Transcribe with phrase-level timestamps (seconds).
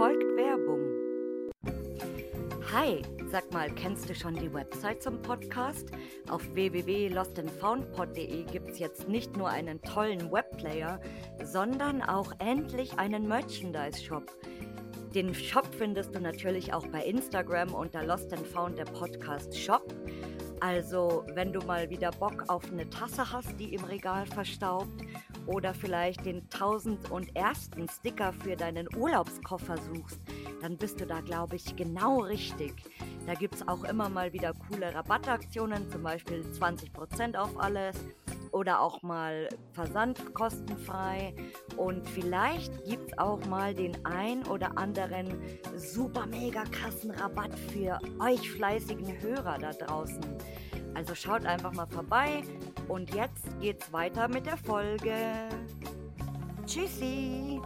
[0.00, 0.80] folgt Werbung.
[2.72, 5.90] Hi, sag mal, kennst du schon die Website zum Podcast?
[6.30, 11.02] Auf www.lostandfoundpod.de gibt es jetzt nicht nur einen tollen Webplayer,
[11.44, 14.24] sondern auch endlich einen Merchandise-Shop.
[15.14, 19.94] Den Shop findest du natürlich auch bei Instagram unter Lost and Found der Podcast Shop.
[20.60, 25.02] Also, wenn du mal wieder Bock auf eine Tasse hast, die im Regal verstaubt,
[25.46, 27.70] oder vielleicht den 1001.
[27.98, 30.20] Sticker für deinen Urlaubskoffer suchst,
[30.60, 32.74] dann bist du da, glaube ich, genau richtig.
[33.26, 37.96] Da gibt es auch immer mal wieder coole Rabattaktionen, zum Beispiel 20% auf alles
[38.52, 41.34] oder auch mal Versand kostenfrei.
[41.76, 45.40] Und vielleicht gibt es auch mal den ein oder anderen
[45.76, 50.20] super mega krassen Rabatt für euch fleißigen Hörer da draußen.
[50.94, 52.42] Also schaut einfach mal vorbei
[52.88, 55.14] und jetzt geht's weiter mit der Folge.
[56.66, 57.60] Tschüssi!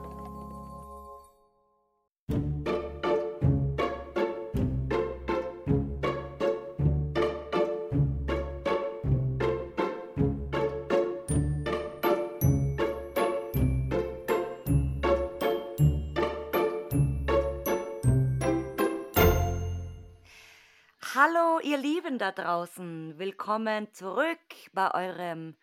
[21.27, 23.19] Hallo, ihr Lieben da draußen.
[23.19, 24.37] Willkommen zurück
[24.75, 25.57] bei eurem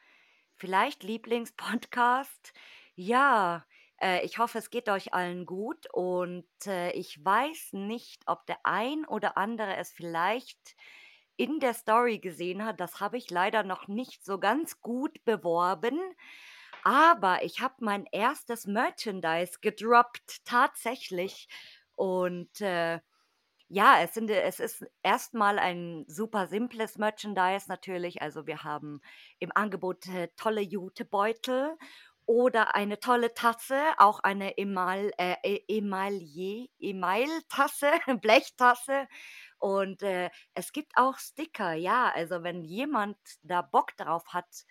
[0.55, 2.51] vielleicht Lieblingspodcast.
[2.95, 3.67] Ja,
[4.01, 8.57] äh, ich hoffe, es geht euch allen gut und äh, ich weiß nicht, ob der
[8.63, 10.75] ein oder andere es vielleicht
[11.37, 12.79] in der Story gesehen hat.
[12.79, 15.99] Das habe ich leider noch nicht so ganz gut beworben.
[16.83, 21.47] Aber ich habe mein erstes Merchandise gedroppt, tatsächlich.
[21.93, 22.99] Und äh,
[23.73, 28.21] ja, es, sind, es ist erstmal ein super simples Merchandise natürlich.
[28.21, 29.01] Also wir haben
[29.39, 31.77] im Angebot äh, tolle Jutebeutel
[32.25, 37.91] oder eine tolle Tasse, auch eine Emal, äh, e, Emaille, Email-Tasse,
[38.21, 39.07] Blechtasse.
[39.57, 42.11] Und äh, es gibt auch Sticker, ja.
[42.13, 44.65] Also wenn jemand da Bock drauf hat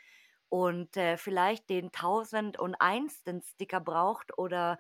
[0.50, 3.22] und äh, vielleicht den 1001.
[3.54, 4.78] Sticker braucht oder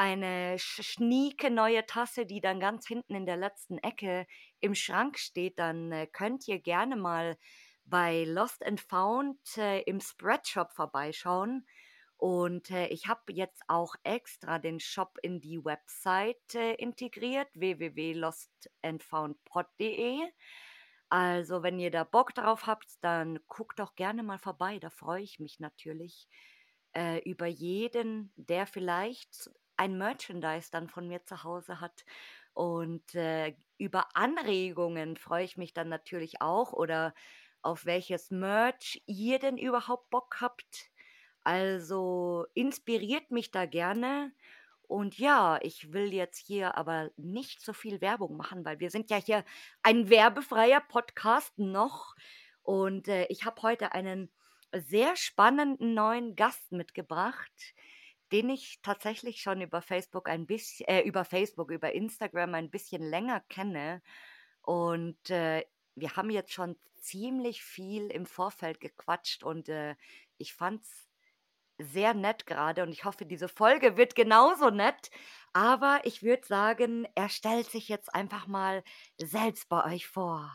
[0.00, 4.26] eine schnieke neue Tasse, die dann ganz hinten in der letzten Ecke
[4.60, 7.36] im Schrank steht, dann äh, könnt ihr gerne mal
[7.84, 11.66] bei Lost and Found äh, im Spreadshop vorbeischauen.
[12.16, 20.18] Und äh, ich habe jetzt auch extra den Shop in die Website äh, integriert, www.lostandfoundpod.de.
[21.10, 24.78] Also, wenn ihr da Bock drauf habt, dann guckt doch gerne mal vorbei.
[24.78, 26.26] Da freue ich mich natürlich
[26.94, 29.50] äh, über jeden, der vielleicht
[29.80, 32.04] ein Merchandise dann von mir zu Hause hat.
[32.52, 37.14] Und äh, über Anregungen freue ich mich dann natürlich auch oder
[37.62, 40.90] auf welches Merch ihr denn überhaupt Bock habt.
[41.44, 44.32] Also inspiriert mich da gerne.
[44.82, 49.08] Und ja, ich will jetzt hier aber nicht so viel Werbung machen, weil wir sind
[49.08, 49.44] ja hier
[49.82, 52.14] ein werbefreier Podcast noch.
[52.62, 54.30] Und äh, ich habe heute einen
[54.74, 57.74] sehr spannenden neuen Gast mitgebracht
[58.32, 63.02] den ich tatsächlich schon über Facebook ein bisschen, äh, über Facebook, über Instagram ein bisschen
[63.02, 64.02] länger kenne.
[64.62, 65.64] Und äh,
[65.94, 69.96] wir haben jetzt schon ziemlich viel im Vorfeld gequatscht und äh,
[70.38, 71.08] ich fand's
[71.78, 75.10] sehr nett gerade und ich hoffe, diese Folge wird genauso nett.
[75.52, 78.84] Aber ich würde sagen, er stellt sich jetzt einfach mal
[79.18, 80.52] selbst bei euch vor.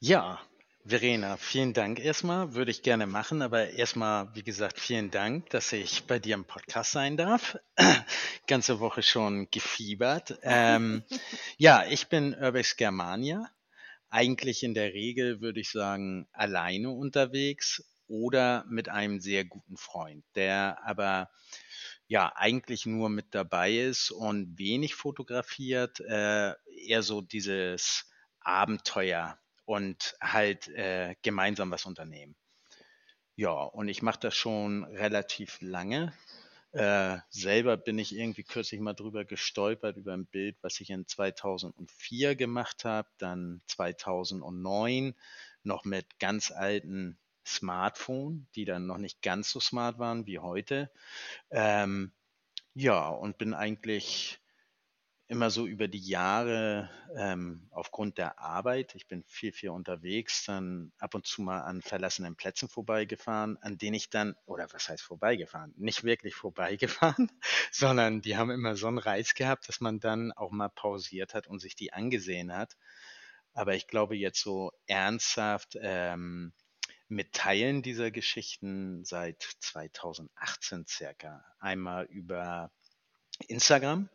[0.00, 0.40] Ja,
[0.88, 5.70] Verena, vielen Dank erstmal, würde ich gerne machen, aber erstmal, wie gesagt, vielen Dank, dass
[5.74, 7.58] ich bei dir im Podcast sein darf.
[8.46, 10.38] Ganze Woche schon gefiebert.
[10.40, 11.02] Ähm,
[11.58, 13.50] ja, ich bin Urbex Germania.
[14.08, 20.24] Eigentlich in der Regel würde ich sagen, alleine unterwegs oder mit einem sehr guten Freund,
[20.36, 21.28] der aber
[22.06, 26.54] ja eigentlich nur mit dabei ist und wenig fotografiert, äh,
[26.86, 28.06] eher so dieses
[28.40, 29.38] Abenteuer
[29.68, 32.34] und halt äh, gemeinsam was unternehmen.
[33.36, 36.14] Ja, und ich mache das schon relativ lange.
[36.72, 41.06] Äh, selber bin ich irgendwie kürzlich mal drüber gestolpert, über ein Bild, was ich in
[41.06, 45.14] 2004 gemacht habe, dann 2009
[45.64, 50.90] noch mit ganz alten Smartphone, die dann noch nicht ganz so smart waren wie heute.
[51.50, 52.12] Ähm,
[52.72, 54.40] ja, und bin eigentlich
[55.28, 60.90] immer so über die Jahre ähm, aufgrund der Arbeit, ich bin viel, viel unterwegs, dann
[60.98, 65.02] ab und zu mal an verlassenen Plätzen vorbeigefahren, an denen ich dann, oder was heißt
[65.02, 65.74] vorbeigefahren?
[65.76, 67.30] Nicht wirklich vorbeigefahren,
[67.70, 71.46] sondern die haben immer so einen Reiz gehabt, dass man dann auch mal pausiert hat
[71.46, 72.78] und sich die angesehen hat.
[73.52, 76.54] Aber ich glaube jetzt so ernsthaft ähm,
[77.08, 81.44] mit Teilen dieser Geschichten seit 2018 circa.
[81.58, 82.70] Einmal über
[83.46, 84.08] Instagram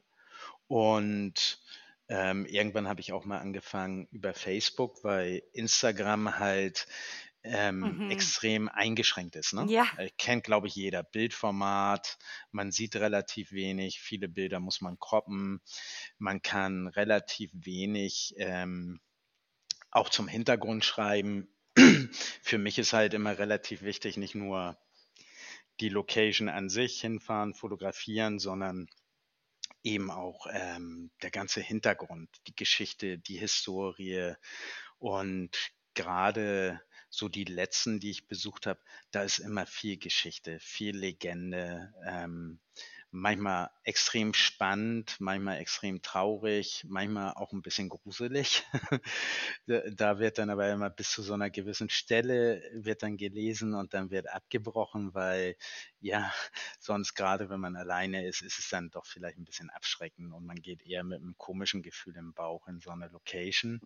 [0.68, 1.60] Und
[2.10, 6.88] ähm, irgendwann habe ich auch mal angefangen über Facebook, weil Instagram halt
[7.44, 8.12] ähm, Mhm.
[8.12, 9.54] extrem eingeschränkt ist.
[9.54, 9.66] Ne?
[9.70, 9.86] Ja.
[9.98, 11.04] Äh, kennt, glaube ich, jeder.
[11.04, 12.18] Bildformat,
[12.52, 15.62] man sieht relativ wenig, viele Bilder muss man croppen,
[16.18, 19.02] man kann relativ wenig ähm,
[19.92, 21.50] auch zum Hintergrund schreiben.
[22.42, 24.78] Für mich ist halt immer relativ wichtig, nicht nur
[25.80, 28.88] die Location an sich hinfahren, fotografieren, sondern
[29.84, 34.34] eben auch ähm, der ganze Hintergrund, die Geschichte, die Historie
[34.98, 38.80] und gerade so die letzten, die ich besucht habe,
[39.12, 42.60] da ist immer viel Geschichte, viel Legende, ähm,
[43.14, 48.66] manchmal extrem spannend, manchmal extrem traurig, manchmal auch ein bisschen gruselig.
[49.68, 53.94] da wird dann aber immer bis zu so einer gewissen Stelle wird dann gelesen und
[53.94, 55.56] dann wird abgebrochen, weil
[56.00, 56.34] ja,
[56.80, 60.46] sonst gerade wenn man alleine ist, ist es dann doch vielleicht ein bisschen abschreckend und
[60.46, 63.80] man geht eher mit einem komischen Gefühl im Bauch in so eine Location.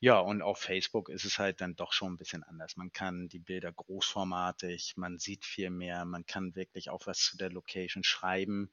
[0.00, 2.76] Ja, und auf Facebook ist es halt dann doch schon ein bisschen anders.
[2.76, 7.36] Man kann die Bilder großformatig, man sieht viel mehr, man kann wirklich auch was zu
[7.36, 8.72] der Location schreiben.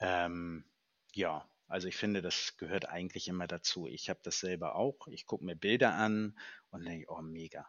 [0.00, 0.64] Ähm,
[1.14, 3.86] ja, also ich finde, das gehört eigentlich immer dazu.
[3.86, 5.08] Ich habe das selber auch.
[5.08, 6.38] Ich gucke mir Bilder an
[6.70, 7.66] und denke, oh, mega.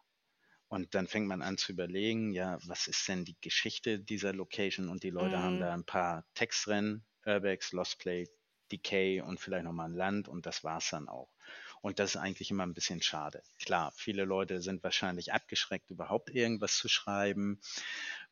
[0.69, 4.89] Und dann fängt man an zu überlegen, ja, was ist denn die Geschichte dieser Location?
[4.89, 5.59] Und die Leute haben Mhm.
[5.59, 8.31] da ein paar Text drin, Urbex, Lost Plate,
[8.71, 11.31] Decay und vielleicht nochmal ein Land und das war's dann auch.
[11.81, 13.43] Und das ist eigentlich immer ein bisschen schade.
[13.59, 17.59] Klar, viele Leute sind wahrscheinlich abgeschreckt, überhaupt irgendwas zu schreiben,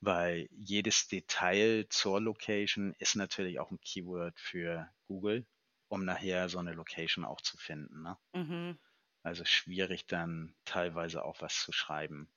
[0.02, 5.46] weil jedes Detail zur Location ist natürlich auch ein Keyword für Google,
[5.88, 8.02] um nachher so eine Location auch zu finden.
[8.02, 8.18] Ne?
[8.34, 8.80] Mhm.
[9.24, 12.30] Also schwierig dann teilweise auch was zu schreiben.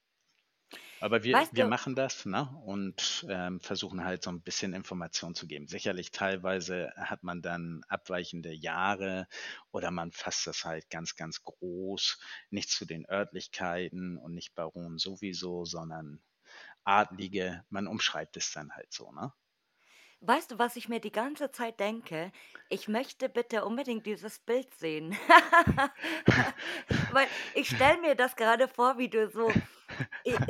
[1.01, 2.49] Aber wir, Weißt wir du, machen das ne?
[2.65, 5.69] und ähm, versuchen halt so ein bisschen Information zu geben.
[5.69, 9.29] Sicherlich teilweise hat man dann abweichende Jahre
[9.71, 12.19] oder man fasst das halt ganz, ganz groß,
[12.51, 16.21] nicht zu den Örtlichkeiten und nicht Baron sowieso, sondern
[16.85, 17.65] Adlige.
[17.71, 19.33] Man umschreibt es dann halt so, ne?
[20.21, 22.33] weißt du, was ich mir die ganze Zeit denke?
[22.69, 25.17] Ich möchte bitte unbedingt dieses Bild sehen.
[27.13, 29.53] Weil ich stelle mir das gerade vor, wie du so,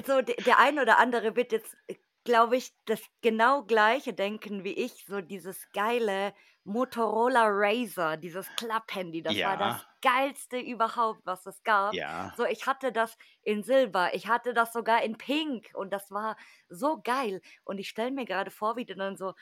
[0.04, 1.76] so de- der ein oder andere wird jetzt,
[2.24, 5.04] glaube ich, das genau gleiche denken wie ich.
[5.06, 6.34] So dieses geile
[6.64, 11.98] Motorola Razr, dieses Klapphandy, das war das Ja, geilste überhaupt, was es gab.
[11.98, 16.10] ja, So, ich hatte das in Silber, ich hatte das sogar in Pink und das
[16.10, 16.36] war
[16.68, 17.40] so geil.
[17.64, 19.34] Und ich stelle mir gerade vor, wie du dann so,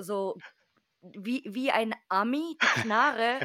[0.00, 0.36] so
[1.02, 3.44] wie, wie ein Ami die Knarre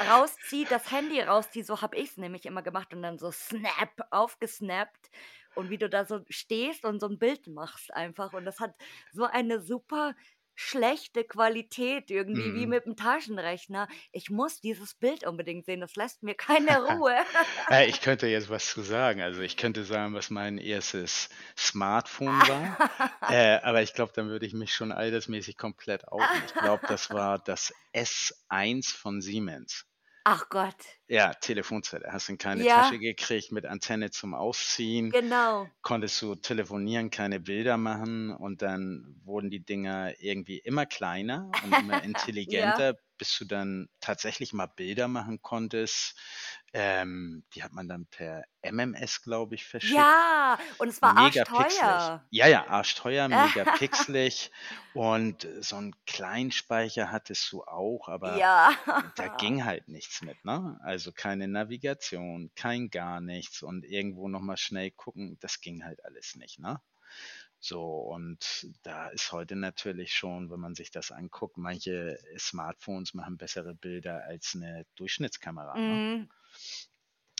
[0.00, 3.90] rauszieht, das Handy rauszieht, so habe ich es nämlich immer gemacht und dann so snap,
[4.10, 5.10] aufgesnappt
[5.58, 8.74] und wie du da so stehst und so ein Bild machst einfach und das hat
[9.12, 10.14] so eine super
[10.60, 12.68] schlechte Qualität irgendwie, wie mm.
[12.68, 13.86] mit dem Taschenrechner.
[14.10, 17.14] Ich muss dieses Bild unbedingt sehen, das lässt mir keine Ruhe.
[17.86, 19.22] Ich könnte jetzt was zu sagen.
[19.22, 22.90] Also ich könnte sagen, was mein erstes Smartphone war.
[23.30, 26.42] Äh, aber ich glaube, dann würde ich mich schon altersmäßig komplett outen.
[26.46, 29.87] Ich glaube, das war das S1 von Siemens.
[30.30, 32.08] Ach Gott, Ja, Telefonzelle.
[32.12, 35.14] Hast du in keine ja, Tasche gekriegt mit Antenne zum Ausziehen.
[35.14, 35.70] genau.
[35.82, 41.76] Konntest du telefonieren, keine Bilder machen und dann wurden die Dinger irgendwie immer kleiner und
[41.78, 42.02] immer
[42.46, 46.16] Ja, intelligenter, bis du dann tatsächlich mal Bilder machen konntest.
[46.72, 50.12] Ähm, die hat man dann per MMS, glaube ich, verschickt.
[50.12, 52.12] ja, und es war Mega pixelig.
[52.12, 52.28] arschteuer.
[52.30, 54.50] Ja, ja, arschteuer, mega pixelig.
[54.92, 58.70] Und äh, so einen Kleinspeicher hattest du auch, aber Ja,
[59.16, 60.78] da ging halt nichts mit, ne?
[60.82, 66.36] Also keine Navigation, kein gar nichts und irgendwo nochmal schnell gucken, das ging halt alles
[66.36, 66.80] nicht, ne?
[67.60, 73.36] So, und da ist heute natürlich schon, wenn man sich das anguckt, manche Smartphones machen
[73.36, 76.02] bessere Bilder als eine Durchschnittskamera, ne?
[76.14, 76.28] mm.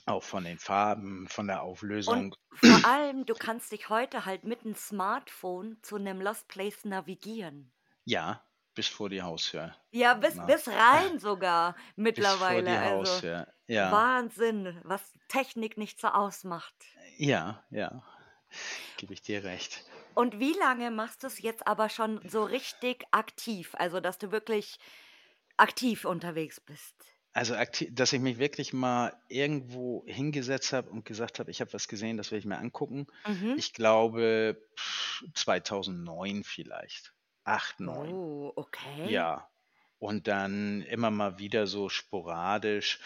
[0.07, 1.63] Auch von den Farben, von der
[2.03, 2.35] Und Auflösung.
[2.53, 7.73] vor allem, du kannst dich heute halt mit einem Smartphone zu einem Lost Place navigieren.
[8.05, 8.43] Ja,
[8.75, 9.77] bis vor die Haustür.
[9.93, 11.77] Ja, bis, Na, bis rein sogar
[12.15, 12.71] bis vor mittlerweile.
[12.71, 13.53] die Also Haustür.
[13.67, 16.93] Ja, Wahnsinn, was Technik nicht so ausmacht.
[17.19, 18.03] ja, ja,
[18.97, 19.85] gebe ich dir recht.
[20.19, 23.77] Und wie lange machst du es jetzt aber schon so richtig aktiv?
[23.79, 24.81] Also, dass du wirklich
[25.57, 26.97] aktiv unterwegs bist.
[27.35, 31.73] Also, akti dass ich mich wirklich mal irgendwo hingesetzt habe und gesagt habe, ich habe
[31.73, 33.07] was gesehen, das will ich mir angucken.
[33.29, 33.55] Mhm.
[33.59, 37.15] Ich glaube, pff, 2009 vielleicht.
[37.45, 38.13] 8, 9.
[38.13, 39.09] Oh, okay.
[39.09, 39.49] Ja.
[40.01, 42.99] Und dann immer mal wieder so sporadisch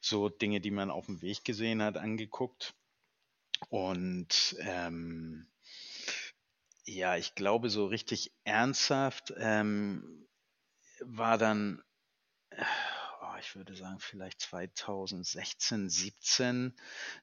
[0.00, 2.72] so Dinge, die man auf dem Weg gesehen hat, angeguckt.
[3.68, 5.46] Und ähm,
[6.86, 10.26] ja, ich glaube, so richtig ernsthaft ähm,
[11.00, 11.82] war dann
[13.44, 16.74] ich würde sagen, vielleicht 2016, 17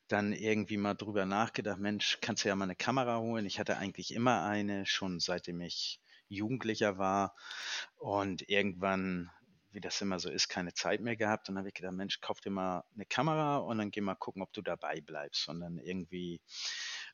[0.07, 3.45] dann irgendwie mal drüber nachgedacht, Mensch, kannst du ja mal eine Kamera holen.
[3.45, 7.35] Ich hatte eigentlich immer eine, schon seitdem ich Jugendlicher war.
[7.97, 9.31] Und irgendwann,
[9.71, 11.49] wie das immer so ist, keine Zeit mehr gehabt.
[11.49, 14.15] Und dann habe ich gedacht, Mensch, kauf dir mal eine Kamera und dann geh mal
[14.15, 15.47] gucken, ob du dabei bleibst.
[15.47, 16.41] Und dann irgendwie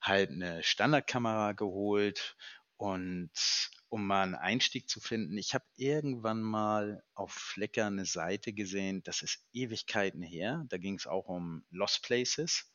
[0.01, 2.35] halt eine Standardkamera geholt
[2.77, 3.31] und
[3.89, 9.01] um mal einen Einstieg zu finden, ich habe irgendwann mal auf Flickr eine Seite gesehen,
[9.03, 10.65] das ist Ewigkeiten her.
[10.69, 12.71] Da ging es auch um Lost Places.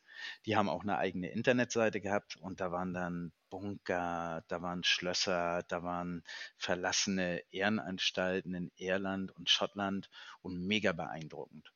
[0.47, 5.63] Die haben auch eine eigene Internetseite gehabt und da waren dann Bunker, da waren Schlösser,
[5.69, 6.25] da waren
[6.57, 10.09] verlassene Ehrenanstalten in Irland und Schottland
[10.41, 11.73] und mega beeindruckend.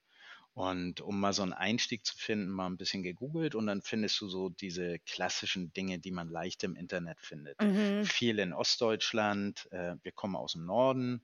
[0.57, 4.19] Und um mal so einen Einstieg zu finden, mal ein bisschen gegoogelt und dann findest
[4.23, 7.61] du so diese klassischen Dinge, die man leicht im Internet findet.
[7.61, 8.07] Mhm.
[8.07, 11.21] Viel in Ostdeutschland, äh, wir kommen aus dem Norden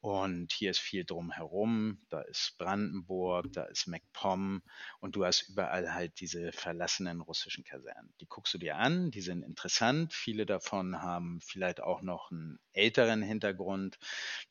[0.00, 2.00] und hier ist viel drumherum.
[2.08, 4.62] Da ist Brandenburg, da ist MacPom
[5.00, 8.14] und du hast überall halt diese verlassenen russischen Kasernen.
[8.20, 10.12] Die guckst du dir an, die sind interessant.
[10.12, 13.98] Viele davon haben vielleicht auch noch einen älteren Hintergrund.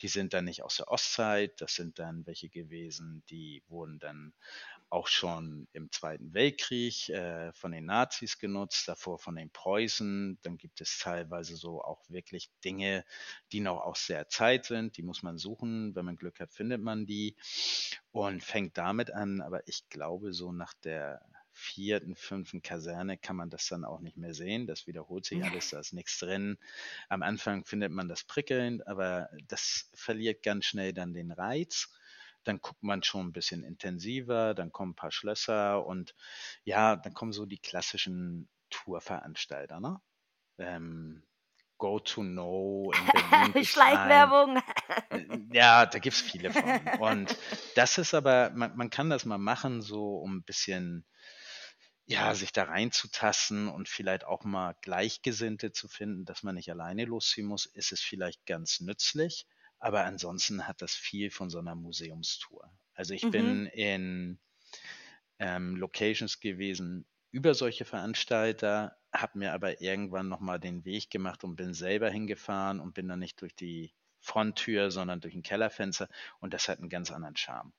[0.01, 1.61] Die sind dann nicht aus der Ostzeit.
[1.61, 4.33] Das sind dann welche gewesen, die wurden dann
[4.89, 10.39] auch schon im Zweiten Weltkrieg äh, von den Nazis genutzt, davor von den Preußen.
[10.41, 13.03] Dann gibt es teilweise so auch wirklich Dinge,
[13.51, 14.97] die noch aus der Zeit sind.
[14.97, 15.95] Die muss man suchen.
[15.95, 17.35] Wenn man Glück hat, findet man die
[18.11, 19.41] und fängt damit an.
[19.41, 21.21] Aber ich glaube, so nach der
[21.55, 24.67] vierten, fünften Kaserne kann man das dann auch nicht mehr sehen.
[24.67, 26.57] Das wiederholt sich alles, da ist nichts drin.
[27.07, 31.89] Am Anfang findet man das prickelnd, aber das verliert ganz schnell dann den Reiz
[32.45, 36.15] dann guckt man schon ein bisschen intensiver, dann kommen ein paar Schlösser und
[36.63, 40.01] ja, dann kommen so die klassischen Tourveranstalter, ne?
[40.57, 41.23] Ähm,
[41.77, 43.05] Go to Know in
[43.53, 43.65] Berlin.
[43.65, 44.61] Schleichwerbung.
[45.09, 46.63] Äh, ja, da gibt es viele von.
[46.99, 47.37] Und
[47.75, 51.05] das ist aber, man, man kann das mal machen, so um ein bisschen
[52.05, 57.05] ja, sich da reinzutasten und vielleicht auch mal Gleichgesinnte zu finden, dass man nicht alleine
[57.05, 59.47] losziehen muss, ist es vielleicht ganz nützlich.
[59.79, 62.77] Aber ansonsten hat das viel von so einer Museumstour.
[62.93, 63.31] Also ich Mhm.
[63.31, 64.39] bin in
[65.39, 71.55] ähm, Locations gewesen über solche Veranstalter, habe mir aber irgendwann nochmal den Weg gemacht und
[71.55, 76.53] bin selber hingefahren und bin dann nicht durch die Fronttür, sondern durch ein Kellerfenster und
[76.53, 77.73] das hat einen ganz anderen Charme.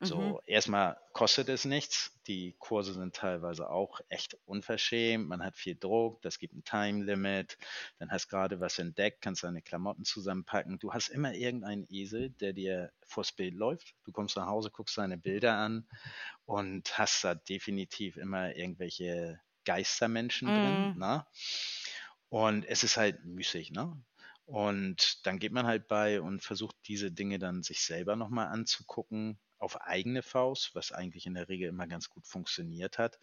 [0.00, 0.06] Mhm.
[0.06, 2.12] So, erstmal kostet es nichts.
[2.26, 5.26] Die Kurse sind teilweise auch echt unverschämt.
[5.26, 7.56] Man hat viel Druck, das gibt ein Time Limit.
[7.98, 10.78] Dann hast gerade was entdeckt, kannst deine Klamotten zusammenpacken.
[10.78, 13.94] Du hast immer irgendeinen Esel, der dir vors Bild läuft.
[14.04, 15.88] Du kommst nach Hause, guckst deine Bilder an
[16.44, 20.92] und hast da definitiv immer irgendwelche Geistermenschen drin.
[20.92, 20.98] Mhm.
[20.98, 21.26] Ne?
[22.28, 23.96] Und es ist halt müßig, ne?
[24.46, 29.38] Und dann geht man halt bei und versucht diese Dinge dann sich selber nochmal anzugucken,
[29.58, 33.18] auf eigene Faust, was eigentlich in der Regel immer ganz gut funktioniert hat.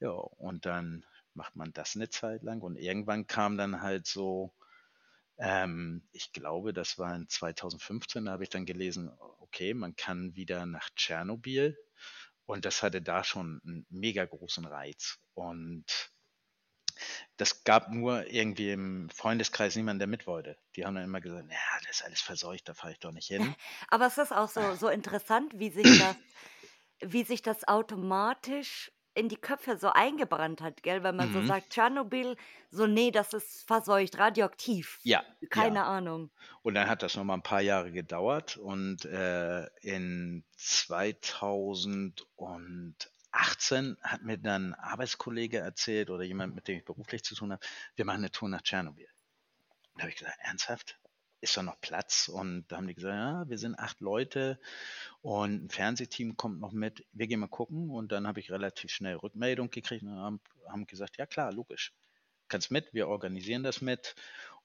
[0.00, 4.52] Ja, und dann macht man das eine Zeit lang und irgendwann kam dann halt so,
[5.38, 10.34] ähm, ich glaube, das war in 2015, da habe ich dann gelesen, okay, man kann
[10.36, 11.76] wieder nach Tschernobyl
[12.46, 15.18] und das hatte da schon einen mega großen Reiz.
[15.34, 16.09] Und
[17.40, 20.58] das gab nur irgendwie im Freundeskreis niemanden, der mit wollte.
[20.76, 21.56] Die haben dann immer gesagt, ja,
[21.86, 23.54] das ist alles verseucht, da fahre ich doch nicht hin.
[23.88, 26.16] Aber es ist auch so, so interessant, wie sich das,
[27.00, 31.02] wie sich das automatisch in die Köpfe so eingebrannt hat, gell?
[31.02, 31.42] Wenn man so Mhm.
[31.42, 32.36] sagt, Tschernobyl,
[32.70, 35.00] so, nee, das ist verseucht, radioaktiv.
[35.02, 35.86] Ja, Keine ja.
[35.86, 36.30] Ahnung.
[36.62, 40.44] Und dann hat das noch mal ein paar Jahre gedauert und äh, in
[43.32, 47.52] 2018 hat mir dann ein Arbeitskollege erzählt oder jemand, mit dem ich beruflich zu tun
[47.52, 47.64] habe,
[47.96, 49.08] wir machen eine Tour nach Tschernobyl.
[49.94, 50.98] Da habe ich gesagt, ernsthaft?
[51.42, 52.28] Ist da noch Platz?
[52.28, 54.60] Und da haben die gesagt, ja, wir sind acht Leute
[55.22, 57.06] und ein Fernsehteam kommt noch mit.
[57.12, 57.90] Wir gehen mal gucken.
[57.90, 61.94] Und dann habe ich relativ schnell Rückmeldung gekriegt und haben, haben gesagt, ja klar, logisch.
[62.48, 64.16] Kannst mit, wir organisieren das mit.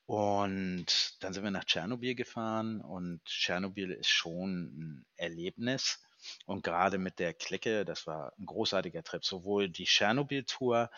[0.05, 6.03] Und dann sind wir nach Tschernobyl gefahren und Tschernobyl ist schon ein Erlebnis.
[6.45, 9.23] Und gerade mit der Clique, das war ein großartiger Trip.
[9.23, 10.89] Sowohl die Tschernobyl-Tour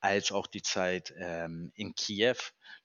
[0.00, 2.36] als auch die Zeit ähm, in Kiew,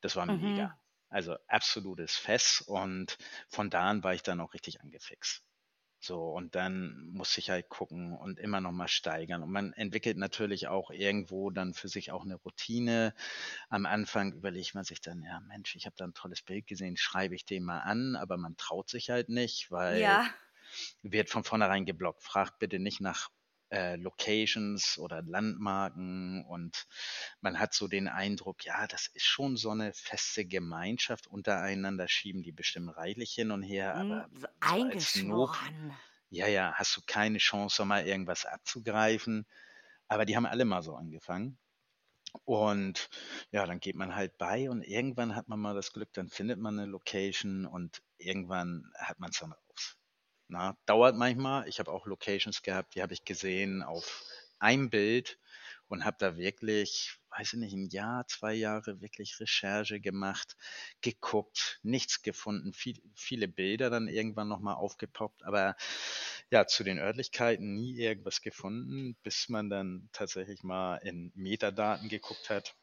[0.01, 0.39] das war Mhm.
[0.39, 0.79] mega.
[1.10, 3.18] Also absolutes Fest und
[3.50, 5.44] von da an war ich dann auch richtig angefixt.
[6.01, 9.44] So, und dann musste ich halt gucken und immer noch mal steigern.
[9.44, 13.13] Und man entwickelt natürlich auch irgendwo dann für sich auch eine Routine.
[13.70, 16.98] Am Anfang überlegt man sich dann, ja Mensch, ich habe da ein tolles Bild gesehen,
[16.98, 20.36] schreibe ich den mal an, aber man traut sich halt nicht, weil Ja.
[21.01, 22.23] Wird von vornherein geblockt.
[22.23, 23.29] Fragt bitte nicht nach
[23.71, 26.88] äh, Locations oder Landmarken und
[27.41, 32.41] man hat so den Eindruck, ja, das ist schon so eine feste Gemeinschaft untereinander, schieben
[32.43, 33.99] die bestimmt reichlich hin und her, Mhm.
[33.99, 35.99] aber So eingeschworen.
[36.29, 39.45] ja, ja, hast du keine Chance, mal irgendwas abzugreifen.
[40.07, 41.59] Aber die haben alle mal so angefangen.
[42.45, 43.09] Und
[43.51, 46.59] ja, dann geht man halt bei und irgendwann hat man mal das Glück, dann findet
[46.59, 49.99] man eine Location und irgendwann hat man es dann raus.
[50.51, 51.68] Na, dauert manchmal.
[51.68, 54.24] Ich habe auch Locations gehabt, die habe ich gesehen auf
[54.58, 55.38] einem Bild
[55.88, 60.58] und habe da wirklich, weiß ich nicht, ein Jahr, zwei Jahre wirklich Recherche gemacht,
[61.01, 65.75] geguckt, nichts gefunden, viel, viele Bilder dann irgendwann nochmal aufgepoppt, aber
[66.51, 72.50] ja, zu den Örtlichkeiten nie irgendwas gefunden, bis man dann tatsächlich mal in Metadaten geguckt
[72.50, 72.75] hat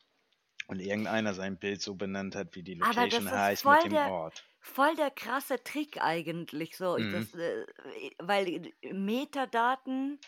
[0.67, 4.03] und irgendeiner sein Bild so benannt hat, wie die Location heißt voll mit dem der,
[4.03, 4.49] Ort.
[4.61, 7.11] voll der krasse Trick eigentlich, so, Mhm.
[7.11, 7.67] das, äh,
[8.19, 10.19] weil Metadaten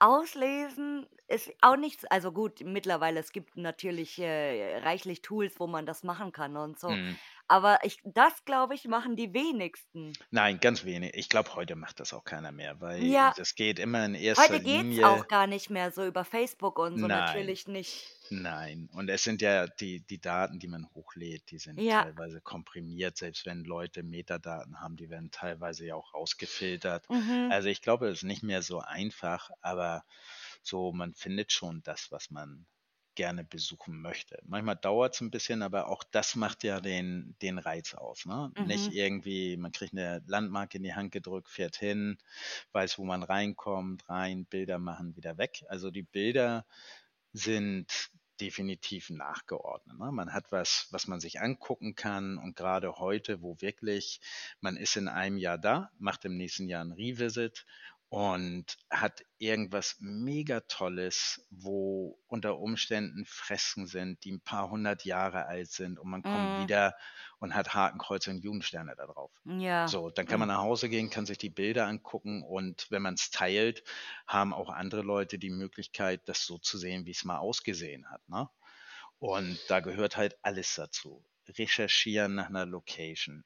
[0.00, 5.86] auslesen ist auch nichts, also gut, mittlerweile, es gibt natürlich äh, reichlich Tools, wo man
[5.86, 6.98] das machen kann und so.
[6.98, 7.18] Mhm.
[7.48, 10.18] Aber ich, das glaube ich, machen die wenigsten.
[10.30, 11.14] Nein, ganz wenig.
[11.14, 14.58] Ich glaube, heute macht das auch keiner mehr, weil Ja, das geht immer in erster
[14.58, 15.02] heute geht's Linie.
[15.02, 18.12] auch gar nicht mehr so über Facebook und so, Nein, natürlich nicht.
[18.30, 18.88] nein.
[18.92, 23.16] Und es sind ja die, die Daten, die man hochlädt, die sind Ja, teilweise komprimiert,
[23.16, 27.08] selbst wenn Leute Metadaten haben, die werden teilweise ja auch rausgefiltert.
[27.08, 30.04] mhm, Also ich glaube, es ist nicht mehr so einfach, aber
[30.62, 32.66] so, man findet schon das, was man
[33.14, 34.40] gerne besuchen möchte.
[34.46, 38.26] Manchmal dauert es ein bisschen, aber auch das macht ja den, den Reiz aus.
[38.26, 38.52] Ne?
[38.66, 42.18] Nicht mhm, irgendwie, man kriegt eine Landmarke in die Hand gedrückt, fährt hin,
[42.72, 45.64] weiß, wo man reinkommt, rein, Bilder machen, wieder weg.
[45.68, 46.66] Also die Bilder
[47.32, 49.98] sind definitiv nachgeordnet.
[49.98, 50.10] Ne?
[50.10, 54.20] Man hat was, was man sich angucken kann und gerade heute, wo wirklich,
[54.60, 57.64] man ist in einem Jahr da, macht im nächsten Jahr ein Revisit
[58.14, 65.46] und hat irgendwas mega Tolles, wo unter Umständen Fresken sind, die ein paar hundert Jahre
[65.46, 66.94] alt sind und man kommt mm, wieder
[67.40, 69.32] und hat Hakenkreuze und Judensterne da drauf.
[69.44, 72.86] ja, So, dann kann mm, man nach Hause gehen, kann sich die Bilder angucken und
[72.88, 73.82] wenn man es teilt,
[74.28, 78.20] haben auch andere Leute die Möglichkeit, das so zu sehen, wie es mal ausgesehen hat.
[78.28, 78.48] Ne?
[79.18, 81.24] Und da gehört halt alles dazu.
[81.48, 83.44] Recherchieren nach einer Location.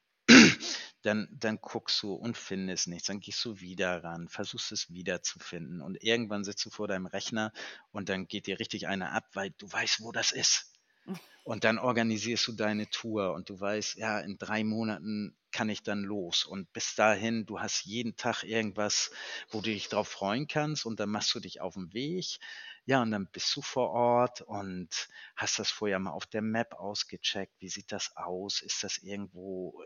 [1.02, 5.22] Dann, dann guckst du und findest nichts, dann gehst du wieder ran, versuchst es wieder
[5.22, 7.52] zu finden und irgendwann sitzt du vor deinem Rechner
[7.92, 10.72] und dann geht dir richtig einer ab, weil du weißt, wo das ist.
[11.44, 15.82] Und dann organisierst du deine Tour und du weißt, ja, in drei Monaten kann ich
[15.82, 16.44] dann los.
[16.44, 19.10] Und bis dahin, du hast jeden Tag irgendwas,
[19.48, 22.38] wo du dich drauf freuen kannst und dann machst du dich auf den Weg.
[22.84, 26.74] Ja, und dann bist du vor Ort und hast das vorher mal auf der Map
[26.74, 27.54] ausgecheckt.
[27.60, 28.60] Wie sieht das aus?
[28.60, 29.82] Ist das irgendwo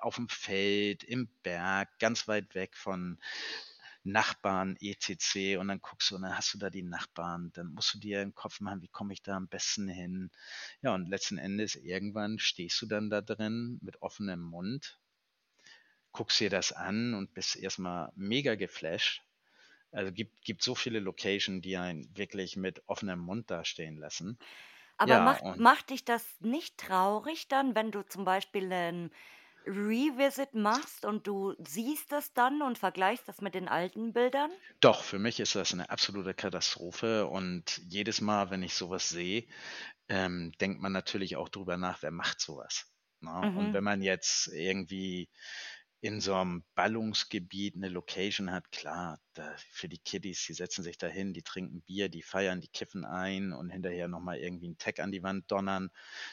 [0.00, 3.18] auf dem Feld, im Berg, ganz weit weg von
[4.04, 5.58] Nachbarn, etc.
[5.58, 7.52] Und dann guckst du und dann hast du da die Nachbarn.
[7.54, 10.30] Dann musst du dir im Kopf machen, wie komme ich da am besten hin?
[10.82, 15.00] Ja, und letzten Endes irgendwann stehst du dann da drin mit offenem Mund,
[16.12, 19.22] guckst dir das an und bist erstmal mega geflasht.
[19.92, 24.38] Also gibt, gibt so viele Locations, die einen wirklich mit offenem Mund dastehen lassen.
[24.98, 29.10] Aber Ja, macht, macht dich das nicht traurig dann, wenn du zum Beispiel einen
[29.66, 34.50] Revisit machst und du siehst das dann und vergleichst das mit den alten Bildern?
[34.80, 37.26] doch, für mich ist das eine absolute Katastrophe.
[37.26, 39.46] Und jedes Mal, wenn ich sowas sehe,
[40.08, 42.92] ähm, denkt man natürlich auch drüber nach, wer macht sowas.
[43.20, 43.48] Ne?
[43.54, 45.30] Und Mhm, wenn man jetzt irgendwie
[46.00, 50.98] in so einem Ballungsgebiet eine Location hat, klar, da, für die Kiddies, die setzen sich
[50.98, 54.78] da hin, die trinken Bier, die feiern, die kiffen ein und hinterher nochmal irgendwie einen
[54.78, 55.90] Tag an die Wand donnern.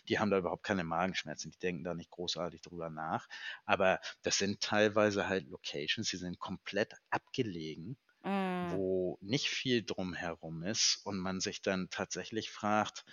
[0.10, 3.28] Die haben da überhaupt keine Magenschmerzen, die denken da nicht großartig drüber nach.
[3.65, 10.63] Aber das sind teilweise halt Locations, die sind komplett abgelegen mm, wo nicht viel drumherum
[10.63, 13.06] ist und man sich dann tatsächlich fragt,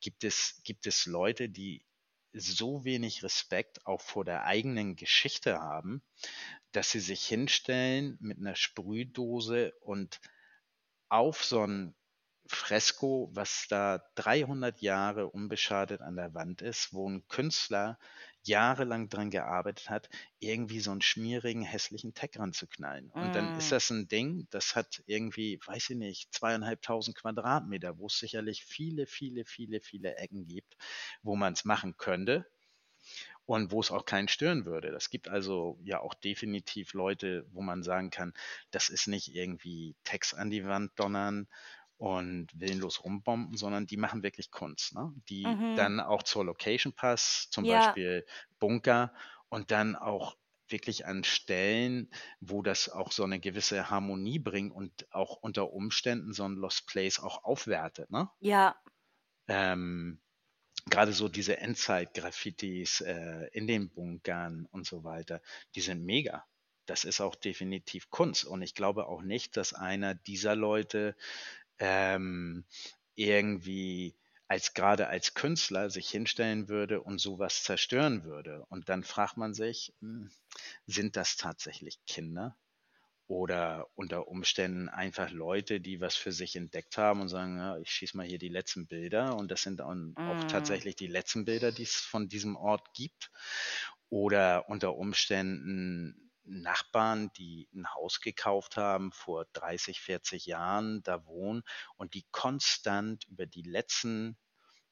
[0.00, 1.82] gibt es, gibt es Leute, die
[2.40, 6.02] so wenig Respekt auch vor der eigenen Geschichte haben,
[6.72, 10.20] dass sie sich hinstellen mit einer Sprühdose und
[11.08, 11.94] auf so ein
[12.46, 17.98] Fresko, was da 300 Jahre unbeschadet an der Wand ist, wo ein Künstler
[18.48, 20.08] jahrelang dran gearbeitet hat,
[20.40, 23.10] irgendwie so einen schmierigen, hässlichen Tag ranzuknallen.
[23.10, 27.98] Und dann ist mm, das ein Ding, das hat irgendwie, weiß ich nicht, zweieinhalbtausend Quadratmeter,
[27.98, 30.76] wo es sicherlich viele, viele, viele, viele Ecken gibt,
[31.22, 32.46] wo man es machen könnte
[33.46, 34.90] und wo es auch keinen stören würde.
[34.90, 38.34] Das gibt also ja auch definitiv Leute, wo man sagen kann,
[38.70, 41.48] das ist nicht irgendwie Text an die Wand donnern
[41.98, 45.12] und willenlos rumbomben, sondern die machen wirklich Kunst, ne?
[45.28, 48.26] die mhm, dann auch zur Location passt, zum ja, Beispiel
[48.58, 49.12] Bunker
[49.50, 50.36] und dann auch
[50.68, 56.32] wirklich an Stellen, wo das auch so eine gewisse Harmonie bringt und auch unter Umständen
[56.32, 58.10] so ein Lost Place auch aufwertet.
[58.10, 58.30] Ne?
[58.40, 58.80] ja,
[59.48, 60.20] Ähm,
[60.90, 65.42] gerade so diese Endzeit-Graffitis äh, in den Bunkern und so weiter,
[65.74, 66.46] die sind mega.
[66.86, 68.44] das ist auch definitiv Kunst.
[68.46, 71.16] Und ich glaube auch nicht, dass einer dieser Leute
[71.78, 72.64] ähm,
[73.14, 74.16] irgendwie
[74.48, 78.64] als gerade als Künstler sich hinstellen würde und sowas zerstören würde.
[78.70, 80.30] Und dann fragt man sich, hm,
[80.86, 82.56] sind das tatsächlich Kinder?
[83.28, 87.90] Oder unter Umständen einfach Leute, die was für sich entdeckt haben und sagen, ja, ich
[87.90, 90.48] schieße mal hier die letzten Bilder und das sind dann auch Mm.
[90.48, 93.30] tatsächlich die letzten Bilder, die es von diesem Ort gibt.
[94.10, 101.62] Oder unter Umständen Nachbarn, die ein Haus gekauft haben vor 30, 40 Jahren, da wohnen
[101.96, 104.36] und die konstant über die letzten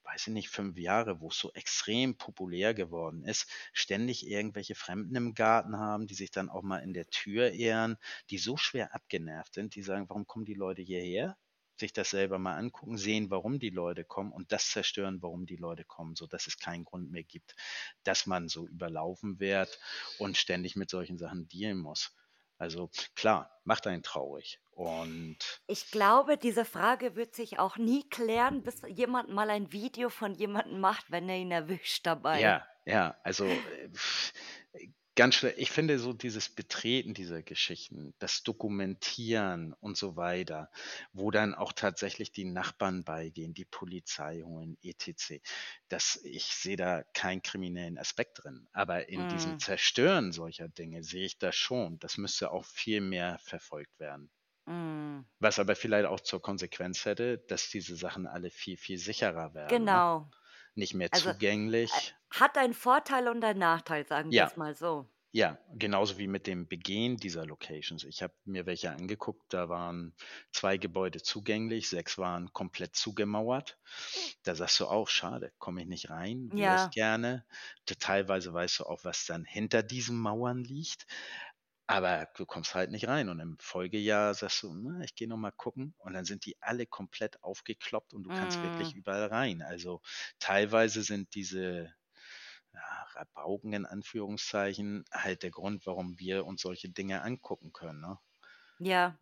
[0.07, 5.17] weiß ich nicht, fünf Jahre, wo es so extrem populär geworden ist, ständig irgendwelche Fremden
[5.17, 7.99] im Garten haben, die sich dann auch mal in der Tür ehren,
[8.31, 11.37] die so schwer abgenervt sind, die sagen, warum kommen die Leute hierher?
[11.79, 15.57] Sich das selber mal angucken, sehen, warum die Leute kommen und das zerstören, warum die
[15.57, 17.55] Leute kommen, so dass es keinen Grund mehr gibt,
[18.05, 19.79] dass man so überlaufen wird
[20.19, 22.15] und ständig mit solchen Sachen dealen muss.
[22.59, 24.61] Also klar, macht einen traurig.
[24.71, 30.09] Und Ich glaube, diese Frage wird sich auch nie klären, bis jemand mal ein Video
[30.11, 32.41] von jemandem macht, wenn er ihn erwischt dabei.
[32.41, 33.89] ja, ja, also äh,
[35.17, 35.59] ganz schwer.
[35.59, 40.71] Ich finde so dieses Betreten dieser Geschichten, das Dokumentieren und so weiter,
[41.13, 45.43] wo dann auch tatsächlich die Nachbarn beigehen, die Polizei holen, etc.
[45.89, 48.69] Das, ich sehe da keinen kriminellen Aspekt drin.
[48.73, 51.99] Aber in diesem Mm, Zerstören solcher Dinge sehe ich das schon.
[51.99, 54.31] Das müsste auch viel mehr verfolgt werden.
[54.67, 55.27] mm.
[55.39, 59.89] Was aber vielleicht auch zur Konsequenz hätte, dass diese Sachen alle viel, viel sicherer werden,
[59.89, 60.05] ne?
[60.05, 60.31] Genau.
[60.75, 62.17] Nicht mehr Also äh, zugänglich.
[62.41, 65.11] Hat einen Vorteil und einen Nachteil, sagen wir Ja, es mal so.
[65.33, 68.05] ja, genauso wie mit dem Begehen dieser Locations.
[68.05, 70.15] Ich habe mir welche angeguckt, da waren
[70.53, 73.79] zwei Gebäude zugänglich, sechs waren komplett zugemauert.
[74.45, 77.47] Da sagst du auch, schade, komme ich nicht rein, wäre ich Ja, gerne.
[78.01, 81.07] Teilweise weißt du auch, was dann hinter diesen Mauern liegt.
[81.89, 83.29] Aber du kommst halt nicht rein.
[83.29, 85.95] Und im Folgejahr sagst du, na, ich gehe noch mal gucken.
[85.99, 89.63] Und dann sind die alle komplett aufgekloppt und du kannst wirklich mm, überall rein.
[89.63, 90.01] Also
[90.41, 91.95] teilweise sind diese
[93.15, 98.01] Rabauken in Anführungszeichen halt der Grund, warum wir uns solche Dinge angucken können.
[98.01, 98.19] Ne?
[98.79, 99.17] ja.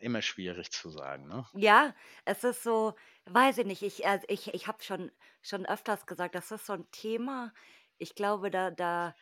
[0.00, 1.26] Immer schwierig zu sagen.
[1.28, 1.46] Ne?
[1.54, 2.94] Ja, es ist so,
[3.26, 5.10] weiß ich nicht, ich, also ich, ich habe schon,
[5.42, 7.52] schon öfters gesagt, das ist so ein Thema.
[7.98, 9.14] Ich glaube, da, da,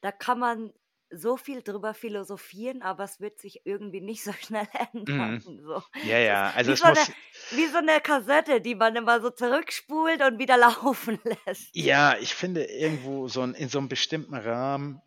[0.00, 0.72] da kann man
[1.14, 5.42] so viel drüber philosophieren, aber es wird sich irgendwie nicht so schnell ändern.
[5.46, 5.60] Mhm.
[5.64, 5.82] So.
[6.04, 7.12] Ja, ja, also wie es so eine, muss,
[7.52, 11.74] wie so eine Kassette, die man immer so zurückspult und wieder laufen lässt.
[11.74, 15.00] ja, ich finde irgendwo so ein, in so einem bestimmten Rahmen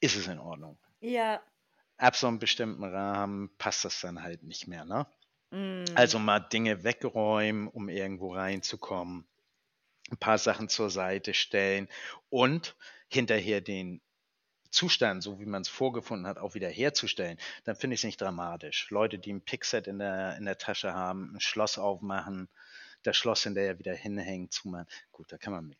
[0.00, 0.78] ist es in Ordnung.
[1.00, 1.40] Ja.
[1.96, 4.84] Ab so einem bestimmten Rahmen passt das dann halt nicht mehr.
[4.84, 5.06] Ne?
[5.50, 9.26] Mm, Also mal Dinge wegräumen, um irgendwo reinzukommen,
[10.10, 11.88] ein paar Sachen zur Seite stellen
[12.30, 12.76] und
[13.08, 14.00] hinterher den
[14.70, 18.20] Zustand, so wie man es vorgefunden hat, auch wieder herzustellen, dann finde ich es nicht
[18.20, 18.90] dramatisch.
[18.90, 22.48] Leute, die ein Pickset in der, in der Tasche haben, ein Schloss aufmachen,
[23.02, 25.78] das Schloss hinterher wieder hinhängen, zumachen, gut, da kann man mit.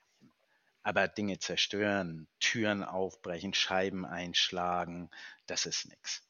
[0.82, 5.10] Aber Dinge zerstören, Türen aufbrechen, Scheiben einschlagen,
[5.46, 6.26] das ist nichts.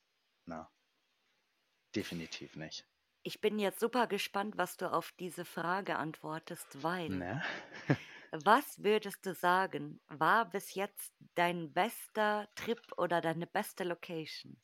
[0.47, 0.68] Na,
[1.94, 2.85] definitiv nicht.
[3.23, 7.42] Ich bin jetzt super gespannt, was du auf diese Frage antwortest, weil
[8.33, 14.61] was würdest du sagen, war bis jetzt dein bester Trip oder deine beste Location?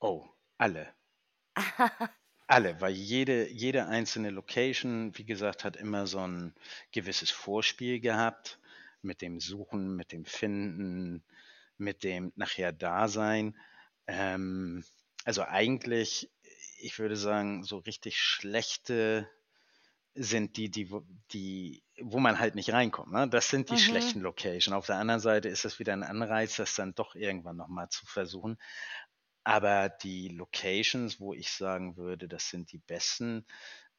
[0.00, 0.94] Oh, alle.
[2.46, 6.54] Alle, weil jede, jede einzelne Location, wie gesagt, hat immer so ein
[6.92, 8.60] gewisses Vorspiel gehabt
[9.00, 11.24] mit dem Suchen, mit dem Finden,
[11.78, 13.56] mit dem nachher Dasein.
[14.06, 14.84] Ähm,
[15.24, 16.30] also eigentlich,
[16.78, 19.28] ich würde sagen, so richtig schlechte
[20.14, 23.12] sind die, die, wo- die, wo man halt nicht reinkommt.
[23.12, 23.28] Ne?
[23.28, 23.78] Das sind die Mhm.
[23.78, 24.74] schlechten Location.
[24.74, 28.04] Auf der anderen Seite ist das wieder ein Anreiz, das dann doch irgendwann nochmal zu
[28.06, 28.58] versuchen.
[29.44, 33.46] Aber die Locations, wo ich sagen würde, das sind die besten,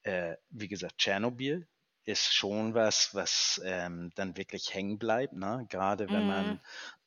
[0.03, 1.67] äh, wie gesagt, Tschernobyl
[2.05, 5.33] ist schon was, was ähm, dann wirklich hängen bleibt.
[5.33, 5.65] Ne?
[5.69, 6.25] Gerade wenn Mhm.
[6.25, 6.61] man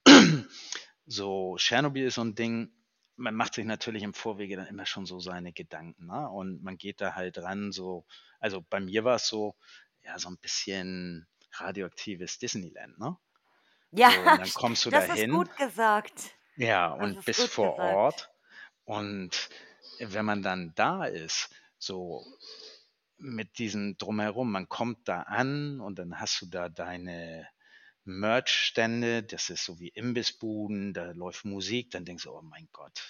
[1.07, 2.73] so, Tschernobyl ist so ein Ding,
[3.17, 6.07] man macht sich natürlich im Vorwege dann immer schon so seine Gedanken.
[6.07, 6.29] Ne?
[6.31, 8.07] Und man geht da halt ran, so,
[8.41, 9.57] also bei mir war es so,
[10.03, 13.17] ja, so ein bisschen radioaktives Disneyland, ne?
[13.91, 15.29] Ja, So, und dann st- kommst du das ist dahin.
[15.29, 16.37] gut gesagt.
[16.57, 17.79] Ja, und ist bis gut vor gesagt.
[17.79, 18.31] Ort.
[18.85, 19.49] Und
[19.99, 22.25] wenn man dann da ist, so
[23.19, 27.49] mit diesem Drumherum, man kommt da an und dann hast du da deine
[28.07, 33.03] Merch-Stände, das ist so wie Imbissbuden, da läuft Musik, dann denkst du, oh mein Gott,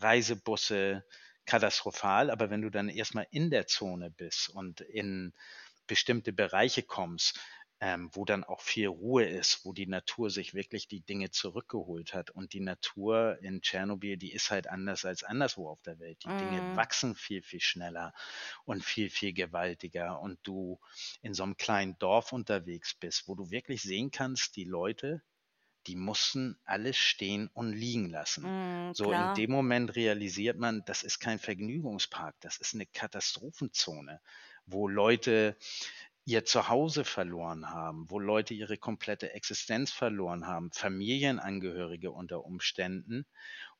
[0.00, 1.04] Reisebusse,
[1.46, 2.30] katastrophal.
[2.30, 5.32] Aber wenn du dann erstmal in der Zone bist und in
[5.86, 7.40] bestimmte Bereiche kommst,
[7.80, 12.12] ähm, wo dann auch viel Ruhe ist, wo die Natur sich wirklich die Dinge zurückgeholt
[12.14, 12.30] hat.
[12.30, 16.22] Und die Natur in Tschernobyl, die ist halt anders als anderswo auf der Welt.
[16.24, 16.74] Die Dinge Mhm.
[16.74, 18.12] wachsen viel, viel schneller
[18.64, 20.20] und viel, viel gewaltiger.
[20.20, 20.78] Und du
[21.22, 25.22] in so einem kleinen Dorf unterwegs bist, wo du wirklich sehen kannst, die Leute,
[25.86, 28.54] die mussten alles stehen und liegen lassen.
[28.54, 34.20] Mhm, So in dem Moment realisiert man, das ist kein Vergnügungspark, das ist eine Katastrophenzone,
[34.66, 35.56] wo Leute
[36.24, 43.26] ihr Zuhause verloren haben, wo Leute ihre komplette Existenz verloren haben, Familienangehörige unter Umständen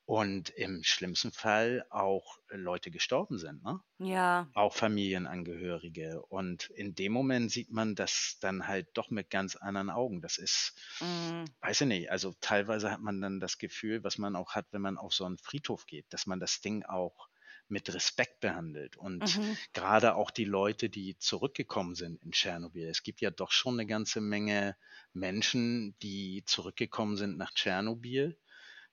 [0.07, 3.81] und im schlimmsten Fall auch Leute gestorben sind, ne?
[3.99, 4.51] Ja.
[4.55, 6.23] Auch Familienangehörige.
[6.23, 10.23] Und in dem Moment sieht man das dann halt doch mit ganz anderen Augen.
[10.23, 11.55] Das ist, Mhm.
[11.63, 14.83] weiß ich nicht, also teilweise hat man dann das Gefühl, was man auch hat, wenn
[14.83, 17.30] man auf so einen Friedhof geht, dass man das Ding auch
[17.71, 18.97] mit Respekt behandelt.
[18.97, 19.61] Und Mhm.
[19.73, 22.89] gerade auch die Leute, die zurückgekommen sind in Tschernobyl.
[22.89, 24.77] Es gibt ja doch schon eine ganze Menge
[25.13, 28.39] Menschen, die zurückgekommen sind nach Tschernobyl,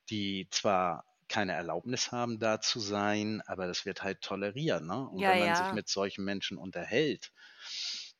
[0.10, 5.10] die zwar keine Erlaubnis haben, da zu sein, aber das wird halt toleriert, ne?
[5.10, 5.74] Und Ja, wenn man sich ja.
[5.74, 7.34] mit solchen Menschen unterhält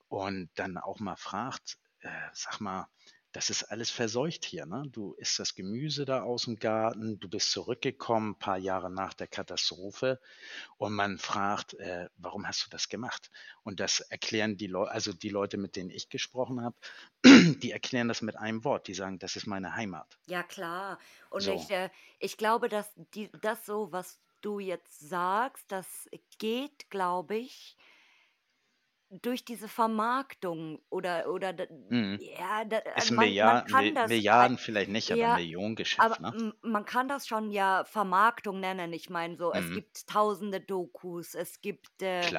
[0.08, 2.88] und dann auch mal fragt, äh, sag mal,
[3.32, 4.84] das ist alles verseucht hier, ne?
[4.92, 9.13] Du isst das Gemüse da aus dem Garten, du bist zurückgekommen, ein paar Jahre nach
[9.13, 10.20] der Katastrophe
[10.78, 13.30] und man fragt, äh, warum hast du das gemacht?
[13.63, 16.78] Und das erklären die Leute, also die Leute, mit denen ich gesprochen habe,
[17.62, 18.88] die erklären das mit einem Wort.
[18.88, 20.18] Die sagen, das ist meine Heimat.
[20.28, 21.00] Ja, klar.
[21.30, 21.54] Und So.
[21.54, 27.36] ich, äh, ich glaube, dass die, das so, was du jetzt sagst, das geht, glaube
[27.38, 27.78] ich,
[29.10, 31.56] durch diese Vermarktung oder, oder,
[31.89, 32.20] Mhm.
[32.20, 35.39] ja, da, Ist also man, man Milliard, kann Mil- das, Milliarden vielleicht nicht, aber ja,
[35.39, 36.36] Millionengeschäft, aber ne?
[36.63, 38.93] man kann das schon ja Vermarktung nennen.
[38.93, 39.74] Ich meine, so, es Mhm.
[39.74, 42.36] gibt tausende Dokus, es gibt äh.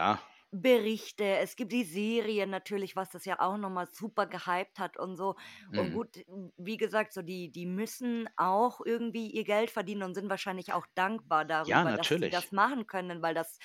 [0.50, 5.16] Berichte, es gibt die Serie natürlich, was das ja auch nochmal super gehypt hat und
[5.16, 5.36] so.
[5.74, 5.92] Und Mhm.
[5.92, 6.16] gut,
[6.56, 10.86] wie gesagt, so die, die müssen auch irgendwie ihr Geld verdienen und sind wahrscheinlich auch
[10.94, 13.58] dankbar Ja, darüber, dass sie das machen können, weil das,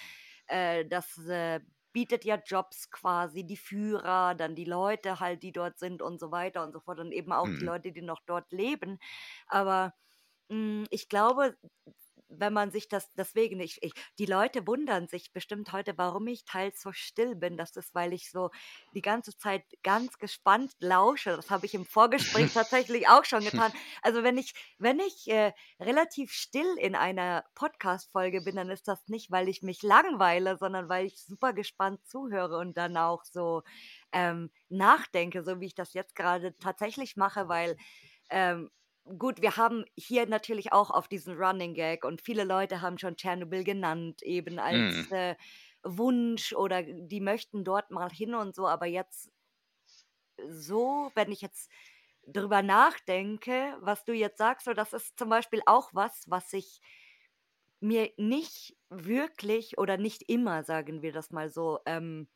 [0.47, 1.61] äh, das äh,
[1.93, 6.31] bietet ja Jobs quasi, die Führer, dann die Leute halt, die dort sind und so
[6.31, 7.67] weiter und so fort und eben auch die Mhm.
[7.67, 8.99] Leute, die noch dort leben.
[9.47, 9.93] Aber
[10.49, 11.57] mh, ich glaube,
[12.37, 16.45] wenn man sich das, deswegen, ich, ich, die Leute wundern sich bestimmt heute, warum ich
[16.45, 17.57] teils so still bin.
[17.57, 18.49] Das ist, weil ich so
[18.93, 21.35] die ganze Zeit ganz gespannt lausche.
[21.35, 23.71] Das habe ich im Vorgespräch tatsächlich auch schon getan.
[24.01, 29.07] Also wenn ich, wenn ich äh, relativ still in einer Podcast-Folge bin, dann ist das
[29.07, 33.63] nicht, weil ich mich langweile, sondern weil ich super gespannt zuhöre und dann auch so
[34.11, 37.77] ähm, nachdenke, so wie ich das jetzt gerade tatsächlich mache, weil
[38.29, 38.69] ähm,
[39.17, 43.15] gut, wir haben hier natürlich auch auf diesen Running Gag und viele Leute haben schon
[43.17, 45.11] Tschernobyl genannt, eben als Mhm.
[45.11, 45.35] äh,
[45.83, 49.31] Wunsch oder die möchten dort mal hin und so, aber jetzt
[50.49, 51.69] so, wenn ich jetzt
[52.25, 56.79] drüber nachdenke, was du jetzt sagst, so das ist zum Beispiel auch was, was ich
[57.81, 62.27] mir nicht wirklich oder nicht immer, sagen wir das mal so, ähm,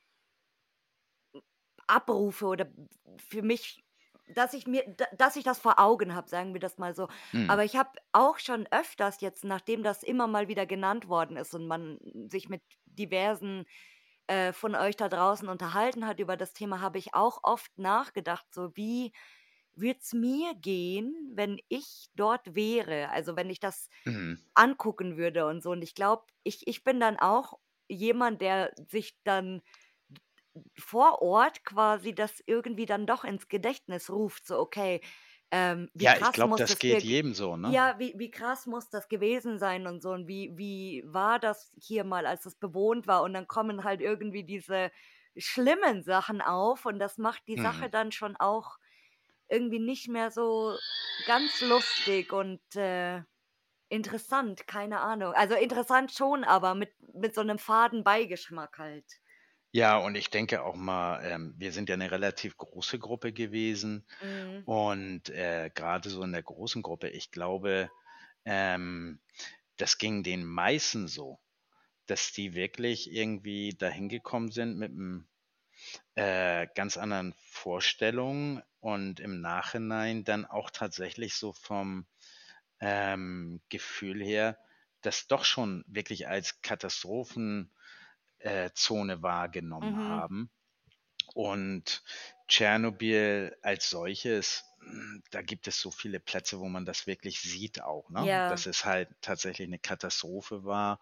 [1.87, 2.71] abrufe oder
[3.17, 3.83] für mich,
[4.27, 7.07] dass ich mir, da- dass ich das vor Augen habe, sagen wir das mal so.
[7.33, 7.47] Mhm.
[7.47, 11.53] Aber ich habe auch schon öfters jetzt, nachdem das immer mal wieder genannt worden ist
[11.55, 13.65] und man sich mit diversen
[14.27, 18.47] äh, von euch da draußen unterhalten hat über das Thema, habe ich auch oft nachgedacht,
[18.53, 19.13] so wie
[19.75, 23.09] wird es mir gehen, wenn ich dort wäre?
[23.09, 24.47] Also wenn ich das Mhm.
[24.55, 25.71] angucken würde und so.
[25.71, 29.61] Und ich glaube, ich, ich bin dann auch jemand, der sich dann
[30.77, 35.01] vor Ort quasi das irgendwie dann doch ins Gedächtnis ruft, so okay,
[35.51, 37.79] ähm, wie Ja, ich krass glaube, muss das das geht wir jedem so, ne?
[37.79, 41.73] ja, wie, wie krass muss das gewesen sein und so und wie, wie war das
[41.81, 44.91] hier mal, als es bewohnt war und dann kommen halt irgendwie diese
[45.37, 47.91] schlimmen Sachen auf und das macht die Sache Mhm.
[47.91, 48.77] dann schon auch
[49.49, 50.77] irgendwie nicht mehr so
[51.25, 53.23] ganz lustig und äh,
[53.89, 55.33] interessant, keine Ahnung.
[55.33, 59.05] Also interessant schon, aber mit, mit so einem faden Beigeschmack halt.
[59.77, 64.07] Ja, und ich denke auch mal, ähm, wir sind ja eine relativ große Gruppe gewesen
[64.21, 64.65] Mhm.
[64.65, 67.91] und äh, gerade so in der großen Gruppe, ich glaube,
[68.43, 69.21] ähm,
[69.77, 71.39] das ging den meisten so,
[72.07, 75.27] dass die wirklich irgendwie dahin gekommen sind mit einem
[76.15, 82.07] äh, ganz anderen Vorstellungen und im Nachhinein dann auch tatsächlich so vom
[82.79, 84.59] ähm, Gefühl her,
[85.01, 87.71] das doch schon wirklich als Katastrophenzone
[88.39, 90.07] äh, Zone wahrgenommen Mhm.
[90.07, 90.49] haben.
[91.33, 92.03] Und
[92.47, 94.63] Tschernobyl als solches,
[95.31, 98.29] da gibt es so viele Plätze, wo man das wirklich sieht auch, ne?
[98.29, 98.47] Ja.
[98.47, 100.99] Dass es halt tatsächlich eine Katastrophe war.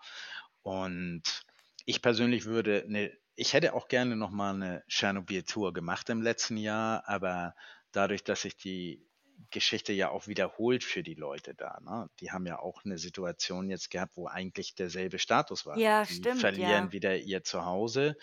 [0.63, 1.43] Und
[1.85, 6.55] ich persönlich würde eine ich hätte auch gerne noch mal eine Tschernobyl-Tour gemacht im letzten
[6.55, 7.53] Jahr, aber
[7.91, 9.05] dadurch, dass sich die
[9.51, 11.79] Geschichte ja auch wiederholt für die Leute da.
[11.81, 12.09] Ne?
[12.19, 15.77] Die haben ja auch eine Situation jetzt gehabt, wo eigentlich derselbe Status war.
[15.77, 16.91] Ja, die stimmt, verlieren ja.
[16.91, 18.17] wieder ihr Zuhause,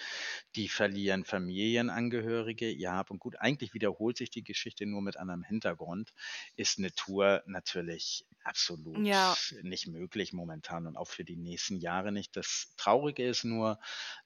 [0.57, 3.37] die verlieren Familienangehörige, ihr Hab und Gut.
[3.39, 6.13] Eigentlich wiederholt sich die Geschichte nur mit anderem Hintergrund.
[6.57, 9.37] Ist eine Tour natürlich absolut Ja.
[9.63, 12.37] nicht möglich momentan und auch für die nächsten Jahre nicht.
[12.37, 13.79] Das Traurige ist nur,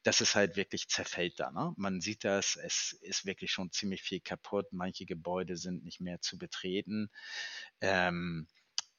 [0.03, 1.51] dass es halt wirklich zerfällt da.
[1.51, 1.75] Ne?
[1.77, 4.67] Man sieht das, es ist wirklich schon ziemlich viel kaputt.
[4.73, 6.86] Manche Gebäude sind nicht mehr zu betreten.
[7.81, 8.47] Ähm,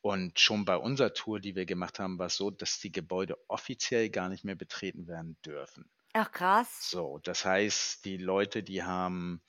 [0.02, 3.38] und schon bei unserer Tour, die wir gemacht haben, war es so, dass die Gebäude
[3.50, 5.90] offiziell gar nicht mehr betreten werden dürfen.
[6.14, 6.90] Ach, krass.
[6.90, 9.42] So, das heißt, die Leute, die haben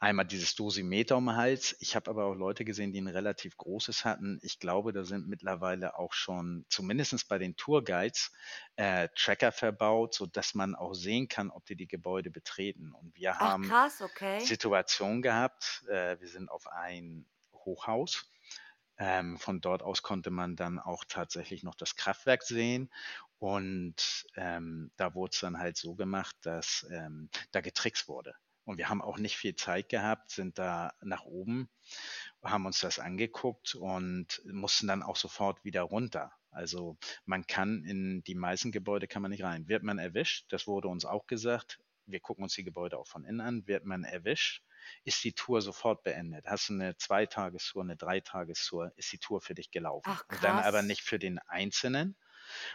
[0.00, 1.76] einmal dieses Dosimeter um den Hals.
[1.80, 4.38] Ich habe aber auch Leute gesehen, die ein relativ großes hatten.
[4.42, 8.32] Ich glaube, da sind mittlerweile auch schon, zumindest bei den Tourguides,
[8.76, 12.92] äh, Tracker verbaut, sodass man auch sehen kann, ob die die Gebäude betreten.
[12.92, 14.40] Und wir Ach, haben krass, okay.
[14.40, 15.84] Situation gehabt.
[15.88, 17.26] Äh, wir sind auf ein
[17.64, 18.30] Hochhaus.
[18.96, 22.90] Ähm, von dort aus konnte man dann auch tatsächlich noch das Kraftwerk sehen.
[23.38, 28.34] Und ähm, da wurde es dann halt so gemacht, dass ähm, da getrickst wurde.
[28.64, 31.68] Und wir haben auch nicht viel Zeit gehabt, sind da nach oben,
[32.42, 36.32] haben uns das angeguckt und mussten dann auch sofort wieder runter.
[36.50, 36.96] Also
[37.26, 39.68] man kann in die meisten Gebäude kann man nicht rein.
[39.68, 43.24] Wird man erwischt, das wurde uns auch gesagt, wir gucken uns die Gebäude auch von
[43.24, 44.62] innen an, wird man erwischt,
[45.04, 46.46] ist die Tour sofort beendet.
[46.46, 50.10] Hast du eine Zweitagestour, eine Dreitagestour, ist die Tour für dich gelaufen.
[50.10, 52.16] Ach, Und dann aber nicht für den Einzelnen.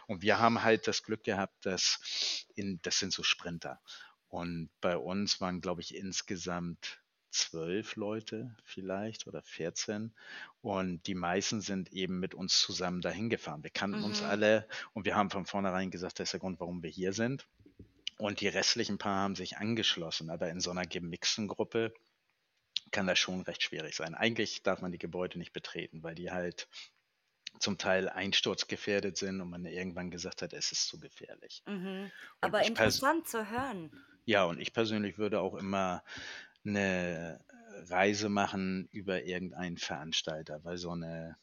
[0.07, 3.79] Und wir haben halt das Glück gehabt, dass in, das sind so Sprinter.
[4.27, 6.99] Und bei uns waren, glaube ich, insgesamt
[7.31, 10.13] zwölf Leute vielleicht oder 14.
[10.61, 13.63] Und die meisten sind eben mit uns zusammen dahin gefahren.
[13.63, 14.27] Wir kannten uns Mhm.
[14.27, 17.47] alle und wir haben von vornherein gesagt, das ist der Grund, warum wir hier sind.
[18.19, 20.29] Und die restlichen paar haben sich angeschlossen.
[20.29, 21.93] Aber in so einer gemixten Gruppe
[22.91, 24.15] kann das schon recht schwierig sein.
[24.15, 26.67] Eigentlich darf man die Gebäude nicht betreten, weil die halt
[27.59, 31.63] zum Teil einsturzgefährdet sind und man irgendwann gesagt hat, es ist zu gefährlich.
[31.65, 32.11] Mhm.
[32.41, 33.93] Aber interessant zu hören.
[34.25, 36.03] ja, und ich persönlich würde auch immer
[36.65, 37.43] eine
[37.87, 41.37] Reise machen über irgendeinen Veranstalter, weil so eine,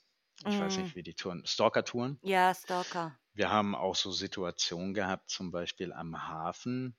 [0.45, 0.79] ich weiß Mhm.
[0.79, 2.21] nicht, wie die Touren, Stalker-Touren.
[2.21, 3.19] Ja, Stalker.
[3.37, 6.97] Wir haben auch so Situationen gehabt, zum Beispiel am Hafen.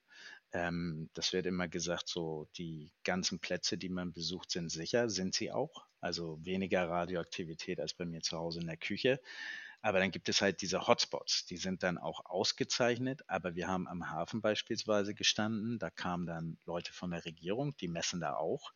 [0.54, 5.34] Ähm, das wird immer gesagt, so die ganzen Plätze, die man besucht, sind sicher, sind
[5.36, 5.88] sie auch.
[6.00, 9.20] Also weniger Radioaktivität als bei mir zu Hause in der Küche.
[9.82, 13.24] Aber dann gibt es halt diese Hotspots, die sind dann auch ausgezeichnet.
[13.30, 17.88] Aber wir haben am Hafen beispielsweise gestanden, da kamen dann Leute von der Regierung, die
[17.90, 18.74] messen da auch.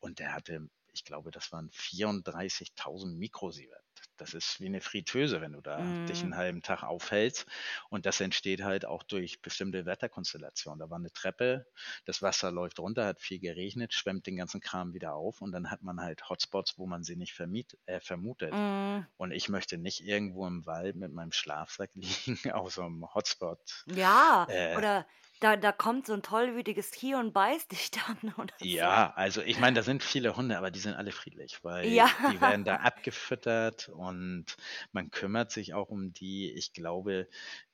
[0.00, 3.84] Und der hatte, ich glaube, das waren 34.000 Mikrosievert.
[4.20, 6.36] Das ist wie eine Fritteuse, wenn du da dich einen Mhm.
[6.36, 7.46] halben Tag aufhältst.
[7.88, 10.78] Und das entsteht halt auch durch bestimmte Wetterkonstellationen.
[10.80, 11.66] Da war eine Treppe,
[12.04, 15.70] das Wasser läuft runter, hat viel geregnet, schwemmt den ganzen Kram wieder auf und dann
[15.70, 18.56] hat man halt Hotspots, wo man sie nicht vermiet, äh, vermutet.
[18.56, 19.06] Mhm.
[19.16, 23.86] Und ich möchte nicht irgendwo im Wald mit meinem Schlafsack liegen auf so einem Hotspot.
[23.86, 25.06] Ja, Äh, oder
[25.40, 27.90] da, da kommt so ein tollwütiges Tier und beißt dich
[28.22, 28.76] dann oder so.
[28.76, 32.08] Ja, also ich meine, da sind viele Hunde, aber die sind alle friedlich, weil Ja.
[32.26, 34.56] die werden da abgefüttert und
[34.92, 36.52] man kümmert sich auch um die.
[36.52, 37.28] Ich glaube,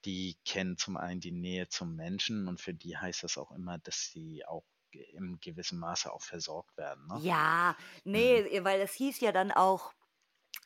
[0.05, 3.79] die kennen zum einen die Nähe zum Menschen und für die heißt das auch immer,
[3.79, 7.07] dass sie auch im gewissen Maße auch versorgt werden.
[7.09, 7.21] Ne?
[7.21, 7.77] Ja,
[8.13, 8.45] Mhm.
[8.45, 9.93] nee, weil es hieß ja dann auch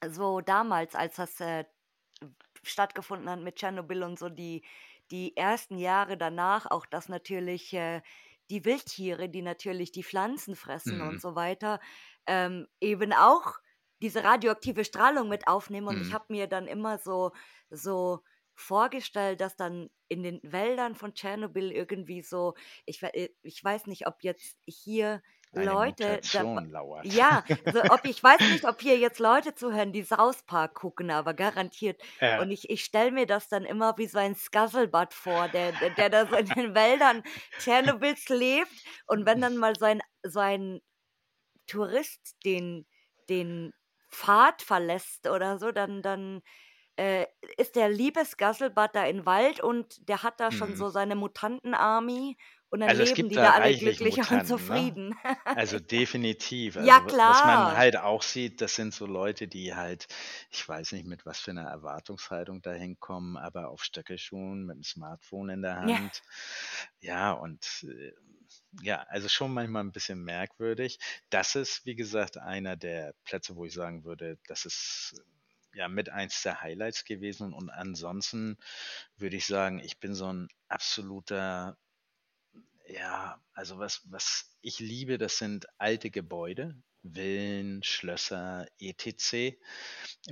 [0.09, 1.65] so damals, als das äh,
[2.63, 4.65] stattgefunden hat mit Tschernobyl und so, die,
[5.11, 8.03] die ersten Jahre danach auch, dass natürlich äh,
[8.51, 11.03] die Wildtiere, die natürlich die Pflanzen fressen Mhm.
[11.03, 11.81] und so weiter,
[12.27, 13.55] ähm, eben auch
[14.03, 15.89] diese radioaktive Strahlung mit aufnehmen.
[15.89, 16.15] Und ich Mhm.
[16.15, 17.33] habe mir dann immer so,
[17.71, 18.21] so
[18.55, 22.55] vorgestellt, dass dann in den Wäldern von Tschernobyl irgendwie so,
[22.87, 26.21] ich, äh, ich weiß nicht, ob jetzt hier Eine Leute
[26.71, 27.05] lauert.
[27.07, 31.11] Ja, also ob ich weiß nicht, ob hier jetzt Leute zuhören, die South Park gucken,
[31.11, 32.01] aber garantiert.
[32.21, 35.73] Ja, Und ich, ich stelle mir das dann immer wie so ein Scuzzlebutt vor, der,
[35.73, 37.25] der, der da so in den Wäldern
[37.59, 38.71] Tschernobyls lebt.
[39.07, 40.81] Und wenn dann mal so ein, so ein
[41.67, 42.87] Tourist den,
[43.29, 43.73] den
[44.09, 46.43] Pfad verlässt oder so, dann, dann
[46.97, 47.27] äh,
[47.57, 50.77] ist der liebe Scuzzlebutt da im Wald und der hat da schon mhm.
[50.77, 52.37] so seine Mutanten-Army
[52.71, 54.95] und dann Also es leben gibt die da da alle glücklich und Mutanten, ne?
[54.95, 55.15] zufrieden.
[55.53, 56.77] Also definitiv.
[56.77, 57.77] Ja, Also wa- was man klar.
[57.77, 60.07] halt auch sieht, das sind so Leute, die halt,
[60.51, 64.85] ich weiß nicht mit was für einer Erwartungshaltung da hinkommen, aber auf Stöckelschuhen mit dem
[64.85, 65.99] Smartphone in der Ja.
[65.99, 66.23] Hand.
[67.01, 68.13] Ja, und äh,
[68.83, 70.99] ja, also schon manchmal ein bisschen merkwürdig.
[71.31, 75.15] Das ist, wie gesagt, einer der Plätze, wo ich sagen würde, das ist
[75.75, 77.53] ja mit eins der Highlights gewesen.
[77.55, 78.57] Und ansonsten
[79.17, 81.77] würde ich sagen, ich bin so ein absoluter
[82.93, 89.57] Ja, also was, was ich liebe, das sind alte Gebäude, Villen, Schlösser, etc.,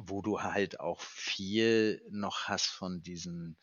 [0.01, 3.57] wo du halt auch viel noch hast von diesen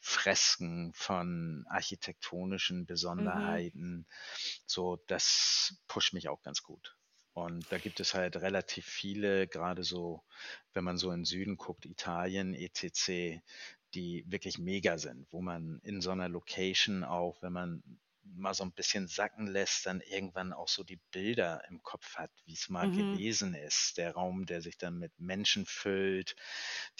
[0.00, 2.86] Fresken, von architektonischen Mhm.
[2.86, 4.06] Besonderheiten.
[4.66, 6.96] So, das pusht mich auch ganz gut.
[7.32, 10.24] Und da gibt es halt relativ viele, gerade so,
[10.74, 13.40] wenn man so in den Süden guckt, Italien, etc.,
[13.94, 17.82] die wirklich mega sind, wo man in so einer Location auch, wenn man
[18.34, 22.30] mal so ein bisschen sacken lässt, dann irgendwann auch so die Bilder im Kopf hat,
[22.44, 22.90] wie es mal Mhm.
[22.90, 23.96] gewesen ist.
[23.98, 26.36] Der Raum, der sich dann mit Menschen füllt,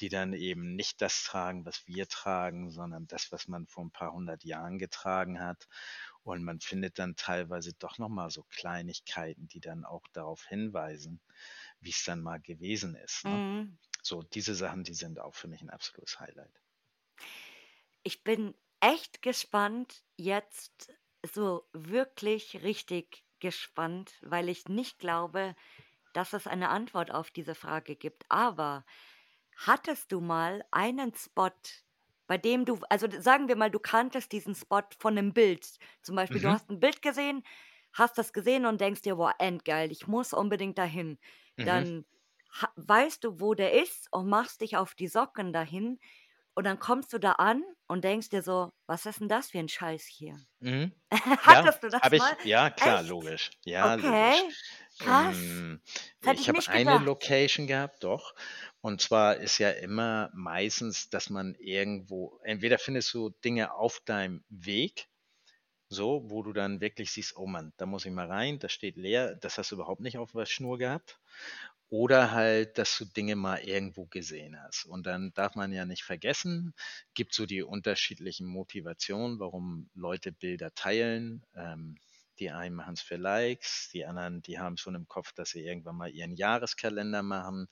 [0.00, 3.90] die dann eben nicht das tragen, was wir tragen, sondern das, was man vor ein
[3.92, 5.68] paar hundert Jahren getragen hat.
[6.22, 11.20] Und man findet dann teilweise doch nochmal so Kleinigkeiten, die dann auch darauf hinweisen,
[11.80, 13.24] wie es dann mal gewesen ist.
[13.26, 13.42] Ne?
[13.48, 13.78] Mhm.
[14.02, 16.62] So, diese Sachen, die sind auch für mich ein absolutes Highlight.
[18.02, 20.92] Ich bin echt gespannt, jetzt
[21.26, 25.54] so wirklich richtig gespannt, weil ich nicht glaube,
[26.12, 28.24] dass es eine Antwort auf diese Frage gibt.
[28.30, 28.84] Aber
[29.56, 31.50] hattest du mal einen Spot,
[32.26, 35.66] bei dem du, also sagen wir mal, du kanntest diesen Spot von einem Bild.
[36.02, 37.42] Zum Beispiel, du Mhm, hast ein Bild gesehen,
[37.92, 41.18] hast das gesehen und denkst dir, boah, endgeil, ich muss unbedingt dahin.
[41.58, 42.06] mhm, Dann
[42.76, 45.98] weißt du, wo der ist und machst dich auf die Socken dahin
[46.60, 49.58] und dann kommst du da an und denkst dir so, was ist denn das für
[49.60, 50.36] ein Scheiß hier?
[50.60, 50.92] mhm.
[51.44, 52.36] Ja, Hattest du das ich, mal?
[52.42, 53.02] ja, klar, Echt?
[53.02, 53.50] logisch.
[53.64, 54.44] Ja, logisch.
[54.44, 54.56] Okay,
[54.98, 55.38] krass.
[55.42, 55.80] Ähm,
[56.20, 56.98] ich ich habe eine gedacht.
[56.98, 58.34] Location gehabt, doch.
[58.82, 64.44] Und zwar ist ja immer meistens, dass man irgendwo, entweder findest du Dinge auf deinem
[64.48, 65.08] Weg,
[65.88, 68.96] so, wo du dann wirklich siehst, oh Mann, da muss ich mal rein, das steht
[68.96, 71.20] leer, das hast du überhaupt nicht auf der Schnur gehabt.
[71.90, 74.86] Oder halt, dass du Dinge mal irgendwo gesehen hast.
[74.86, 76.74] Und dann darf man ja nicht vergessen,
[77.14, 81.44] gibt so die unterschiedlichen Motivationen, warum Leute Bilder teilen.
[81.54, 81.96] Ähm,
[82.38, 85.60] die einen machen es für Likes, die anderen, die haben schon im Kopf, dass sie
[85.62, 87.68] irgendwann mal ihren Jahreskalender machen.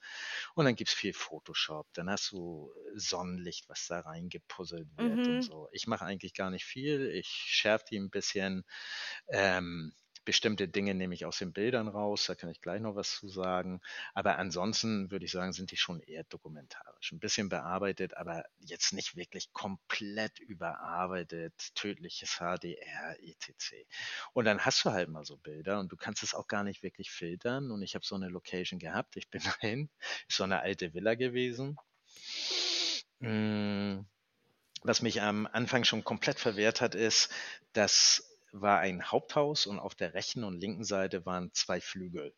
[0.55, 1.87] Und dann gibt es viel Photoshop.
[1.93, 5.43] Dann hast du Sonnenlicht, was da reingepuzzelt wird und Mhm.
[5.43, 5.69] so.
[5.71, 7.07] Ich mache eigentlich gar nicht viel.
[7.09, 8.63] Ich schärfe die ein bisschen.
[9.29, 9.93] Ähm,
[10.25, 13.29] bestimmte Dinge nehme ich aus den Bildern raus, da kann ich gleich noch was zu
[13.29, 13.81] sagen.
[14.13, 17.11] Aber ansonsten würde ich sagen, sind die schon eher dokumentarisch.
[17.11, 23.73] Ein bisschen bearbeitet, aber jetzt nicht wirklich komplett überarbeitet, tödliches HDR, etc.
[24.33, 26.83] Und dann hast du halt mal so Bilder und du kannst es auch gar nicht
[26.83, 27.71] wirklich filtern.
[27.71, 29.89] Und ich habe so eine Location gehabt, ich bin dahin,
[30.27, 31.77] ist so eine alte Villa gewesen.
[33.19, 34.01] Mm,
[34.83, 37.29] Was mich am Anfang schon komplett verwehrt hat, ist,
[37.73, 42.35] das war ein Haupthaus und auf der rechten und linken Seite waren zwei Flügel,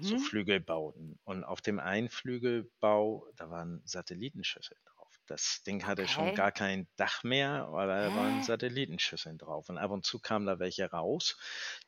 [0.00, 0.18] so Mhm.
[0.18, 1.18] Flügelbauten.
[1.24, 5.12] Und auf dem einen Flügelbau, da waren Satellitenschüsseln drauf.
[5.26, 6.34] Das Ding hatte schon Okay.
[6.34, 8.42] gar kein Dach mehr, aber da waren Hä?
[8.42, 9.68] Satellitenschüsseln drauf.
[9.68, 11.38] Und ab und zu kamen da welche raus.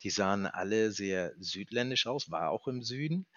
[0.03, 3.27] Die sahen alle sehr südländisch aus, war auch im Süden,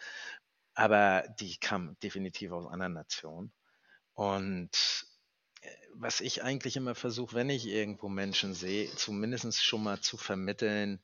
[0.75, 3.53] aber die kamen definitiv aus anderen Nationen.
[4.15, 5.07] Und
[5.95, 11.03] was ich eigentlich immer versuche, wenn ich irgendwo Menschen sehe, zumindest schon mal zu vermitteln,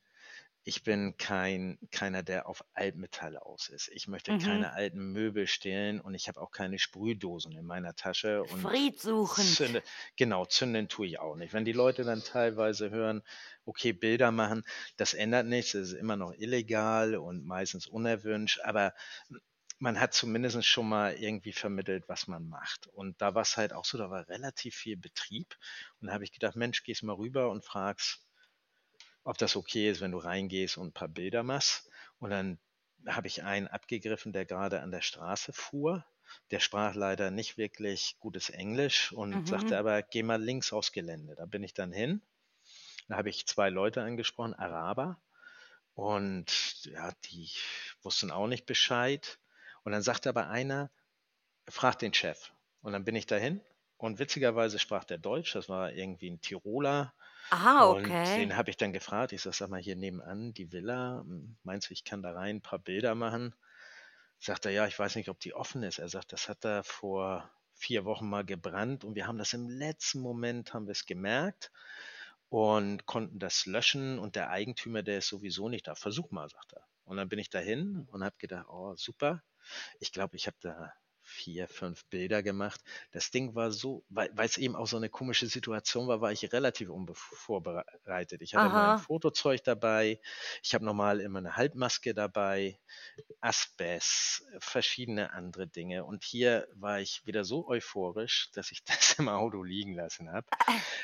[0.63, 3.89] ich bin kein, keiner, der auf Altmetall aus ist.
[3.89, 4.33] Ich möchte Mhm.
[4.33, 9.31] keine alten Möbel stehlen und ich habe auch keine Sprühdosen in meiner Tasche und Friedsuchend.
[9.31, 9.83] zünde,
[10.17, 11.53] genau, zünden tue ich auch nicht.
[11.53, 13.23] Wenn die Leute dann teilweise hören,
[13.65, 14.63] okay, Bilder machen,
[14.97, 18.93] das ändert nichts, es ist immer noch illegal und meistens unerwünscht, aber
[19.79, 22.87] man hat zumindest schon mal irgendwie vermittelt, was man macht.
[22.87, 25.57] Und da war es halt auch so, da war relativ viel Betrieb.
[25.99, 28.21] Und da habe ich gedacht, Mensch, gehst mal rüber und fragst,
[29.23, 31.89] ob das okay ist, wenn du reingehst und ein paar Bilder machst.
[32.19, 32.59] Und dann
[33.07, 36.05] habe ich einen abgegriffen, der gerade an der Straße fuhr.
[36.51, 39.77] Der sprach leider nicht wirklich gutes Englisch und sagte Mhm.
[39.77, 41.35] aber, geh mal links aufs Gelände.
[41.35, 42.21] Da bin ich dann hin.
[43.09, 45.21] Da habe ich zwei Leute angesprochen, Araber.
[45.93, 47.51] Und ja, die
[48.03, 49.39] wussten auch nicht Bescheid.
[49.83, 50.91] Und dann sagte aber einer,
[51.69, 52.51] frag den Chef.
[52.81, 53.61] Und dann bin ich dahin.
[53.97, 57.13] Und witzigerweise sprach der Deutsch, das war irgendwie ein Tiroler.
[57.51, 58.23] Ah, Und okay.
[58.23, 59.33] den habe ich dann gefragt.
[59.33, 61.21] Ich sag, sag mal, hier nebenan die Villa.
[61.25, 63.55] hm, Meinst du, ich kann da rein ein paar Bilder machen?
[64.39, 65.99] Sagt er, ja, ich weiß nicht, ob die offen ist.
[65.99, 69.69] Er sagt, das hat da vor vier Wochen mal gebrannt und wir haben das im
[69.69, 71.71] letzten Moment, haben wir es gemerkt
[72.49, 75.95] und konnten das löschen und der Eigentümer, der ist sowieso nicht da.
[75.95, 76.85] Versuch mal, sagt er.
[77.05, 79.43] Und dann bin ich dahin und habe gedacht, oh, super.
[79.99, 80.93] Ich glaube, ich habe da
[81.29, 82.81] vier, fünf Bilder gemacht.
[83.11, 86.51] Das Ding war so, weil es eben auch so eine komische Situation war, war ich
[86.51, 88.41] relativ unvorbereitet.
[88.41, 88.97] Ich hatte mein Aha.
[88.97, 90.19] Fotozeug dabei,
[90.63, 92.79] ich habe normal immer eine Halbmaske dabei,
[93.41, 96.03] Asbest, verschiedene andere Dinge.
[96.03, 100.47] Und hier war ich wieder so euphorisch, dass ich das im Auto liegen lassen habe.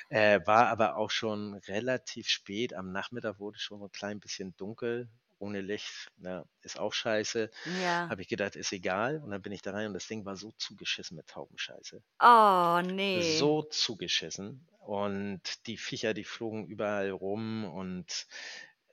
[0.10, 2.74] Äh, war aber auch schon relativ spät.
[2.74, 5.10] Am Nachmittag wurde schon so ein klein bisschen dunkel.
[5.40, 7.50] Ohne Licht, na, ist auch scheiße.
[7.82, 8.10] Ja.
[8.10, 9.22] Habe ich gedacht, ist egal.
[9.24, 12.02] Und dann bin ich da rein und das Ding war so zugeschissen mit Taubenscheiße.
[12.22, 13.38] Oh, nee.
[13.38, 14.68] So zugeschissen.
[14.80, 18.28] Und die Viecher, die flogen überall rum und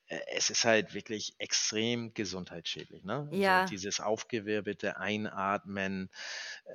[0.07, 3.05] äh, es ist halt wirklich extrem gesundheitsschädlich.
[3.05, 3.29] Ne?
[3.33, 3.63] Ja.
[3.63, 6.11] Also dieses aufgewirbelte Einatmen,
[6.65, 6.75] äh,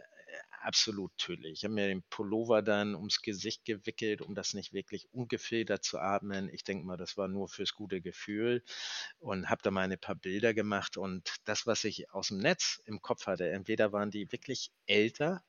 [0.61, 1.53] absolut tödlich.
[1.53, 5.99] Ich habe mir den Pullover dann ums Gesicht gewickelt, um das nicht wirklich ungefiltert zu
[5.99, 6.49] atmen.
[6.53, 8.63] Ich denke mal, das war nur fürs gute Gefühl
[9.19, 10.97] und habe da mal ein paar Bilder gemacht.
[10.97, 15.43] Und das, was ich aus dem Netz im Kopf hatte, entweder waren die wirklich älter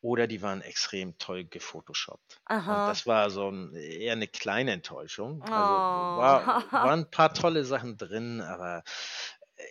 [0.00, 2.42] oder die waren extrem toll gefotoshoppt.
[2.66, 5.46] Und das war so ein, eher eine kleine Enttäuschung.
[5.50, 6.14] Also Oh.
[6.14, 8.84] war, waren ein paar tolle Sachen drin, aber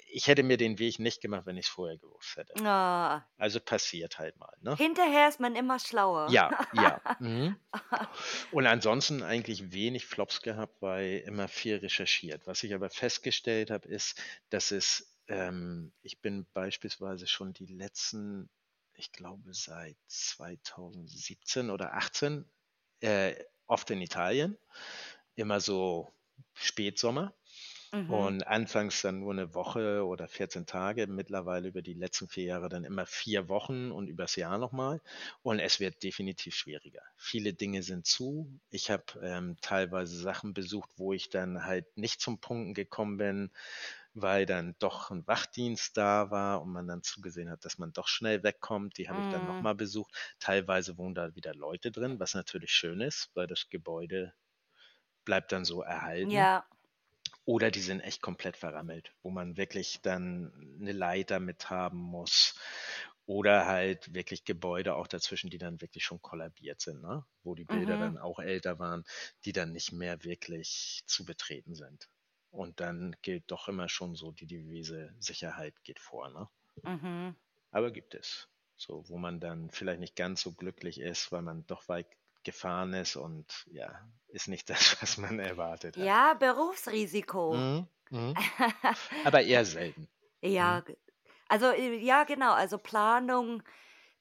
[0.07, 2.53] ich hätte mir den Weg nicht gemacht, wenn ich es vorher gewusst hätte.
[2.65, 3.25] Ah.
[3.37, 4.75] Also passiert halt mal, ne?
[4.75, 6.29] Hinterher ist man immer schlauer.
[6.29, 7.01] Ja, ja.
[7.19, 7.55] Mhm.
[8.51, 12.45] Und ansonsten eigentlich wenig Flops gehabt, weil immer viel recherchiert.
[12.47, 18.49] Was ich aber festgestellt habe, ist, dass es, ähm, ich bin beispielsweise schon die letzten,
[18.95, 22.45] ich glaube seit 2017 oder 18,
[23.01, 23.35] äh,
[23.67, 24.57] oft in Italien,
[25.35, 26.13] immer so
[26.53, 27.33] Spätsommer.
[27.93, 28.33] Mhm.
[28.33, 32.69] Und anfangs dann nur eine Woche oder 14 Tage, mittlerweile über die letzten vier Jahre
[32.69, 35.01] dann immer vier Wochen und übers Jahr nochmal.
[35.41, 37.01] Und es wird definitiv schwieriger.
[37.17, 38.59] Viele Dinge sind zu.
[38.69, 43.51] Ich habe ähm, teilweise Sachen besucht, wo ich dann halt nicht zum Punkten gekommen bin,
[44.13, 48.07] weil dann doch ein Wachdienst da war und man dann zugesehen hat, dass man doch
[48.07, 48.97] schnell wegkommt.
[48.97, 49.45] Die habe ich dann Mhm.
[49.45, 50.13] nochmal besucht.
[50.39, 54.33] Teilweise wohnen da wieder Leute drin, was natürlich schön ist, weil das Gebäude
[55.25, 56.47] bleibt dann so erhalten.
[56.47, 56.65] Ja.
[57.45, 62.55] Oder die sind echt komplett verrammelt, wo man wirklich dann eine Leiter mit haben muss.
[63.25, 67.25] Oder halt wirklich Gebäude auch dazwischen, die dann wirklich schon kollabiert sind, ne?
[67.43, 67.97] Wo die Bilder Mhm.
[67.97, 69.03] dann auch älter waren,
[69.45, 72.09] die dann nicht mehr wirklich zu betreten sind.
[72.51, 76.49] Und dann gilt doch immer schon so die Devise, Sicherheit geht vor, ne?
[76.83, 77.35] Mhm.
[77.71, 78.47] Aber gibt es.
[78.77, 82.07] So, wo man dann vielleicht nicht ganz so glücklich ist, weil man doch weit
[82.43, 86.11] gefahren ist und ja, ist nicht das, was man erwartet hat.
[86.11, 87.55] Ja, Berufsrisiko.
[87.55, 88.33] Mhm, mhm.
[89.23, 90.07] Aber eher selten.
[90.43, 90.85] Ja, Mhm.
[91.49, 92.53] also äh, ja, genau.
[92.53, 93.63] Also Planung,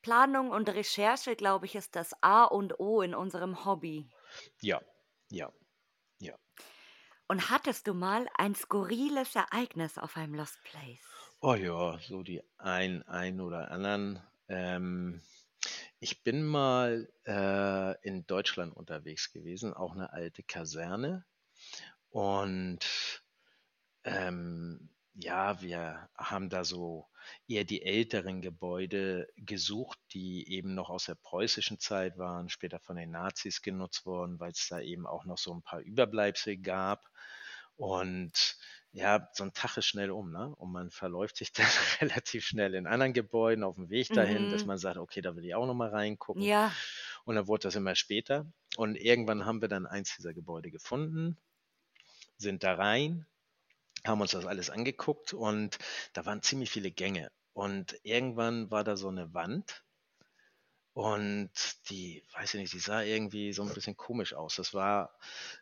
[0.03, 4.11] Planung und Recherche, glaube ich, ist das A und O in unserem Hobby.
[4.61, 4.81] Ja,
[5.31, 5.53] ja,
[6.21, 6.37] ja.
[7.27, 11.27] Und hattest du mal ein skurriles Ereignis auf einem Lost Place?
[11.41, 14.23] Oh ja, so die ein, ein oder anderen.
[14.49, 15.21] Ähm,
[16.03, 21.25] ich bin mal äh, in Deutschland unterwegs gewesen, auch eine alte Kaserne.
[22.11, 22.81] Und
[24.03, 27.09] ähm, ja, wir haben da so
[27.47, 32.97] eher die älteren Gebäude gesucht, die eben noch aus der preußischen Zeit waren, später von
[32.97, 37.07] den Nazis genutzt wurden, weil es da eben auch noch so ein paar Überbleibsel gab.
[37.77, 38.57] Und
[38.93, 40.55] ja, so ein Tag ist schnell um, ne?
[40.57, 41.67] Und man verläuft sich dann
[42.01, 44.67] relativ schnell in anderen Gebäuden auf dem Weg dahin, dass Mhm.
[44.67, 46.49] man sagt, okay, da will ich auch noch mal reingucken.
[46.49, 46.83] Ja.
[47.25, 48.47] Und dann wurde das immer später.
[48.77, 51.39] Und irgendwann haben wir dann eins dieser Gebäude gefunden,
[52.37, 53.27] sind da rein,
[54.07, 55.79] haben uns das alles angeguckt und
[56.15, 57.31] da waren ziemlich viele Gänge.
[57.55, 59.85] Und irgendwann war da so eine Wand
[60.95, 61.51] und
[61.91, 64.57] die, weiß ich nicht, die sah irgendwie so ein bisschen komisch aus.
[64.57, 65.17] Das war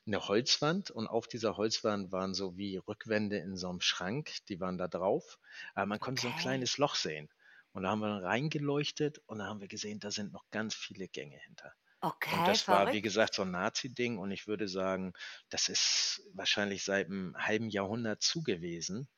[0.06, 4.60] eine Holzwand und auf dieser Holzwand waren so wie Rückwände in so einem Schrank, die
[4.60, 5.38] waren da drauf.
[5.74, 6.36] Aber man konnte so ein Okay.
[6.36, 7.28] kleines Loch sehen.
[7.72, 10.74] Und da haben wir dann reingeleuchtet und da haben wir gesehen, da sind noch ganz
[10.74, 11.72] viele Gänge hinter.
[12.28, 13.02] Und Okay, das war, wie verrückt.
[13.02, 15.12] gesagt, so ein Nazi-Ding und ich würde sagen,
[15.48, 19.08] das ist wahrscheinlich seit einem halben Jahrhundert zugewiesen.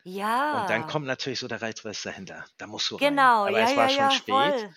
[0.50, 0.86] Und dann Ja.
[0.86, 2.46] kommt natürlich so der Reiz, was dahinter?
[2.58, 3.30] Da musst du rein.
[3.30, 4.74] Genau, Aber ja, es ja, war schon ja, spät voll.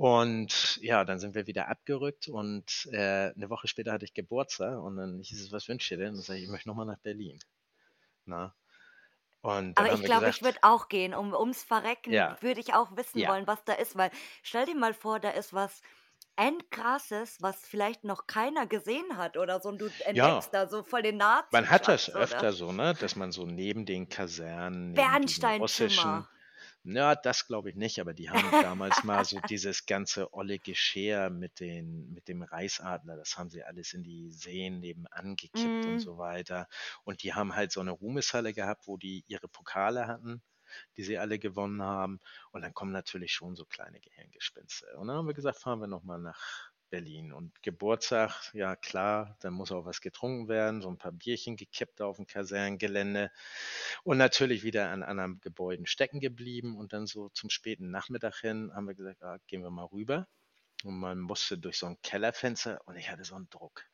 [0.00, 4.78] Und ja, dann sind wir wieder abgerückt und äh, eine Woche später hatte ich Geburtstag
[4.78, 6.08] und dann hieß es, was wünscht ihr denn?
[6.08, 7.38] Und dann sage ich, ich möchte nochmal nach Berlin.
[8.24, 8.54] Na?
[9.42, 11.12] Aber ich glaube, ich würde auch gehen.
[11.12, 13.94] Um, ums Verrecken ja, würde ich auch wissen ja, wollen, was da ist.
[13.94, 14.10] Weil
[14.42, 15.82] stell dir mal vor, da ist was
[16.36, 19.68] endkrasses, was vielleicht noch keiner gesehen hat oder so.
[19.68, 20.06] Und du ja.
[20.06, 22.20] entdeckst da so voll den Man hat das oder?
[22.20, 26.26] öfter so, ne, dass man so neben den Kasernen, Bernsteinzimmer.
[26.84, 31.30] Ja, das glaube ich nicht, aber die haben damals mal so dieses ganze olle Geschirr
[31.30, 35.98] mit den, mit dem Reichsadler, das haben sie alles in die Seen nebenan gekippt und
[35.98, 36.68] Mm, so weiter.
[37.04, 40.42] Und die haben halt so eine Ruhmeshalle gehabt, wo die ihre Pokale hatten.
[40.96, 42.20] die sie alle gewonnen haben.
[42.52, 44.86] Und dann kommen natürlich schon so kleine Gehirngespinste.
[44.98, 47.32] Und dann haben wir gesagt, fahren wir nochmal nach Berlin.
[47.32, 52.02] Und Geburtstag, ja klar, dann muss auch was getrunken werden, so ein paar Bierchen gekippt
[52.02, 53.30] auf dem Kasernengelände
[54.02, 56.76] und natürlich wieder an anderen Gebäuden stecken geblieben.
[56.76, 60.26] Und dann so zum späten Nachmittag hin haben wir gesagt, ah, gehen wir mal rüber.
[60.84, 63.84] Und man musste durch so ein Kellerfenster und ich hatte so einen Druck.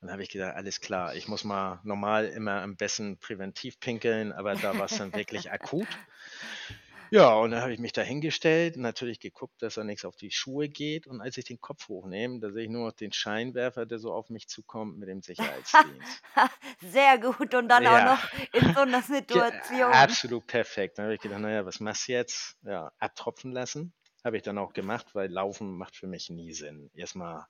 [0.00, 3.80] Und dann habe ich gedacht, alles klar, ich muss mal normal immer am besten präventiv
[3.80, 5.88] pinkeln, aber da war es dann wirklich akut.
[7.10, 10.30] Ja, und dann habe ich mich da hingestellt, natürlich geguckt, dass da nichts auf die
[10.30, 11.08] Schuhe geht.
[11.08, 14.12] Und als ich den Kopf hochnehme, da sehe ich nur noch den Scheinwerfer, der so
[14.12, 16.22] auf mich zukommt mit dem Sicherheitsdienst.
[16.80, 17.52] Sehr gut.
[17.54, 19.92] Und dann auch noch in so einer Situation.
[19.92, 20.98] Absolut perfekt.
[20.98, 22.56] Dann habe ich gedacht, naja, was machst du jetzt?
[22.62, 23.92] Ja, abtropfen lassen.
[24.22, 26.90] Habe ich dann auch gemacht, weil Laufen macht für mich nie Sinn.
[26.94, 27.46] Erstmal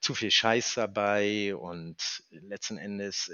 [0.00, 3.32] zu viel Scheiß dabei und letzten Endes,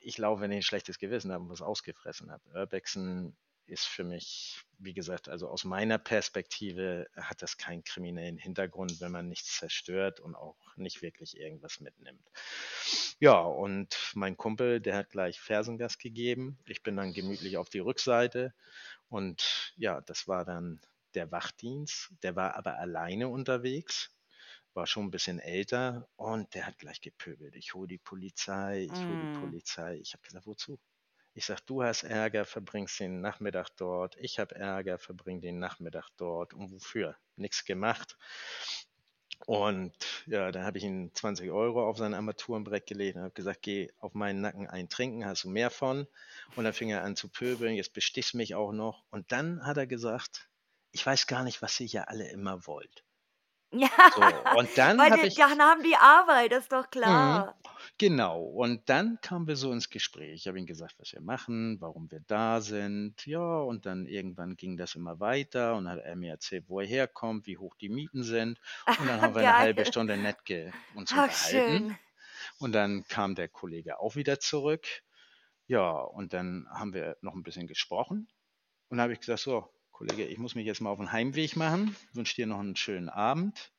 [0.00, 2.42] ich laufe, wenn ich ein schlechtes Gewissen habe und was ausgefressen habe.
[2.54, 3.36] Urbexen
[3.66, 9.12] ist für mich, wie gesagt, also aus meiner Perspektive hat das keinen kriminellen Hintergrund, wenn
[9.12, 12.26] man nichts zerstört und auch nicht wirklich irgendwas mitnimmt.
[13.18, 16.58] Ja, und mein Kumpel, der hat gleich Fersengas gegeben.
[16.66, 18.54] Ich bin dann gemütlich auf die Rückseite
[19.08, 20.80] und ja, das war dann
[21.14, 22.12] der Wachdienst.
[22.22, 24.10] Der war aber alleine unterwegs
[24.76, 27.56] war schon ein bisschen älter und der hat gleich gepöbelt.
[27.56, 29.40] Ich hole die Polizei, ich hole die mm.
[29.40, 29.96] Polizei.
[29.96, 30.78] Ich habe gesagt, wozu?
[31.36, 34.16] Ich sage, du hast Ärger, verbringst den Nachmittag dort.
[34.16, 36.54] Ich habe Ärger, verbring den Nachmittag dort.
[36.54, 37.14] Und wofür?
[37.36, 38.16] Nichts gemacht.
[39.44, 39.92] Und
[40.24, 43.90] ja, dann habe ich ihm 20 Euro auf sein Armaturenbrett gelegt und habe gesagt, geh
[43.98, 46.06] auf meinen Nacken eintrinken, hast du mehr von.
[46.54, 49.04] Und dann fing er an zu pöbeln, jetzt bestichst mich auch noch.
[49.10, 50.48] Und dann hat er gesagt,
[50.92, 53.04] ich weiß gar nicht, was ihr hier alle immer wollt.
[53.72, 54.22] Ja, So,
[54.56, 57.44] und dann weil habe die, ich, dann haben die Arbeit, ist doch Mhm.
[57.44, 57.56] klar.
[57.98, 58.42] Genau.
[58.42, 60.34] Und dann kamen wir so ins Gespräch.
[60.34, 63.24] Ich habe ihm gesagt, was wir machen, warum wir da sind.
[63.26, 66.86] Ja, und dann irgendwann ging das immer weiter und hat er mir erzählt, wo er
[66.86, 68.60] herkommt, wie hoch die Mieten sind.
[68.96, 69.86] Und dann haben wir eine halbe Geil.
[69.86, 71.84] Stunde nett ge uns Ach, unterhalten.
[71.84, 71.98] schön.
[72.58, 74.86] Und dann kam der Kollege auch wieder zurück.
[75.68, 78.28] Ja, und dann haben wir noch ein bisschen gesprochen.
[78.88, 81.56] Und dann habe ich gesagt, so, Kollege, ich muss mich jetzt mal auf den Heimweg
[81.56, 81.96] machen.
[82.12, 83.72] Wünsche dir noch einen schönen Abend.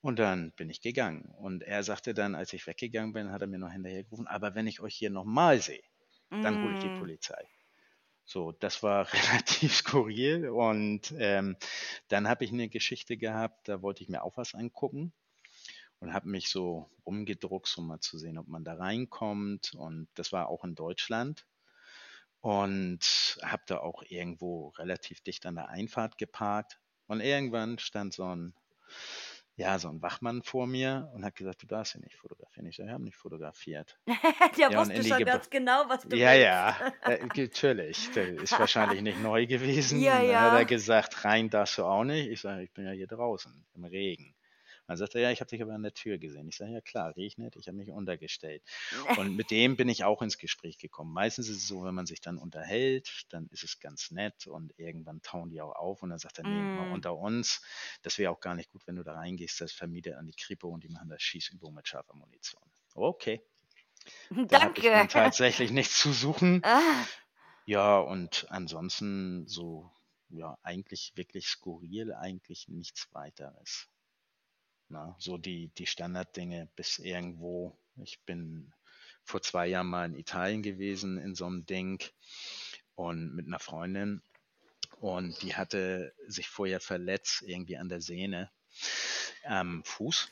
[0.00, 1.26] Und dann bin ich gegangen.
[1.38, 4.56] Und er sagte dann, als ich weggegangen bin, hat er mir noch hinterher gerufen, aber
[4.56, 5.84] wenn ich euch hier nochmal sehe,
[6.40, 6.98] dann hole ich die Mm.
[6.98, 7.48] Polizei.
[8.24, 10.48] So, das war relativ skurril.
[10.48, 11.56] Und ähm,
[12.08, 15.12] dann habe ich eine Geschichte gehabt, da wollte ich mir auch was angucken
[16.00, 19.74] und habe mich so rumgedruckt, um mal zu sehen, ob man da reinkommt.
[19.74, 21.46] Und das war auch in Deutschland.
[22.44, 26.78] Und habe da auch irgendwo relativ dicht an der Einfahrt geparkt.
[27.06, 28.54] Und irgendwann stand so ein,
[29.56, 32.66] ja, so ein Wachmann vor mir und hat gesagt, du darfst hier nicht fotografieren.
[32.66, 33.98] Ich sage, ich habe nicht fotografiert.
[34.58, 36.42] Der Ja, wusste schon Gebo ganz genau, was du ja, willst.
[36.42, 38.10] ja, äh, natürlich.
[38.10, 39.98] Der ist wahrscheinlich nicht neu gewesen.
[39.98, 40.64] Ja, Und dann hat er ja.
[40.64, 42.28] gesagt, rein darfst du auch nicht.
[42.28, 44.34] Ich sage, ich bin ja hier draußen im Regen.
[44.86, 46.48] Dann sagt er, ja, ich habe dich aber an der Tür gesehen.
[46.48, 48.62] Ich sage, ja klar, regnet, ich habe mich untergestellt.
[49.14, 51.12] Und mit dem bin ich auch ins Gespräch gekommen.
[51.12, 54.72] Meistens ist es so, wenn man sich dann unterhält, dann ist es ganz nett und
[54.78, 56.84] irgendwann tauen die auch auf und dann sagt er, nee, mal Mm.
[56.84, 57.62] unter uns,
[58.02, 60.68] das wäre auch gar nicht gut, wenn du da reingehst, das vermietet an die Kripo
[60.68, 62.62] und die machen da Schießübungen mit scharfer Munition.
[62.96, 63.42] Okay,
[64.90, 65.08] da Danke.
[65.08, 66.64] tatsächlich nichts zu suchen.
[66.64, 67.06] Ah,
[67.66, 69.90] Ja, und ansonsten so,
[70.30, 73.88] ja, eigentlich wirklich skurril, eigentlich nichts weiteres.
[74.94, 77.76] Na, so die, die Standarddinge bis irgendwo.
[77.96, 78.72] Ich bin
[79.24, 82.00] vor zwei Jahren mal in Italien gewesen in so einem Ding
[82.94, 84.22] und mit einer Freundin
[85.00, 88.52] und die hatte sich vorher verletzt, irgendwie an der Sehne
[89.44, 90.28] am Fuß.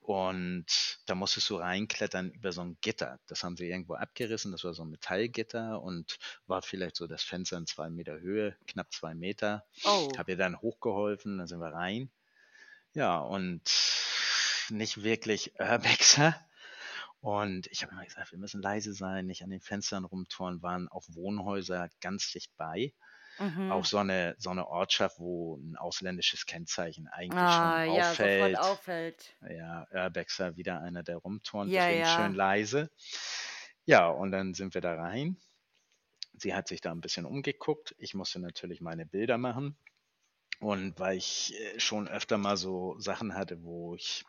[0.00, 0.66] Und
[1.06, 3.20] da musstest du reinklettern über so ein Gitter.
[3.28, 4.50] Das haben sie irgendwo abgerissen.
[4.50, 8.56] Das war so ein Metallgitter und war vielleicht so das Fenster in zwei Meter Höhe,
[8.66, 9.64] knapp zwei Meter.
[9.84, 10.10] Oh.
[10.18, 12.10] Habe ihr dann hochgeholfen, dann sind wir rein.
[12.94, 13.62] Ja, und
[14.70, 16.34] nicht wirklich Urbexer.
[17.20, 20.88] Und ich habe immer gesagt, wir müssen leise sein, nicht an den Fenstern rumtouren, waren
[20.88, 22.92] auf Wohnhäuser ganz dicht bei.
[23.38, 23.84] Auch Mhm.
[23.84, 28.56] so eine, so eine Ortschaft, wo ein ausländisches Kennzeichen eigentlich Ah, schon ja, so voll
[28.56, 28.58] auffällt.
[28.58, 29.36] auffällt.
[29.48, 32.36] Ja, Urbexer wieder einer, der rumturnt, Ja, deswegen schön ja.
[32.36, 32.90] leise.
[33.86, 35.36] Ja, und dann sind wir da rein.
[36.34, 37.94] Sie hat sich da ein bisschen umgeguckt.
[37.98, 39.76] Ich musste natürlich meine Bilder machen.
[40.62, 44.24] Und weil ich äh, schon öfter mal so Sachen hatte, wo ich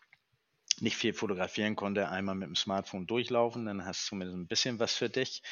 [0.81, 4.79] nicht viel fotografieren konnte, einmal mit dem Smartphone durchlaufen, dann hast du zumindest ein bisschen
[4.79, 5.43] was für dich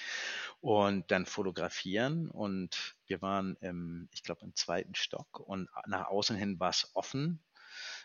[0.61, 2.29] und dann fotografieren.
[2.29, 6.91] Und wir waren im, ich glaube, im zweiten Stock und nach außen hin war es
[6.95, 7.43] offen,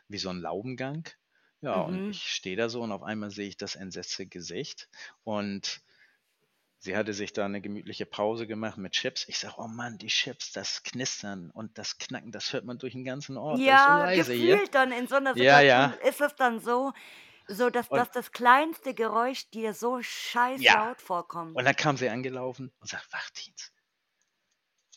[0.09, 1.09] wie so ein Laubengang.
[1.63, 2.07] Ja, und Mhm.
[2.07, 4.89] ich stehe da so und auf einmal sehe ich das entsetzte Gesicht
[5.25, 5.81] und
[6.87, 9.27] Sie hatte sich da eine gemütliche Pause gemacht mit Chips.
[9.29, 12.93] Ich sage, oh Mann, die Chips, das Knistern und das Knacken, das hört man durch
[12.93, 13.67] den ganzen Ort.
[13.67, 14.55] Das ist so Ja, leise hier.
[14.55, 15.99] gefühlt dann in so einer Ja, Situation ja.
[16.05, 16.93] ist es dann so,
[17.49, 21.57] so dass, Und dass das kleinste Geräusch dir so scheiß ja, laut vorkommt.
[21.57, 23.73] und dann kam sie angelaufen und sagt, Wachdienst,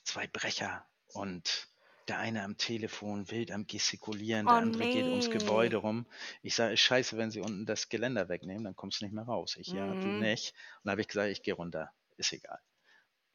[0.04, 1.69] zwei Brecher und
[2.10, 6.08] der eine am Telefon, wild am gestikulieren, der Oh andere geht ums Gebäude rum.
[6.42, 9.24] Ich sage, ist scheiße, wenn sie unten das Geländer wegnehmen, dann kommst du nicht mehr
[9.26, 9.56] raus.
[9.58, 10.16] Ich, ja, du Mhm.
[10.16, 10.54] nicht.
[10.78, 12.60] Und dann habe ich gesagt, ich gehe runter, ist egal.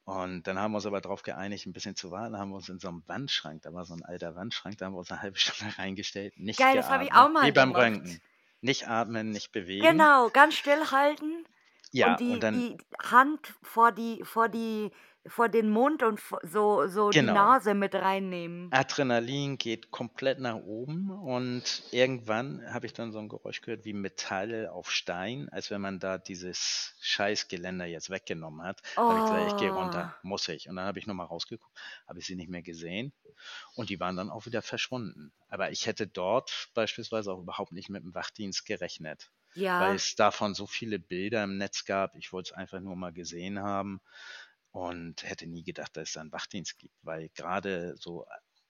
[0.05, 2.37] Und dann haben wir uns aber darauf geeinigt, ein bisschen zu warten.
[2.37, 4.93] Haben wir uns in so einem Wandschrank, da war so ein alter Wandschrank, da haben
[4.93, 7.51] wir uns eine halbe Stunde reingestellt, nicht Geil, das habe ich auch geatmet, mal wie
[7.51, 7.71] beim gemacht.
[7.71, 8.21] Röntgen.
[8.61, 10.09] Nicht atmen, nicht bewegen.
[10.09, 11.45] Genau, ganz still halten
[11.91, 14.91] Ja, und und die, dann, die Hand vor die, vor die,
[15.27, 17.31] vor den Mund und so, so die genau.
[17.31, 18.73] Nase mit reinnehmen.
[18.73, 23.93] Adrenalin geht komplett nach oben und irgendwann habe ich dann so ein Geräusch gehört wie
[23.93, 28.81] Metall auf Stein, als wenn man da dieses Scheißgeländer jetzt weggenommen hat.
[29.07, 30.67] Habe ich gesagt, ich gehe Oh, runter, muss ich.
[30.67, 33.13] Und dann habe ich nochmal rausgeguckt, habe ich sie nicht mehr gesehen
[33.75, 35.31] und die waren dann auch wieder verschwunden.
[35.47, 39.31] Aber ich hätte dort beispielsweise auch überhaupt nicht mit dem Wachdienst gerechnet,
[39.77, 42.15] weil ja, es davon so viele Bilder im Netz gab.
[42.15, 44.01] Ich wollte es einfach nur mal gesehen haben
[44.75, 48.25] und hätte nie gedacht, dass es da einen Wachdienst gibt, weil gerade so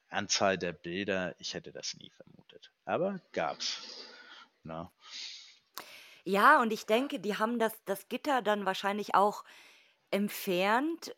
[0.07, 2.71] Anzahl der Bilder, ich hätte das nie vermutet.
[2.85, 3.81] Aber gab's.
[4.63, 4.91] Na,
[6.25, 9.43] ja, und ich denke, die haben das, das Gitter dann wahrscheinlich auch
[10.09, 11.15] entfernt,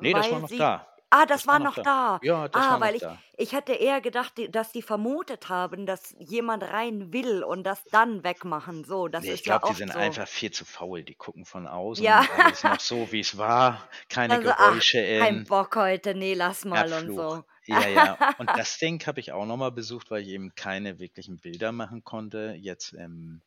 [0.00, 0.58] nee, das war noch sie.
[0.58, 0.95] da.
[1.10, 2.18] Ah, das Das war war noch noch da.
[2.20, 2.20] da.
[2.22, 3.22] Ja, das Ah, war noch weil ich, da.
[3.36, 7.82] ich hätte eher gedacht, die- dass die vermutet haben, dass jemand rein will und das
[7.90, 8.84] dann wegmachen.
[8.84, 9.98] So, das Nee, ich ist ja glaube, die oft sind so.
[9.98, 11.04] einfach viel zu faul.
[11.04, 13.88] Die gucken von außen, Ja, alles noch so, wie es war.
[14.08, 15.44] Keine also, ach, Geräusche kein in.
[15.44, 17.16] Bock heute, nee, lass mal und Abflug.
[17.20, 17.44] so.
[17.66, 18.18] Ja, ja.
[18.38, 22.04] Und das Ding habe ich auch nochmal besucht, weil ich eben keine wirklichen Bilder machen
[22.04, 23.42] konnte, jetzt im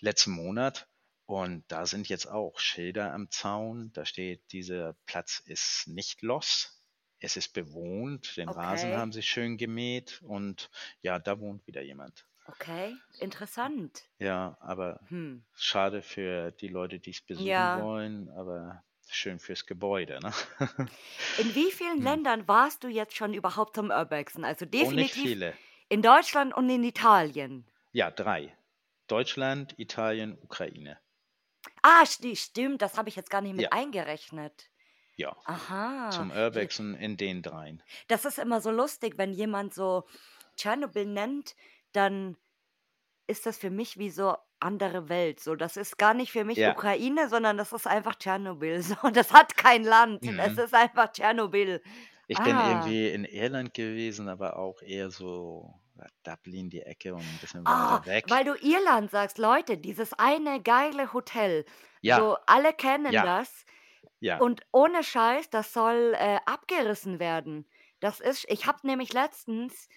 [0.00, 0.86] letzten Monat.
[1.30, 3.92] Und da sind jetzt auch Schilder am Zaun.
[3.92, 6.82] Da steht, dieser Platz ist nicht los.
[7.20, 8.36] Es ist bewohnt.
[8.36, 10.20] Den Rasen Okay, haben sie schön gemäht.
[10.22, 10.70] Und
[11.02, 12.26] ja, da wohnt wieder jemand.
[12.46, 14.10] okay, interessant.
[14.20, 15.40] Ja, aber Hm.
[15.52, 17.72] schade für die Leute, die es besuchen Ja.
[17.72, 20.32] wollen, aber schön fürs Gebäude, ne?
[21.34, 22.02] In wie vielen Hm.
[22.02, 24.44] Ländern warst du jetzt schon überhaupt zum Urbexen?
[24.44, 25.60] Also Oh, definitiv viele.
[25.88, 27.68] in Deutschland und in Italien.
[27.92, 28.56] Ja, drei.
[29.06, 30.98] Deutschland, Italien, Ukraine.
[31.82, 34.70] Ah, sti- stimmt, das habe ich jetzt gar nicht mit Ja, eingerechnet.
[35.16, 35.36] ja.
[35.44, 36.10] Aha.
[36.10, 37.82] Zum Urbexen in den dreien.
[38.08, 40.04] Das ist immer so lustig, wenn jemand so
[40.56, 41.54] Tschernobyl nennt,
[41.92, 42.36] dann
[43.26, 45.40] ist das für mich wie so andere Welt.
[45.40, 46.72] So, das ist gar nicht für mich Ja.
[46.72, 48.82] Ukraine, sondern das ist einfach Tschernobyl.
[49.04, 50.24] So, das hat kein Land.
[50.38, 50.58] Es Mhm.
[50.58, 51.82] ist einfach Tschernobyl.
[52.26, 52.68] Ich bin Ah.
[52.70, 55.79] irgendwie in Irland gewesen, aber auch eher so
[56.22, 58.24] Dublin die Ecke und ein bisschen weiter weg.
[58.28, 61.64] weil du Irland sagst, Leute, dieses eine geile Hotel.
[62.00, 63.64] Ja, So, alle kennen ja, das.
[64.20, 64.38] ja.
[64.38, 67.68] Und ohne Scheiß, das soll äh, abgerissen werden.
[68.00, 69.88] Das ist, ich habe nämlich letztens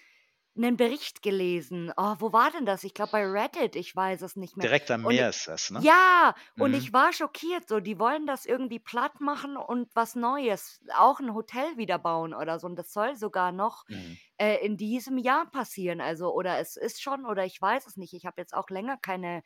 [0.56, 1.92] einen Bericht gelesen.
[1.96, 2.84] Oh, wo war denn das?
[2.84, 4.68] Ich glaube bei Reddit, ich weiß es nicht mehr.
[4.68, 5.86] Direkt am Und Meer ist das, ne?
[5.86, 6.74] ja, und Mhm.
[6.74, 7.68] ich war schockiert.
[7.68, 12.34] So, die wollen das irgendwie platt machen und was Neues, auch ein Hotel wieder bauen
[12.34, 12.66] oder so.
[12.68, 14.16] Und das soll sogar noch Mhm.
[14.38, 16.00] äh, in diesem Jahr passieren.
[16.00, 18.14] Also, oder es ist schon, oder ich weiß es nicht.
[18.14, 19.42] Ich habe jetzt auch länger keine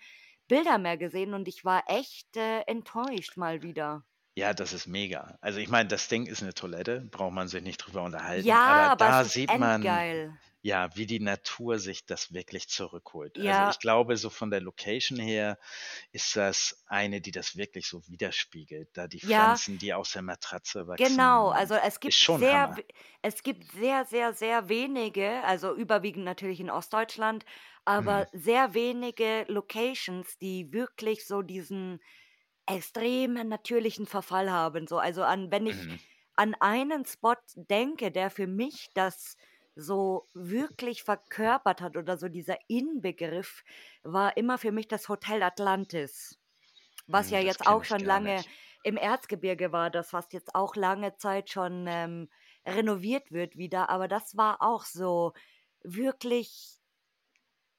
[0.49, 4.05] Bilder mehr gesehen und ich war echt äh, enttäuscht mal wieder.
[4.37, 5.37] Ja, das ist mega.
[5.43, 8.63] Also ich meine, das Ding ist eine Toilette, braucht man sich nicht drüber unterhalten, Ja,
[8.63, 10.39] aber aber da es ist sieht man, endgeil.
[10.63, 13.41] Ja, wie die Natur sich das wirklich zurückholt.
[13.41, 15.59] Also Ja, ich glaube, so von der Location her
[16.13, 18.91] ist das eine, die das wirklich so widerspiegelt.
[18.95, 21.51] Da die ja, Pflanzen, die aus der Matratze genau.
[21.51, 22.83] wachsen, Also es gibt sehr, Hammer.
[23.23, 27.45] es gibt sehr, sehr, sehr wenige, also überwiegend natürlich in Ostdeutschland,
[27.85, 28.29] aber Mhm.
[28.33, 32.01] sehr wenige Locations, die wirklich so diesen
[32.67, 34.87] extremen natürlichen Verfall haben.
[34.89, 35.99] So, also an, wenn ich Mhm.
[36.37, 39.37] an einen Spot denke, der für mich das
[39.79, 43.65] so wirklich verkörpert hat oder so dieser Inbegriff,
[44.03, 46.41] war immer für mich das Hotel Atlantis,
[47.07, 48.51] was Hm, ja jetzt auch schon lange nicht.
[48.83, 52.29] im Erzgebirge war, das was jetzt auch lange Zeit schon ähm,
[52.67, 55.33] renoviert wird wieder, aber das war auch so
[55.83, 56.79] wirklich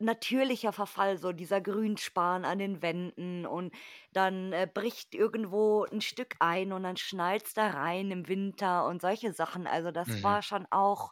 [0.02, 3.74] natürlicher Verfall, so dieser Grünspan an den Wänden und
[4.14, 9.02] dann äh, bricht irgendwo ein Stück ein und dann schneit da rein im Winter und
[9.02, 9.68] solche Sachen.
[9.68, 10.24] Also das Mhm.
[10.24, 11.12] war schon auch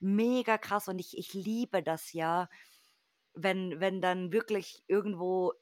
[0.00, 2.48] mega krass und ich, ich liebe das ja,
[3.34, 5.52] wenn, wenn dann wirklich irgendwo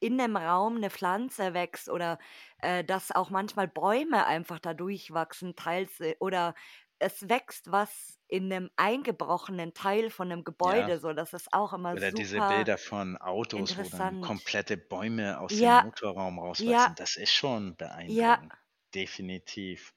[0.00, 2.18] in einem Raum eine Pflanze wächst oder
[2.58, 6.54] äh, dass auch manchmal Bäume einfach da durchwachsen, teils äh, oder
[6.98, 10.90] es wächst was in einem eingebrochenen Teil von einem Ja.
[10.90, 14.76] Gebäude, so, das ist auch immer Oder diese super Bilder von Autos, wo dann komplette
[14.76, 16.96] Bäume aus dem Ja, Motorraum ja, rauswachsen.
[16.96, 18.42] Das ist schon ja.
[18.42, 18.52] beeindruckend.
[18.94, 19.94] Definitiv.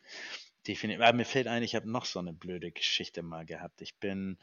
[0.68, 1.01] Definitiv.
[1.01, 3.82] Aber mir fällt ein, ich habe noch so eine blöde Geschichte mal gehabt.
[3.82, 4.38] Ich bin,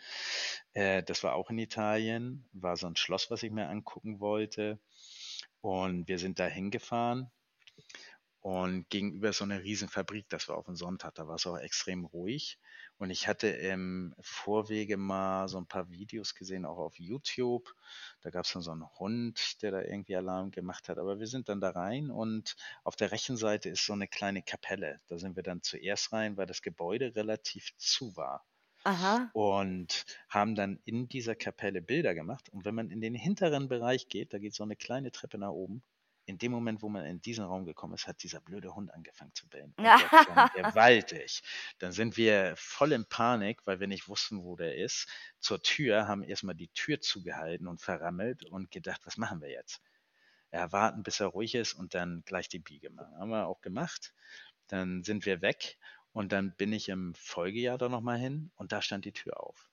[0.75, 4.79] äh, das war auch in Italien, war so ein Schloss, was ich mir angucken wollte.
[5.61, 7.31] Und wir sind da hingefahren
[8.43, 12.05] und gegenüber so einer Riesenfabrik, das war auf dem Sonntag, da war es auch extrem
[12.05, 12.59] ruhig.
[12.99, 17.73] Und ich hatte im Vorwege mal so ein paar Videos gesehen, auch auf YouTube.
[18.21, 20.99] Da gab es dann so einen Hund, der da irgendwie Alarm gemacht hat.
[20.99, 24.43] Aber wir sind dann da rein und auf der rechten Seite ist so eine kleine
[24.43, 25.01] Kapelle.
[25.07, 28.45] Da sind wir dann zuerst rein, weil das Gebäude relativ zu war.
[28.85, 29.31] Aha.
[29.35, 32.49] Und haben dann in dieser Kapelle Bilder gemacht.
[32.49, 35.51] Und wenn man in den hinteren Bereich geht, da geht so eine kleine Treppe nach
[35.51, 35.85] oben.
[36.25, 39.35] In dem Moment, wo man in diesen Raum gekommen ist, hat dieser blöde Hund angefangen
[39.35, 39.75] zu bellen.
[39.77, 41.43] Und der gewaltig.
[41.79, 45.09] Dann sind wir voll in Panik, weil wir nicht wussten, wo der ist.
[45.41, 49.83] Zur Tür, haben erstmal die Tür zugehalten und verrammelt und gedacht, was machen wir jetzt?
[50.53, 53.17] Ja, warten, bis er ruhig ist und dann gleich die Biege machen.
[53.19, 54.15] Haben wir auch gemacht.
[54.69, 55.79] Dann sind wir weg
[56.13, 59.72] und dann bin ich im Folgejahr da nochmal hin und da stand die Tür auf.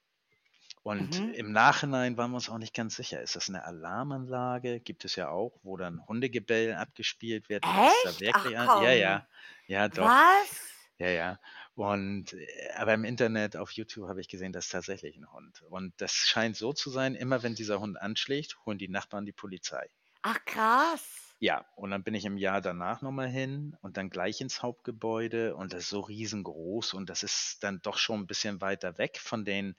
[0.90, 1.34] Und Mhm.
[1.36, 3.22] im Nachhinein waren wir uns auch nicht ganz sicher.
[3.22, 4.80] Ist das eine Alarmanlage?
[4.80, 7.64] Gibt es ja auch, wo dann Hundegebell abgespielt wird.
[7.64, 8.20] Echt?
[8.20, 8.82] wirklich Ach?
[8.82, 9.28] Ja, ja.
[9.68, 10.08] Ja, doch.
[10.08, 10.74] Was?
[10.98, 11.40] Ja, ja.
[11.76, 15.62] Und äh, aber im Internet auf YouTube habe ich gesehen, das ist tatsächlich ein Hund.
[15.70, 19.32] Und das scheint so zu sein, immer wenn dieser Hund anschlägt, holen die Nachbarn die
[19.32, 19.92] Polizei.
[20.22, 21.36] Ach krass.
[21.42, 25.56] Ja, und dann bin ich im Jahr danach nochmal hin und dann gleich ins Hauptgebäude
[25.56, 29.18] und das ist so riesengroß und das ist dann doch schon ein bisschen weiter weg
[29.18, 29.76] von den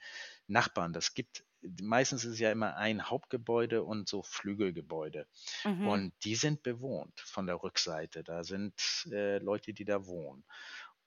[0.51, 0.93] Nachbarn.
[0.93, 1.45] Das gibt,
[1.81, 5.27] meistens ist es ja immer ein Hauptgebäude und so Flügelgebäude
[5.65, 5.87] Mhm.
[5.87, 8.23] und die sind bewohnt von der Rückseite.
[8.23, 10.45] Da sind äh, Leute, die da wohnen.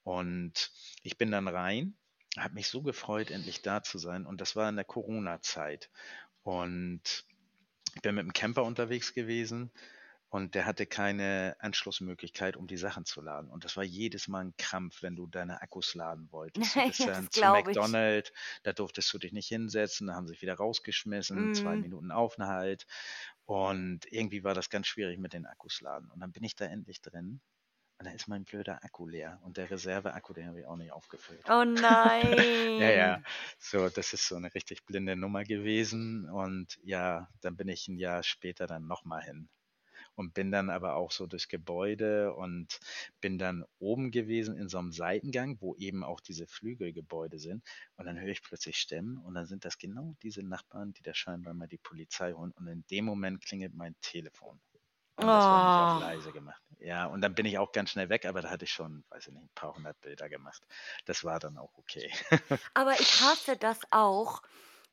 [0.02, 0.72] Und
[1.02, 1.96] ich bin dann rein,
[2.38, 5.90] habe mich so gefreut, endlich da zu sein und das war in der Corona-Zeit
[6.42, 7.24] und
[7.94, 9.70] ich bin mit dem Camper unterwegs gewesen
[10.34, 13.50] und der hatte keine Anschlussmöglichkeit, um die Sachen zu laden.
[13.50, 16.74] Und das war jedes Mal ein Krampf, wenn du deine Akkus laden wolltest.
[16.76, 17.76] Du bist Ja, dann zu glaube ich.
[17.76, 18.32] McDonald's,
[18.64, 21.82] da durftest du dich nicht hinsetzen, da haben sie dich wieder rausgeschmissen, zwei Mhm.
[21.82, 22.86] Minuten Aufenthalt.
[23.44, 26.10] Und irgendwie war das ganz schwierig mit den Akkus laden.
[26.10, 27.40] Und dann bin ich da endlich drin.
[27.98, 29.40] Und dann ist mein blöder Akku leer.
[29.44, 31.48] Und der Reserveakku, den habe ich auch nicht aufgefüllt.
[31.48, 31.64] Oh
[32.76, 33.18] Ja, ja.
[33.18, 33.24] nein.
[33.58, 36.28] So, das ist so eine richtig blinde Nummer gewesen.
[36.30, 39.48] Und ja, dann bin ich ein Jahr später dann nochmal hin.
[40.14, 42.78] Und bin dann aber auch so durchs Gebäude und
[43.20, 47.64] bin dann oben gewesen in so einem Seitengang, wo eben auch diese Flügelgebäude sind.
[47.96, 51.14] Und dann höre ich plötzlich Stimmen und dann sind das genau diese Nachbarn, die da
[51.14, 52.52] scheinbar mal die Polizei holen.
[52.52, 54.60] Und in dem Moment klingelt mein Telefon.
[55.16, 55.96] Und das war nicht auf Oh.
[55.96, 56.62] leise gemacht.
[56.78, 59.28] Ja, und dann bin ich auch ganz schnell weg, aber da hatte ich schon, weiß
[59.28, 60.66] ich nicht, ein paar hundert Bilder gemacht.
[61.06, 62.12] Das war dann auch okay.
[62.74, 64.42] Aber ich hasse das auch,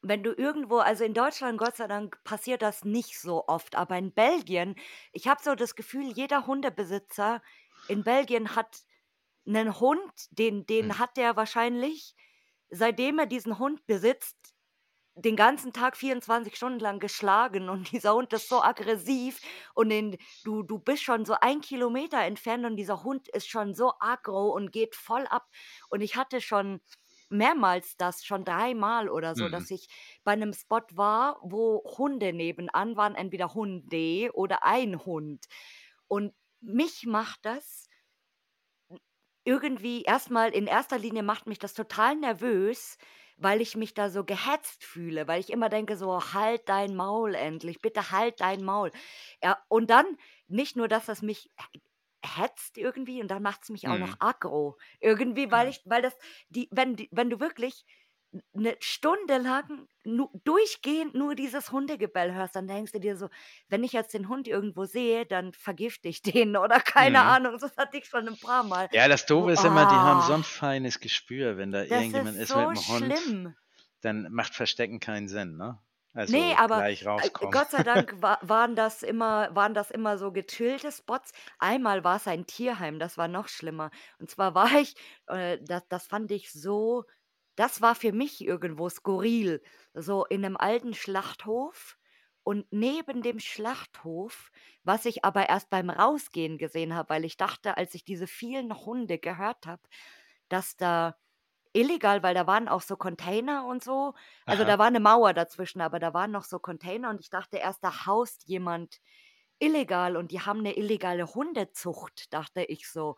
[0.01, 3.97] wenn du irgendwo, also in Deutschland, Gott sei Dank, passiert das nicht so oft, aber
[3.97, 4.75] in Belgien,
[5.11, 7.41] ich habe so das Gefühl, jeder Hundebesitzer
[7.87, 8.81] in Belgien hat
[9.47, 10.87] einen Hund, den, Hm.
[10.87, 12.15] den hat der wahrscheinlich,
[12.69, 14.37] seitdem er diesen Hund besitzt,
[15.15, 19.39] den ganzen Tag 24 Stunden lang geschlagen und dieser Hund ist so aggressiv
[19.73, 23.73] und den, du, du bist schon so ein Kilometer entfernt und dieser Hund ist schon
[23.75, 25.47] so aggro und geht voll ab.
[25.89, 26.81] Und ich hatte schon
[27.31, 29.49] mehrmals das, schon dreimal oder so, Mhm.
[29.49, 29.87] dass ich
[30.23, 35.45] bei einem Spot war, wo Hunde nebenan waren, entweder Hunde oder ein Hund.
[36.07, 37.87] Und mich macht das
[39.43, 42.97] irgendwie erstmal in erster Linie macht mich das total nervös,
[43.37, 47.33] weil ich mich da so gehetzt fühle, weil ich immer denke so, halt dein Maul
[47.35, 48.91] endlich, bitte halt dein Maul.
[49.43, 50.05] Ja, und dann
[50.47, 51.49] nicht nur, dass das mich
[52.25, 54.19] hetzt irgendwie und dann macht es mich auch noch Mhm.
[54.19, 54.77] aggro.
[54.99, 56.17] Irgendwie, weil ich, weil das,
[56.49, 57.85] die, wenn, die, wenn du wirklich
[58.55, 63.29] eine Stunde lang nu, durchgehend nur dieses Hundegebell hörst, dann denkst du dir so,
[63.67, 67.25] wenn ich jetzt den Hund irgendwo sehe, dann vergifte ich den oder keine Mhm.
[67.25, 67.57] Ahnung.
[67.59, 68.89] Das hatte ich schon ein paar Mal.
[68.91, 72.37] Ja, das Doofe ist immer, die haben so ah, ein feines Gespür, wenn da irgendjemand
[72.37, 73.55] ist ist mit so dem Hund, schlimm.
[74.01, 75.79] dann macht Verstecken keinen Sinn, ne?
[76.27, 77.29] Nee, Also aber gleich äh.
[77.49, 81.31] Gott sei Dank wa waren das immer waren das immer so gechillte Spots.
[81.59, 83.91] Einmal war es ein Tierheim, das war noch schlimmer.
[84.19, 84.95] Und zwar war ich
[85.27, 87.03] äh, das das fand ich so
[87.55, 89.61] das war für mich irgendwo skurril,
[89.93, 91.97] so in 'nem alten Schlachthof
[92.43, 94.51] und neben dem Schlachthof,
[94.83, 98.73] was ich aber erst beim Rausgehen gesehen habe, weil ich dachte, als ich diese vielen
[98.85, 99.81] Hunde gehört habe,
[100.49, 101.17] dass da
[101.73, 104.13] illegal weil da waren auch so Container und so.
[104.47, 104.65] Also, Aha.
[104.65, 107.83] da war 'ne Mauer dazwischen, aber da waren noch so Container und ich dachte erst,
[107.83, 108.99] da haust jemand
[109.59, 113.17] illegal und die haben 'ne illegale Hundezucht, dachte ich so.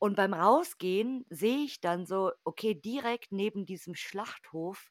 [0.00, 4.90] Und beim Rausgehen sehe ich dann so, okay, direkt neben diesem Schlachthof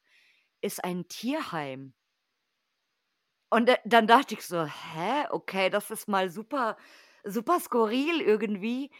[0.62, 1.94] ist ein Tierheim.
[3.52, 5.26] Und dann dachte ich so: „Hä?
[5.30, 6.76] Okay, das ist mal super
[7.24, 8.90] super skurril irgendwie.“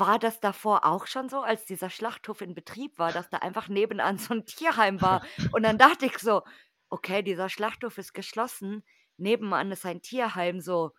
[0.00, 3.68] War das davor auch schon so, als dieser Schlachthof in Betrieb war, dass da einfach
[3.68, 5.22] nebenan so 'n Tierheim war?
[5.50, 6.42] Und dann dachte ich so:
[6.90, 8.84] „Okay, dieser Schlachthof ist geschlossen,
[9.18, 10.92] nebenan ist ein Tierheim“, so,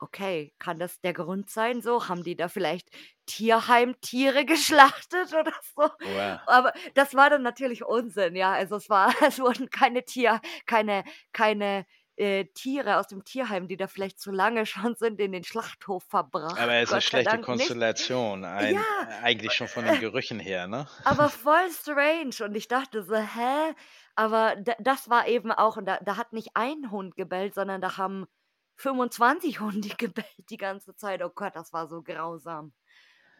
[0.00, 2.08] okay, kann das der Grund sein so?
[2.08, 2.90] Haben die da vielleicht
[3.26, 5.90] Tierheimtiere geschlachtet oder so?
[6.02, 6.40] Wow.
[6.46, 8.52] Aber das war dann natürlich Unsinn, ja.
[8.52, 11.86] Also, es war es wurden keine Tier keine keine
[12.18, 16.04] äh, Tiere aus dem Tierheim, die da vielleicht zu lange schon sind, in den Schlachthof
[16.04, 16.60] verbracht.
[16.60, 17.48] Aber es ist 'ne Gott sei schlechte Dank.
[17.48, 18.82] Konstellation, ein Ja,
[19.22, 20.86] eigentlich schon von den Gerüchen her, ne?
[21.04, 23.74] aber voll strange und ich dachte so: „Hä?“
[24.16, 27.96] Aber das war eben auch und da da hat nicht ein Hund gebellt, sondern da
[27.96, 28.26] haben
[28.76, 31.22] 25 Hunde gebellt die ganze Zeit.
[31.22, 32.72] Oh Gott, das war so grausam.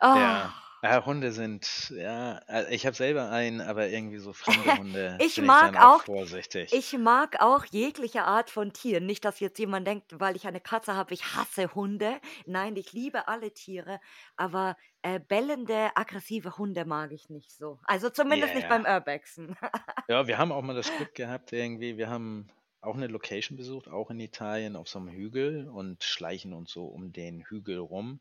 [0.01, 0.47] Ah.
[0.47, 0.68] Ja.
[0.83, 5.35] Ja, Hunde sind ja, äh, ich habe selber einen, aber irgendwie so fremde Hunde Ich
[5.35, 6.71] bin ich dann mag auch auch vorsichtig.
[6.71, 9.07] ich mag auch jegliche Art von Tieren.
[9.07, 12.21] Nicht, dass jetzt jemand denkt, weil ich eine Katze habe, ich hasse Hunde.
[12.47, 14.01] Nein, ich liebe alle Tiere,
[14.37, 17.81] aber, äh, bellende, aggressive Hunde mag ich nicht so.
[17.85, 18.69] Also, zumindest Ja, nicht ja.
[18.69, 19.57] beim Urbexen.
[20.11, 22.49] Ja, wir haben auch mal das Glück gehabt irgendwie wir haben
[22.81, 26.87] auch 'ne Location besucht, auch in Italien auf so 'm Hügel und schleichen uns so
[26.87, 28.21] um den Hügel rum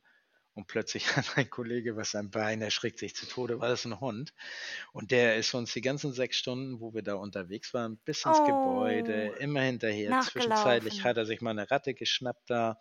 [0.58, 4.00] und plötzlich hat ein Kollege was am Bein, erschrickt sich zu Tode, war das 'n
[4.02, 4.34] Hund.
[4.94, 8.44] Und der ist uns die ganzen 6 Stunden, wo wir da unterwegs waren, bis ins
[8.44, 10.18] Gebäude, Oh, immer hinterher.
[10.20, 12.78] Zwischenzeitlich hat er sich mal 'ne Ratte geschnappt da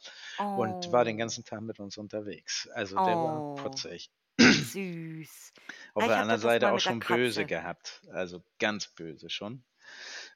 [0.54, 1.18] und war den Oh.
[1.18, 2.68] ganzen Tag mit uns unterwegs.
[2.74, 4.10] Also, der war Oh, putzig.
[4.40, 5.52] süß.
[5.94, 9.64] Auf ich der anderen Seite auch schon böse gehabt, also ganz böse schon.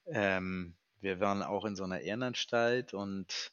[0.07, 3.53] Ähm, wir waren auch in so 'ner Irrenanstalt und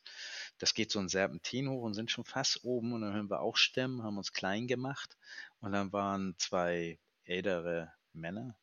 [0.60, 3.42] das geht so 'n Serpentin hoch und sind schon fast oben und dann hören wir
[3.42, 5.18] auch Stimmen, haben uns klein gemacht
[5.62, 8.58] und dann waren 2 ältere Männer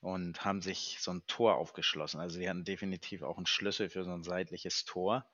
[0.00, 2.20] und haben sich so 'n Tor aufgeschlossen.
[2.20, 5.26] Also, die hatten definitiv auch 'n Schlüssel für so 'n seitliches Tor.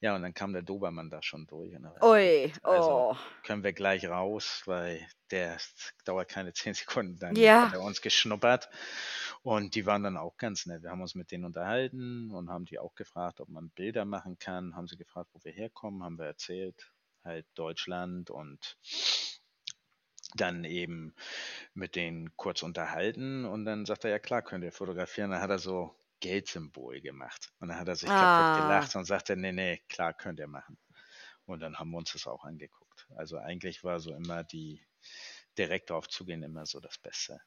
[0.00, 3.16] Ja, und dann kam der Dobermann da schon durch und dann Ui, „Also, oh.
[3.42, 5.58] können wir gleich raus, weil der
[6.04, 7.74] dauert keine 10 Sekunden, dann hat Ja.
[7.74, 8.70] er uns geschnuppert.“
[9.42, 10.82] Und die waren dann auch ganz nett.
[10.82, 14.38] Wir haben uns mit denen unterhalten und haben die auch gefragt, ob man Bilder machen
[14.38, 14.76] kann.
[14.76, 16.92] Haben sie gefragt, wo wir herkommen, haben wir erzählt,
[17.24, 18.78] halt Deutschland und
[20.34, 21.14] dann eben
[21.74, 25.50] mit denen kurz unterhalten und dann sagt er: „Ja klar, könnt ihr fotografieren.“ Dann hat
[25.50, 28.52] er so Geldsymbol gemacht und dann hat er sich kaputt Ah.
[28.52, 30.78] gelacht und sagte: „Ne, ne, klar, könnt ihr machen.“
[31.46, 33.08] Und dann haben wir uns das auch angeguckt.
[33.16, 34.86] Also, eigentlich war so immer die
[35.58, 37.40] direkt drauf zugehen immer so das Beste.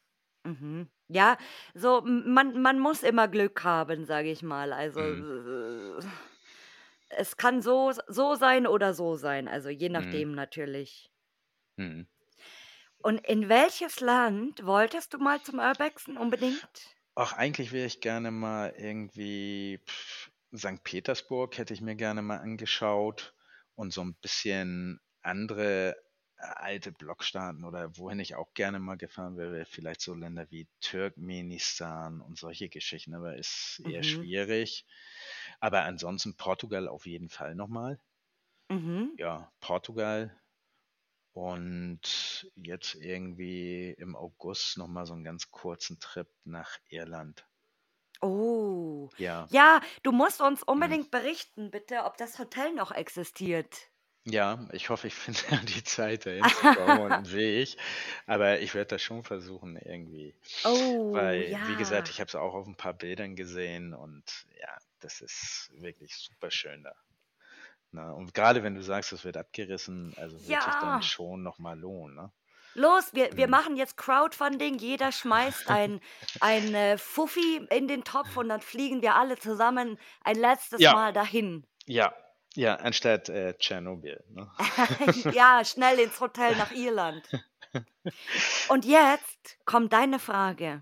[0.43, 0.89] Mhm.
[1.07, 1.37] Ja,
[1.75, 4.73] so man man muss immer Glück haben, sage ich mal.
[4.73, 5.25] Also, Mhm.
[5.99, 6.01] äh,
[7.09, 10.21] es kann so so sein oder so sein, also je Mhm.
[10.21, 11.11] nachdem natürlich.
[11.77, 12.05] Mhm.
[12.99, 16.95] Und in welches Land wolltest du mal zum Urbexen unbedingt?
[17.17, 19.81] Ach, eigentlich wäre ich gerne mal irgendwie
[20.51, 23.35] Sankt Petersburg hätte ich mir gerne mal angeschaut
[23.75, 25.95] und so 'n bisschen andere,
[26.37, 30.49] äh, alte Blockstaaten oder wohin ich auch gerne mal gefahren wäre, wäre vielleicht so Länder
[30.51, 34.03] wie Turkmenistan und solche Geschichten, aber ist eher Mhm.
[34.03, 34.85] schwierig.
[35.59, 37.99] Aber ansonsten Portugal auf jeden Fall noch mal.
[38.69, 39.17] Mhm.
[39.17, 40.39] Ja, Portugal
[41.33, 47.45] und jetzt irgendwie im August noch mal so 'n ganz kurzen Trip nach Irland.
[48.23, 49.09] Oh.
[49.19, 49.49] Ja.
[49.49, 50.97] Ja, du musst uns Mhm.
[51.01, 53.91] unbedingt berichten bitte, ob das Hotel noch existiert.
[54.25, 57.75] Ja, ich hoffe, ich finde ja die Zeit, da hinzukommen und 'n Weg,
[58.27, 60.35] aber ich werde das schon versuchen irgendwie.
[60.63, 62.11] Oh, Weil, wie gesagt, ja.
[62.11, 66.83] ich habe es auch auf 'n paar Bildern gesehen und ja, das ist wirklich superschön
[66.83, 66.95] da,
[67.93, 68.13] ne?
[68.15, 71.03] Und grade wenn du sagst, es wird abgerissen, also wird sich dann Ja.
[71.03, 72.31] schon noch mal lohnen, ne?
[72.73, 73.49] Los, wir wir Mhm.
[73.49, 74.77] machen jetzt Crowdfunding.
[74.77, 75.99] Jeder schmeißt ein
[76.39, 80.89] ein, äh, Fuffi in den Topf und dann fliegen wir alle zusammen ein letztes Ja.
[80.89, 81.65] Mal dahin.
[81.87, 82.13] Ja,
[82.55, 84.51] ja, anstatt, äh, Tschernobyl, ne?
[85.29, 87.35] Ja, schnell ins Hotel nach Irland.
[88.65, 90.81] Und jetzt kommt deine Frage.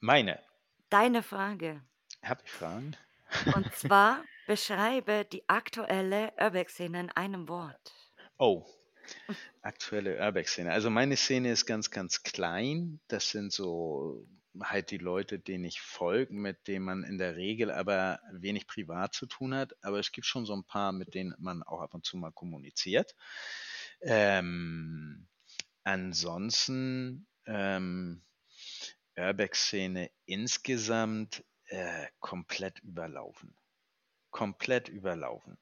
[0.00, 0.42] Meine?
[0.90, 1.82] Deine Frage.
[2.24, 2.96] Habe ich Fragen?
[3.50, 7.94] Und zwar beschreibe die aktuelle Urbex-Szene in einem Wort.
[8.40, 8.64] Oh,
[9.62, 10.72] aktuelle Urbex-Szene.
[10.72, 13.00] Also, meine Szene ist ganz, ganz klein.
[13.08, 14.26] Das sind so
[14.60, 19.14] halt die Leute, denen ich folge, mit denen man in der Regel aber wenig privat
[19.14, 19.74] zu tun hat.
[19.82, 22.32] Aber es gibt schon so 'n paar, mit denen man auch ab und zu mal
[22.32, 23.14] kommuniziert.
[24.02, 25.28] Ähm,
[25.84, 28.24] ansonsten, ähm,
[29.18, 33.56] Urbex-Szene insgesamt, äh, komplett überlaufen.
[34.32, 35.58] Komplett überlaufen.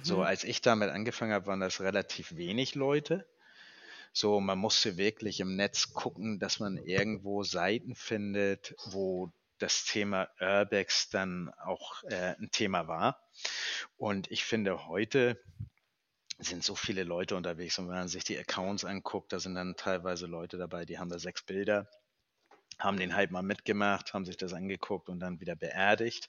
[0.00, 0.22] So, Mhm.
[0.22, 3.28] als ich damit angefangen habe, waren das relativ wenig Leute.
[4.12, 10.28] So, man musste wirklich im Netz gucken, dass man irgendwo Seiten findet, wo das Thema
[10.40, 13.20] Urbex dann auch äh, ein Thema war.
[13.96, 15.40] Und ich finde, heute
[16.38, 19.76] sind so viele Leute unterwegs und wenn man sich die Accounts anguckt, da sind dann
[19.76, 21.88] teilweise Leute dabei, die haben da sechs Bilder,
[22.78, 26.28] haben den Hype mal mitgemacht, haben sich das angeguckt und dann wieder beerdigt.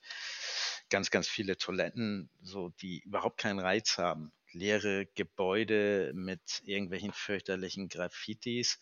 [0.90, 4.32] Ganz, ganz viele Toiletten, so die überhaupt keinen Reiz haben.
[4.52, 8.78] Leere Gebäude mit irgendwelchen fürchterlichen Graffitis.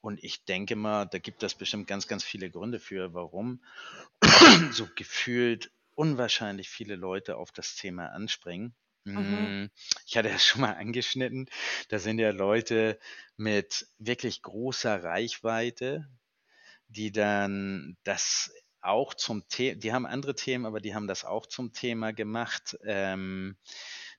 [0.00, 3.62] Und ich denke mal, da gibt es bestimmt ganz, ganz viele Gründe für, warum
[4.72, 8.74] so gefühlt unwahrscheinlich viele Leute auf das Thema anspringen.
[9.04, 9.16] Mhm.
[9.16, 9.70] Hm,
[10.06, 11.48] ich hatte das schon mal angeschnitten.
[11.88, 12.98] Da sind ja Leute
[13.36, 16.08] mit wirklich großer Reichweite,
[16.88, 21.46] die dann das auch zum Thema, die haben andere Themen, aber die haben das auch
[21.46, 22.76] zum Thema gemacht.
[22.84, 23.56] Ähm,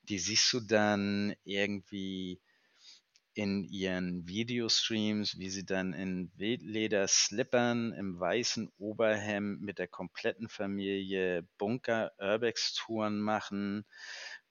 [0.04, 2.42] die siehst du dann irgendwie
[3.34, 11.48] in ihren Videostreams, wie sie dann in Wildleder-Slippern im weißen Oberhemd mit der kompletten Familie
[11.58, 13.86] Bunker-Urbex-Touren machen,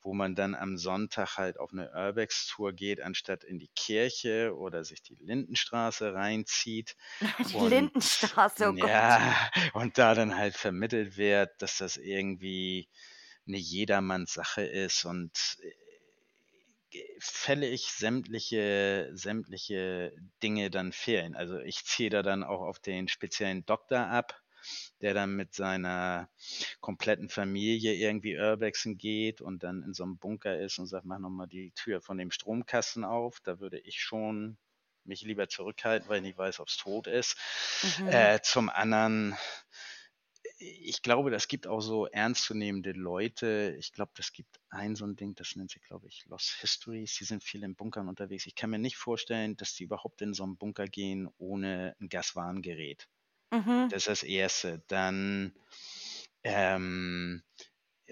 [0.02, 4.84] wo man dann am Sonntag halt auf eine Urbex-Tour geht, anstatt in die Kirche oder
[4.84, 6.96] sich die Lindenstraße reinzieht.
[7.50, 8.88] Die Und Lindenstraße, oh Gott.
[8.88, 12.88] ja, und da dann halt vermittelt wird, dass das irgendwie
[13.46, 15.32] eine Jedermanns-Sache ist und
[15.62, 15.72] äh,
[17.18, 21.34] völlig sämtliche, sämtliche Dinge dann fehlen.
[21.36, 24.40] Also ich ziehe da dann auch auf den speziellen Doktor ab,
[25.00, 26.28] der dann mit seiner
[26.80, 31.18] kompletten Familie irgendwie Urbexen geht und dann in so einem Bunker ist und sagt, mach
[31.18, 33.40] nochmal die Tür von dem Stromkasten auf.
[33.40, 34.58] Da würde ich schon
[35.04, 37.36] mich lieber zurückhalten, weil ich nicht weiß, ob es tot ist.
[37.98, 38.08] Mhm.
[38.08, 39.36] Äh, zum anderen,
[40.58, 43.76] ich glaube, das gibt auch so ernstzunehmende Leute.
[43.78, 47.14] Ich glaube, das gibt ein so ein Ding, das nennt sich, glaube ich, Lost Histories.
[47.16, 48.46] Die sind viel in Bunkern unterwegs.
[48.46, 52.08] Ich kann mir nicht vorstellen, dass die überhaupt in so einen Bunker gehen ohne ein
[52.08, 53.08] Gaswarngerät.
[53.52, 53.90] Mhm.
[53.90, 54.82] Das ist das Erste.
[54.88, 55.54] Dann
[56.44, 57.42] ähm,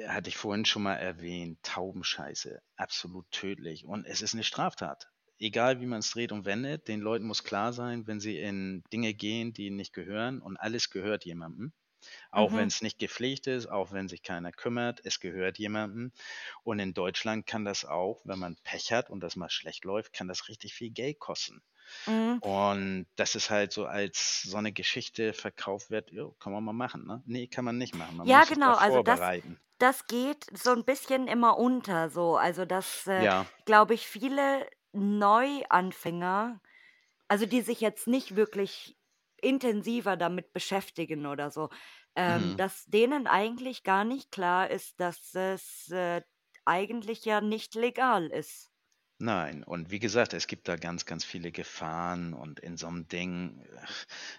[0.09, 3.85] hatte ich vorhin schon mal erwähnt, Taubenscheiße, absolut tödlich.
[3.87, 5.09] Und es ist eine Straftat.
[5.39, 8.83] Egal wie man es dreht und wendet, den Leuten muss klar sein, wenn sie in
[8.93, 11.75] Dinge gehen, die ihnen nicht gehören und alles gehört jemandem.
[12.31, 12.69] Auch wenn Mhm.
[12.69, 16.13] es nicht gepflegt ist, auch wenn sich keiner kümmert, es gehört jemandem.
[16.65, 20.13] Und in Deutschland kann das auch, wenn man Pech hat und das mal schlecht läuft,
[20.15, 21.63] kann das richtig viel Geld kosten.
[22.07, 22.41] Mhm.
[22.41, 26.73] Und das ist halt so als so eine Geschichte verkauft wird, jo, kann man mal
[26.73, 27.23] machen, ne?
[27.27, 28.17] Nee, kann man nicht machen.
[28.17, 28.75] Man Ja, muss sich da genau.
[28.75, 29.61] Also das, vorbereiten.
[29.79, 32.37] das geht so ein bisschen immer unter so.
[32.37, 36.61] Also dass, äh, Ja, glaube ich, viele Neuanfänger,
[37.29, 38.99] also die sich jetzt nicht wirklich
[39.43, 41.71] intensiver damit beschäftigen oder so,
[42.17, 42.57] ähm, mhm.
[42.57, 46.23] dass denen eigentlich gar nicht klar ist, dass es äh,
[46.65, 48.68] eigentlich ja nicht legal ist.
[49.21, 53.09] Nein, und wie gesagt, es gibt da ganz, ganz viele Gefahren und in so einem
[53.09, 53.65] Ding,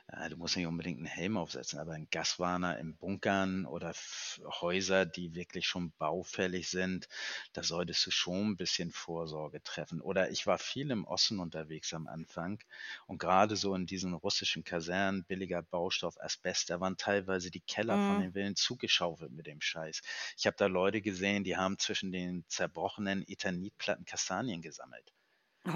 [0.08, 4.40] äh, du musst nicht unbedingt einen Helm aufsetzen, aber ein Gaswarner in Bunkern oder F
[4.62, 7.10] Häuser, die wirklich schon baufällig sind,
[7.52, 10.00] da solltest du schon ein bisschen Vorsorge treffen.
[10.02, 12.60] Oder ich war viel im Osten unterwegs am Anfang
[13.08, 18.00] und gerade so in diesen russischen Kasernen, billiger Baustoff, Asbest, da waren teilweise die Keller
[18.00, 18.22] von Mhm.
[18.22, 20.02] den Villen zugeschaufelt mit dem Scheiß.
[20.38, 25.14] Ich habe da Leute gesehen, die haben zwischen den zerbrochenen Eternitplatten Kastanien gesammelt.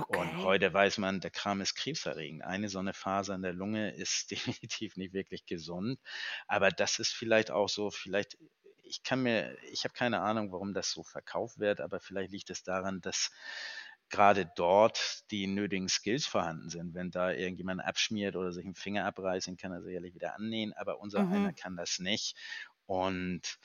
[0.08, 0.44] Und Okay.
[0.44, 2.44] heute weiß man, der Kram ist krebserregend.
[2.44, 6.00] Eine so eine Faser in der Lunge ist definitiv nicht wirklich gesund.
[6.48, 8.38] Aber das ist vielleicht auch so, vielleicht,
[8.84, 12.50] ich kann mir, ich habe keine Ahnung, warum das so verkauft wird, aber vielleicht liegt
[12.50, 13.32] es daran, dass
[14.10, 16.94] gerade dort die nötigen Skills vorhanden sind.
[16.94, 20.74] Wenn da irgendjemand abschmiert oder sich einen Finger abreißt, den kann er sicherlich wieder annähen,
[20.74, 21.54] aber unser einer Mhm.
[21.54, 22.38] kann das nicht.
[22.86, 23.60] Und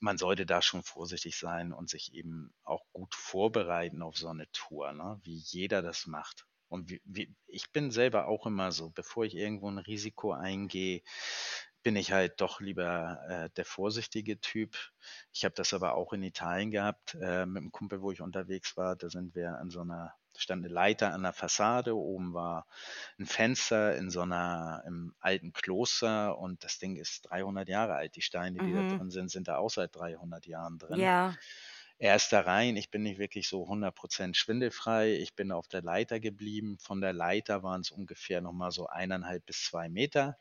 [0.00, 4.50] man sollte da schon vorsichtig sein und sich eben auch gut vorbereiten auf so eine
[4.52, 5.20] Tour, ne?
[5.22, 6.46] wie jeder das macht.
[6.68, 11.02] Und wie, wie, ich bin selber auch immer so, bevor ich irgendwo ein Risiko eingehe,
[11.84, 14.76] bin ich halt doch lieber äh, der vorsichtige Typ.
[15.32, 18.76] Ich habe das aber auch in Italien gehabt, äh, mit einem Kumpel, wo ich unterwegs
[18.76, 18.96] war.
[18.96, 22.66] Da sind wir an so einer, stand eine Leiter an der Fassade, oben war
[23.18, 28.16] ein Fenster in so einer, im alten Kloster und das Ding ist 300 Jahre alt.
[28.16, 28.84] Die Steine, die da Mhm.
[28.84, 31.10] drin sind, sind da auch seit 300 Jahren drin.
[31.10, 31.38] Ja.
[31.98, 35.14] Er ist da rein, ich bin nicht wirklich so 100% schwindelfrei.
[35.14, 36.78] Ich bin auf der Leiter geblieben.
[36.78, 40.38] Von der Leiter waren es ungefähr nochmal so eineinhalb bis zwei Meter.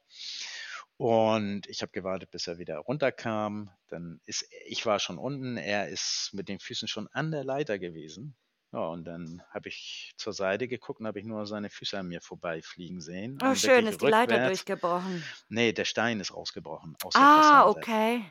[0.97, 3.69] Und ich habe gewartet, bis er wieder runterkam.
[3.87, 7.79] Dann ist, ich war schon unten, er ist mit den Füßen schon an der Leiter
[7.79, 8.35] gewesen.
[8.73, 12.07] Ja, und dann habe ich zur Seite geguckt und habe ich nur seine Füße an
[12.07, 13.37] mir vorbeifliegen sehen.
[13.43, 14.47] Oh, schön, ist die Leiter rückwärts.
[14.47, 15.23] durchgebrochen.
[15.49, 18.23] Nee, der Stein ist rausgebrochen Ah, okay.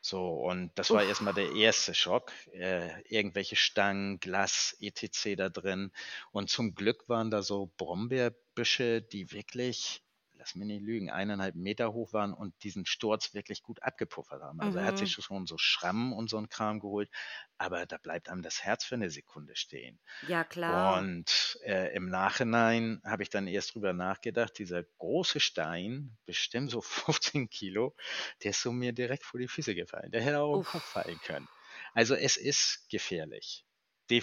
[0.00, 1.36] So, und das war erstmal Uff.
[1.36, 2.32] der erste Schock.
[2.52, 5.36] Äh, irgendwelche Stangen, Glas, etc.
[5.36, 5.92] da drin.
[6.32, 10.02] Und zum Glück waren da so Brombeerbüsche, die wirklich,
[10.46, 14.60] lass mich nicht lügen, eineinhalb Meter hoch waren und diesen Sturz wirklich gut abgepuffert haben.
[14.60, 15.16] Also er hat sich Mhm.
[15.18, 17.10] schon so Schrammen und so ein Kram geholt,
[17.58, 20.00] aber da bleibt einem das Herz für eine Sekunde stehen.
[20.20, 21.08] Ja, klar.
[21.08, 26.80] Und äh, im Nachhinein habe ich dann erst drüber nachgedacht, dieser große Stein, bestimmt so
[26.82, 27.94] 15 Kilo,
[28.42, 30.10] der ist so mir direkt vor die Füße gefallen.
[30.12, 31.48] Der hätte auch im Kopf fallen können.
[31.94, 33.65] Also es ist gefährlich.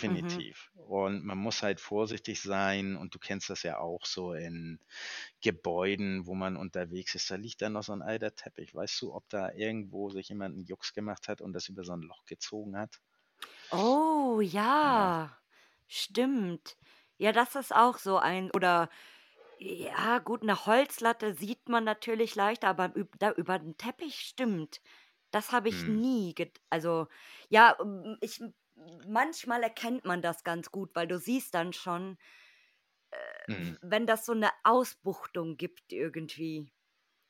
[0.05, 0.43] Mhm.
[0.43, 0.71] Definitiv.
[0.75, 2.95] Und man muss halt vorsichtig sein.
[2.95, 4.79] Und du kennst das ja auch so in
[5.41, 7.31] Gebäuden, wo man unterwegs ist.
[7.31, 8.75] Da liegt dann noch so ein alter Teppich.
[8.75, 11.93] Weißt du, ob da irgendwo sich jemand einen Jux gemacht hat und das über so
[11.93, 13.01] ein Loch gezogen hat?
[13.71, 14.39] Oh,
[14.81, 15.13] Ja.
[15.21, 15.37] ja,
[15.87, 16.77] stimmt.
[17.17, 18.89] Ja, das ist auch so ein oder
[19.59, 22.89] ja, gut, 'ne Holzlatte sieht man natürlich leichter, aber
[23.19, 24.81] da über den Teppich stimmt.
[25.31, 25.87] Das habe ich Hm.
[25.87, 27.07] nie ged also,
[27.49, 27.77] ja,
[28.21, 28.41] ich
[29.07, 32.17] manchmal erkennt man das ganz gut, weil du siehst dann schon,
[33.11, 33.17] äh,
[33.47, 33.75] Mhm.
[33.75, 36.71] w wenn das so 'ne Ausbuchtung gibt irgendwie.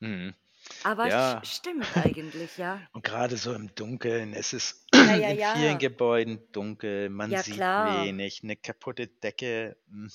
[0.01, 0.33] Mhm.
[0.85, 1.43] Aber Ja.
[1.43, 2.87] stimmt eigentlich, ja.
[2.93, 5.79] Und gerade so im Dunkeln, es ist Ja, ja, in vielen.
[5.79, 7.73] Gebäuden dunkel, man sieht klar.
[7.75, 10.11] wenig, 'ne kaputte Decke, hm,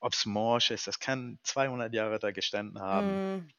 [0.00, 3.22] ob's morsch ist, das kann 200 Jahre da gestanden haben.
[3.22, 3.52] Mhm.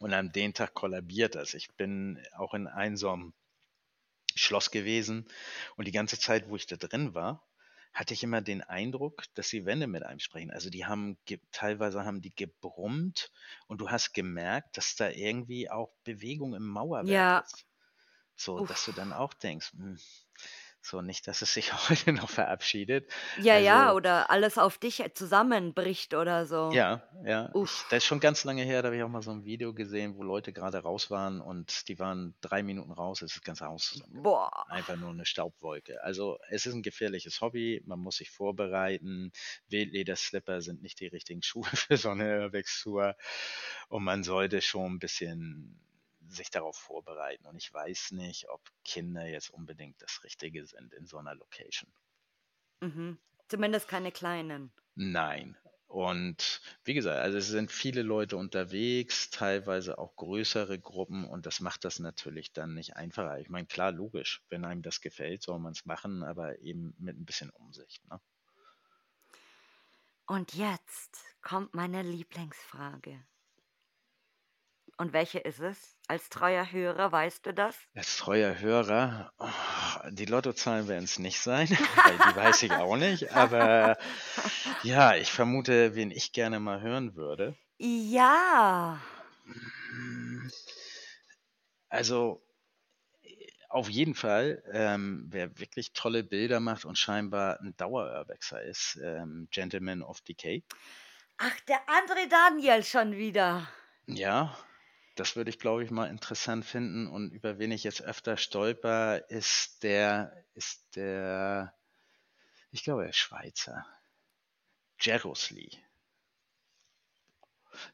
[0.00, 1.54] Und an dem Tag kollabiert das.
[1.54, 3.34] Ich bin auch in 'nem
[4.36, 5.26] Schloss gewesen
[5.76, 7.48] und die ganze Zeit, wo ich da drin war,
[7.94, 10.50] hatte ich immer den Eindruck, dass die Wände mit einem sprechen.
[10.52, 11.18] Also, die haben
[11.52, 13.32] teilweise haben die gebrummt
[13.68, 17.42] und du hast gemerkt, dass da irgendwie auch Bewegung im Mauerwerk Ja.
[17.42, 17.66] ist.
[18.36, 19.14] So, dass du dann Uff.
[19.14, 19.98] auch denkst: „Hm,
[20.86, 25.02] so nicht, dass es sich heute noch verabschiedet.“ Ja, ja, Also oder alles auf dich
[25.14, 26.78] zusammenbricht oder so.
[26.78, 27.54] Ja, ja.
[27.54, 29.72] Ich das ist schon ganz lange her, da habe ich auch mal so 'n Video
[29.72, 33.66] gesehen, wo Leute gerade raus waren und die waren 3 Minuten raus, ist das ganze
[33.66, 34.02] Haus.
[34.24, 34.66] Boah.
[34.66, 36.02] Einfach nur 'ne Staubwolke.
[36.02, 39.30] Also, es ist 'n gefährliches Hobby, man muss sich vorbereiten.
[39.68, 43.16] Wildlederslipper sind nicht die richtigen Schuhe für so 'ne Airwax-Tour
[43.88, 45.85] und man sollte schon 'n bisschen
[46.28, 47.46] sich darauf vorbereiten.
[47.46, 51.92] Und ich weiß nicht, ob Kinder jetzt unbedingt das Richtige sind in so 'ner Location.
[52.82, 53.18] Mhm.
[53.48, 54.72] Zumindest keine kleinen.
[54.98, 55.56] Nein.
[55.88, 61.60] Und wie gesagt, also, es sind viele Leute unterwegs, teilweise auch größere Gruppen und das
[61.60, 63.38] macht das natürlich dann nicht einfacher.
[63.38, 67.24] Ich meine, klar, logisch, wenn einem das gefällt, soll man's machen, aber eben mit 'n
[67.26, 68.20] bisschen Umsicht, ne?
[70.28, 73.24] Und jetzt kommt meine Lieblingsfrage.
[74.98, 75.98] Und welche ist es?
[76.08, 77.76] Als treuer Hörer weißt du das?
[77.94, 81.68] Als treuer Hörer, oh, die Lottozahlen werden's nicht sein,
[82.04, 83.98] weil die weiß ich auch nicht, aber
[84.82, 87.56] ja, ich vermute, wen ich gerne mal hören würde.
[87.78, 89.00] Ja.
[91.90, 92.42] Also,
[93.68, 99.48] auf jeden Fall, ähm, wer wirklich tolle Bilder macht und scheinbar 'n Dauerurbexer ist, ähm,
[99.50, 100.64] Gentlemen of Decay.
[101.38, 103.66] Ach, der André Daniel schon wieder.
[104.08, 104.56] Ja,
[105.16, 109.28] das würde ich, glaube ich, mal interessant finden und über wen ich jetzt öfter stolper,
[109.30, 111.74] ist der ist der
[112.72, 113.86] ich glaube, er ist Schweizer.
[115.00, 115.70] Jerusli.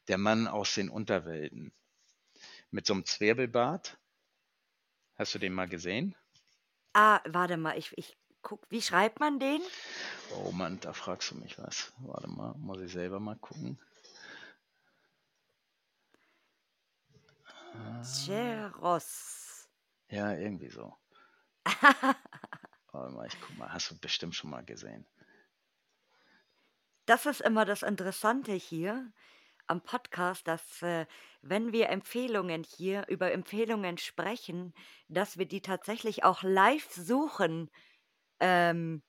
[0.09, 1.71] Der Mann aus den Unterwelten.
[2.71, 3.97] Mit so 'nem Zwirbelbart.
[5.15, 6.15] Hast du den mal gesehen?
[6.95, 9.61] Ah, warte mal, ich ich gucke wie schreibt man den?
[10.29, 11.91] Oh Mann, da fragst du mich was.
[11.99, 13.79] Warte mal, muss ich selber mal gucken.
[17.73, 18.01] Ah.
[18.25, 19.69] Jeros.
[20.09, 20.95] Ja, irgendwie so.
[22.91, 23.71] Warte mal, ich gucke mal.
[23.71, 25.07] Hast du bestimmt schon mal gesehen.
[27.05, 29.11] Das ist immer das Interessante hier
[29.67, 31.05] am Podcast, dass, äh,
[31.41, 34.73] wenn wir Empfehlungen hier über Empfehlungen sprechen,
[35.07, 37.69] dass wir die tatsächlich auch live suchen,
[38.39, 39.01] ähm,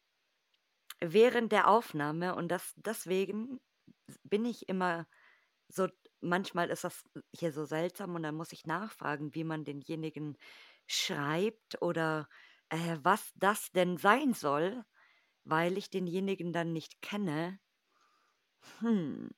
[1.00, 3.60] während der Aufnahme und das deswegen
[4.22, 5.06] bin ich immer
[5.68, 5.88] so
[6.24, 10.36] manchmal ist das hier so seltsam und dann muss ich nachfragen, wie man denjenigen
[10.86, 12.28] schreibt oder,
[12.70, 14.84] äh, was das denn sein soll,
[15.44, 17.60] weil ich denjenigen dann nicht kenne.
[18.80, 19.28] Hm.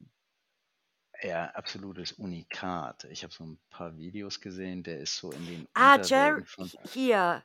[1.22, 3.04] Ja, absolutes Unikat.
[3.04, 6.46] Ich habe so 'n paar Videos gesehen, der ist so in den Ah, Jer Unterwelten
[6.46, 7.44] von h hier,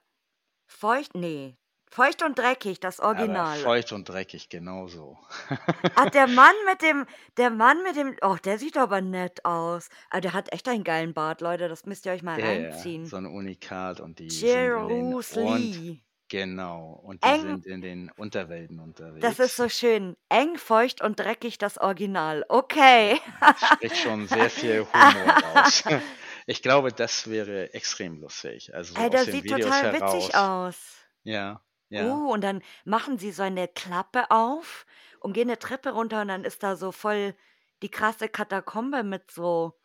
[0.68, 1.57] Feucht ne,
[1.91, 3.57] Feucht und dreckig, das Aber Original.
[3.57, 5.18] feucht und dreckig, genauso.
[5.95, 7.05] Ah, der Mann mit dem
[7.38, 9.89] der Mann mit dem oh, der sieht aber nett aus.
[10.09, 13.13] Ah, der hat echt einen geilen Bart, Leute, das müsst ihr euch mal ja, reinziehen.
[13.13, 17.81] so 'n Unikat und die sind in den und genau, und die Eng sind in
[17.81, 18.77] den Unterwelten
[19.19, 19.55] Das ist unterwegs.
[19.57, 20.18] so schön.
[20.30, 22.45] Eng, feucht und dreckig, das Original.
[22.49, 23.19] Okay.
[23.55, 25.84] Spricht schon sehr viel Humor raus.
[26.47, 28.73] Ich glaube, das wäre extrem lustig.
[28.73, 30.34] Also so Ey, aus den sieht Videos total witzig heraus.
[30.34, 30.97] aus.
[31.23, 31.61] Ja,
[31.91, 32.22] ja.
[32.26, 34.85] Uh, und dann machen sie so eine Klappe auf
[35.19, 37.35] und gehen eine Treppe runter und dann ist da so voll
[37.84, 39.80] die krasse Katakombe mit so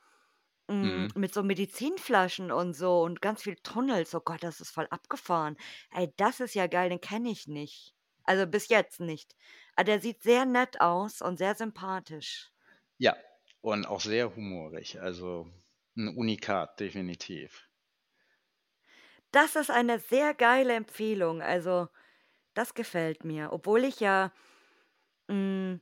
[0.69, 1.09] mm, Mhm.
[1.17, 4.15] mit so Medizinflaschen und so und ganz viel Tunnels.
[4.15, 5.57] Oh Gott, das ist voll abgefahren.
[5.93, 7.95] Ey, das ist ja geil, den kenne ich nicht.
[8.25, 9.37] Also bis jetzt nicht.
[9.77, 12.53] Aber der sieht sehr nett aus und sehr sympathisch.
[12.99, 13.17] Ja,
[13.63, 15.01] und auch sehr humorig.
[15.01, 15.51] Also
[15.97, 17.66] ein Unikat, definitiv.
[19.37, 21.43] Das ist eine sehr geile Empfehlung.
[21.43, 21.89] Also,
[22.55, 23.53] das gefällt mir.
[23.53, 24.33] Obwohl ich ja
[25.29, 25.75] mm,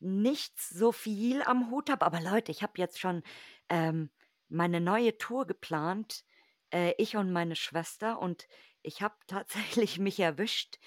[0.00, 2.04] nicht so viel am Hut habe.
[2.04, 3.22] Aber Leute, ich habe jetzt schon
[3.68, 4.10] ähm,
[4.48, 6.24] meine neue Tour geplant.
[6.70, 8.18] Äh, ich und meine Schwester.
[8.18, 8.48] Und
[8.82, 10.80] ich habe tatsächlich mich erwischt,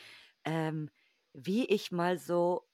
[0.44, 0.90] ähm,
[1.32, 2.68] wie ich mal so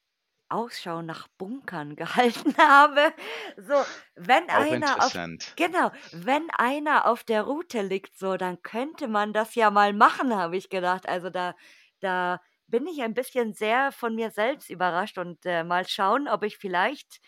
[0.49, 3.13] Ausschau nach Bunkern gehalten habe.
[3.57, 3.85] So,
[4.15, 5.13] wenn Auch einer auf.
[5.55, 10.35] Genau, wenn einer auf der Route liegt, so, dann könnte man das ja mal machen,
[10.35, 11.07] habe ich gedacht.
[11.09, 11.55] Also da,
[11.99, 16.43] da bin ich ein bisschen sehr von mir selbst überrascht und äh, mal schauen, ob
[16.43, 17.19] ich vielleicht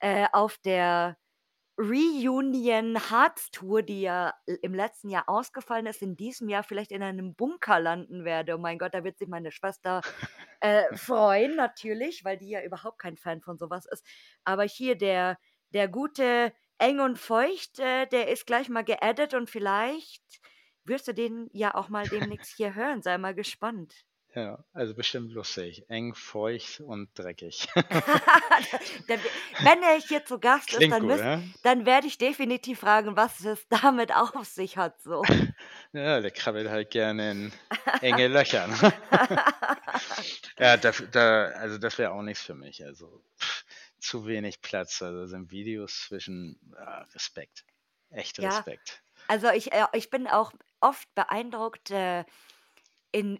[0.00, 1.16] äh, auf der
[1.76, 7.02] Reunion Hearts Tour, die ja im letzten Jahr ausgefallen ist, in diesem Jahr vielleicht in
[7.02, 8.54] einem Bunker landen werde.
[8.54, 10.00] Oh mein Gott, da wird sich meine Schwester
[10.60, 14.06] äh, freuen, natürlich, weil die ja überhaupt kein Fan von sowas ist.
[14.44, 15.38] Aber hier der,
[15.70, 20.22] der gute Eng und Feucht, äh, der ist gleich mal geaddet und vielleicht
[20.84, 23.02] wirst du den ja auch mal demnächst hier hören.
[23.02, 24.04] Sei mal gespannt.
[24.36, 25.84] Ja, also bestimmt lustig.
[25.88, 27.68] Eng, feucht und dreckig.
[29.06, 29.20] Dann-
[29.60, 31.40] Wenn er hier zu Gast ist, Klingt dann, gut, müsst, ja?
[31.62, 35.00] dann werde ich definitiv fragen, was es damit auf sich hat.
[35.00, 35.22] So.
[35.92, 37.52] Ja, der krabbelt halt gerne in
[38.00, 38.66] enge Löcher.
[38.66, 38.92] Ne?
[40.58, 42.84] Ja, da, da, also das wäre auch nichts für mich.
[42.84, 43.64] Also pff,
[44.00, 45.00] zu wenig Platz.
[45.02, 47.64] Also sind Videos zwischen ah, Respekt.
[48.10, 49.02] Echt Ja, Respekt.
[49.28, 52.24] also ich, äh, ich bin auch oft beeindruckt, äh,
[53.12, 53.38] in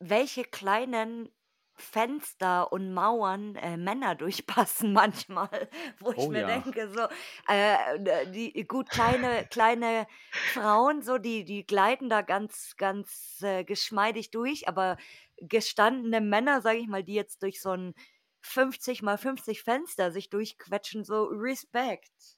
[0.00, 1.30] welche kleinen
[1.74, 5.68] Fenster und Mauern äh, Männer durchpassen manchmal,
[6.00, 6.44] wo ich Oh mir ja.
[6.44, 7.06] denke, so,
[7.46, 10.06] äh, die gut kleine, kleine
[10.42, 14.96] Frauen, so, die, die gleiten da ganz, ganz äh, geschmeidig durch, aber
[15.36, 17.94] gestandene Männer, sage ich mal, die jetzt durch so ein
[18.42, 22.37] 50 mal 50 Fenster sich durchquetschen, so Respekt.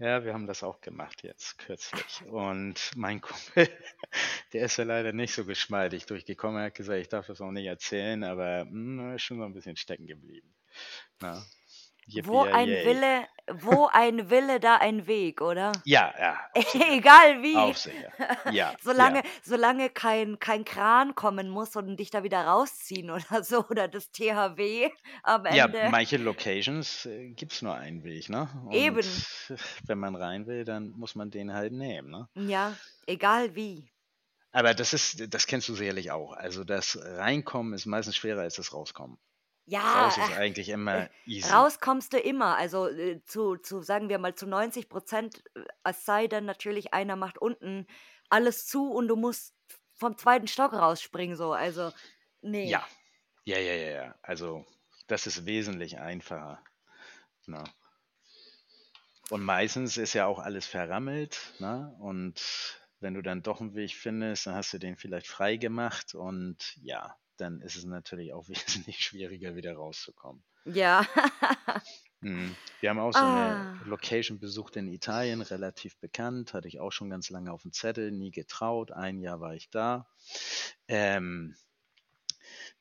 [0.00, 2.22] Ja, wir haben das auch gemacht jetzt kürzlich.
[2.26, 3.68] Und mein Kumpel,
[4.54, 6.58] der ist ja leider nicht so geschmeidig durchgekommen.
[6.58, 9.44] Er hat gesagt, ich darf das auch nicht erzählen, aber hm, er ist schon so
[9.44, 10.54] ein bisschen stecken geblieben.
[11.20, 11.44] Na,
[12.22, 12.86] Wo ein yay.
[12.86, 15.72] Wille, wo ein Wille, da ein Weg, oder?
[15.84, 16.38] Ja, ja.
[16.90, 17.72] Egal wie.
[17.74, 18.12] Sicher.
[18.52, 19.24] Ja, Solange, ja.
[19.42, 24.10] solange kein, kein Kran kommen muss und dich da wieder rausziehen oder so, oder das
[24.12, 24.90] THW
[25.22, 25.88] am Ja, Ende.
[25.90, 28.48] manche Locations äh, gibt es nur einen Weg, ne?
[28.70, 28.96] Eben.
[28.98, 32.28] Und wenn man rein will, dann muss man den halt nehmen, ne?
[32.34, 32.74] Ja,
[33.06, 33.90] egal wie.
[34.52, 36.32] Aber das ist, das kennst du sicherlich auch.
[36.32, 39.16] Also das Reinkommen ist meistens schwerer als das Rauskommen.
[39.66, 41.48] Ja, Raus ist äh, eigentlich immer easy.
[41.48, 42.56] raus kommst du immer.
[42.56, 46.92] Also äh, zu, zu, sagen wir mal, zu 90 Prozent, äh, es sei denn natürlich,
[46.92, 47.86] einer macht unten
[48.30, 49.54] alles zu und du musst
[49.94, 51.52] vom zweiten Stock rausspringen, so.
[51.52, 51.92] Also,
[52.40, 52.68] nee.
[52.68, 52.86] Ja,
[53.44, 54.14] ja, ja, ja, ja.
[54.22, 54.64] Also
[55.06, 56.62] das ist wesentlich einfacher.
[57.46, 57.62] Ne?
[59.28, 61.94] Und meistens ist ja auch alles verrammelt, ne?
[62.00, 66.14] Und wenn du dann doch einen Weg findest, dann hast du den vielleicht frei gemacht
[66.14, 70.42] und ja, dann ist es natürlich auch wesentlich schwieriger, wieder rauszukommen.
[70.64, 71.06] Ja.
[72.22, 72.54] Mhm.
[72.80, 73.80] Wir haben auch so eine ah.
[73.86, 78.12] Location besucht in Italien, relativ bekannt, hatte ich auch schon ganz lange auf dem Zettel,
[78.12, 78.92] nie getraut.
[78.92, 80.06] Ein Jahr war ich da.
[80.86, 81.56] Ähm,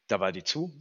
[0.08, 0.74] da war die zu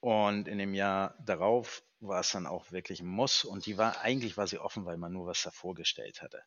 [0.00, 4.02] und in dem Jahr darauf war es dann auch wirklich ein Muss und die war
[4.02, 6.42] eigentlich war sie offen, weil man nur was davor gestellt hatte.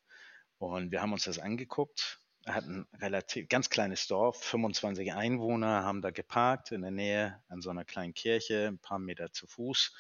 [0.60, 6.02] Und wir haben uns das angeguckt, hatten ein relativ ganz kleines Dorf, 25 Einwohner, haben
[6.02, 9.94] da geparkt in der Nähe an so einer kleinen Kirche, ein paar Meter zu Fuß,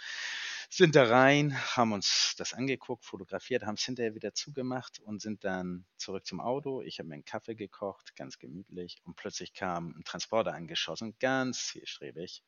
[0.69, 5.43] sind da rein, haben uns das angeguckt, fotografiert, haben es hinterher wieder zugemacht und sind
[5.43, 6.81] dann zurück zum Auto.
[6.81, 11.67] Ich habe mir einen Kaffee gekocht, ganz gemütlich, und plötzlich kam ein Transporter angeschossen, ganz
[11.67, 12.43] zielstrebig,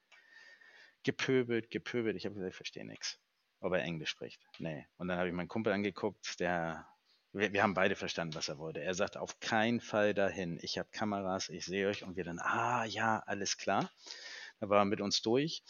[1.04, 2.18] gepöbelt, gepöbelt.
[2.18, 3.20] Ich habe gesagt, ich verstehe nichts,
[3.62, 4.46] ob er Englisch spricht.
[4.58, 4.86] Nee.
[4.98, 6.88] Und dann habe ich meinen Kumpel angeguckt, der
[7.34, 8.81] wir, wir haben beide verstanden, was er wollte.
[8.81, 10.60] Er sagt, auf keinen Fall dahin.
[10.61, 12.03] Ich habe Kameras, ich sehe euch.
[12.03, 13.91] Und wir dann, ah ja, alles klar.
[14.60, 15.64] Da war er mit uns durch.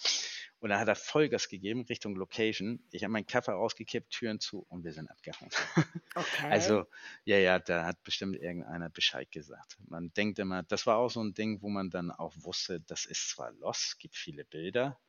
[0.60, 2.84] Und dann hat er Vollgas gegeben Richtung Location.
[2.91, 5.49] Ich habe meinen Kaffee rausgekippt, Türen zu und wir sind abgehauen.
[6.15, 6.49] Okay.
[6.49, 6.86] Also,
[7.23, 9.77] ja, ja, da hat bestimmt irgendeiner Bescheid gesagt.
[9.88, 13.06] Man denkt immer, das war auch so ein Ding, wo man dann auch wusste, das
[13.06, 14.99] ist zwar los, gibt viele Bilder,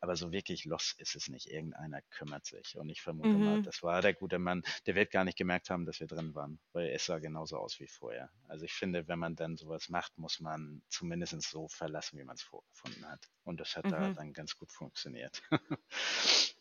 [0.00, 1.46] Aber so wirklich los ist es nicht.
[1.46, 2.76] Irgendeiner kümmert sich.
[2.76, 3.62] Und ich vermute mal, Mhm.
[3.62, 4.62] das war der gute Mann.
[4.86, 7.78] Der wird gar nicht gemerkt haben, dass wir drin waren, weil es sah genauso aus
[7.80, 8.30] wie vorher.
[8.48, 12.36] Also ich finde, wenn man dann sowas macht, muss man zumindest so verlassen, wie man
[12.36, 13.28] es vorgefunden hat.
[13.44, 14.14] Und das hat da Mhm.
[14.14, 15.42] dann ganz gut funktioniert.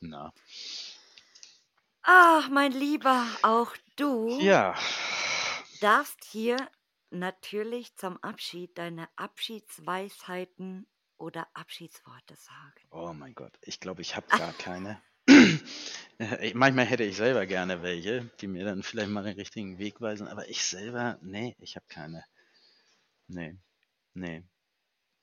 [0.02, 0.34] Na.
[2.04, 4.76] Ach, mein Lieber, auch du Ja.
[5.80, 6.70] darfst hier
[7.10, 10.88] natürlich zum Abschied deine Abschiedsweisheiten
[11.20, 12.88] oder Abschiedsworte sagen.
[12.92, 15.02] Oh mein Gott, ich glaube, ich habe gar keine.
[16.18, 20.02] Äh, Manchmal hätte ich selber gerne welche, die mir dann vielleicht mal den richtigen Weg
[20.02, 22.26] weisen, aber ich selber, nee, ich habe keine.
[23.28, 23.58] Nee,
[24.14, 24.44] nee.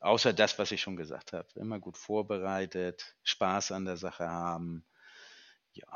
[0.00, 1.48] Außer das, was ich schon gesagt habe.
[1.56, 4.84] Immer gut vorbereitet, Spaß an der Sache haben,
[5.72, 5.86] ja.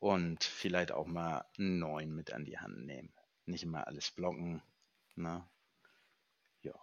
[0.00, 3.12] Und vielleicht auch mal einen neuen mit an die Hand nehmen.
[3.46, 4.62] Nicht immer alles blocken,
[5.14, 5.46] ne?
[6.62, 6.74] Ja.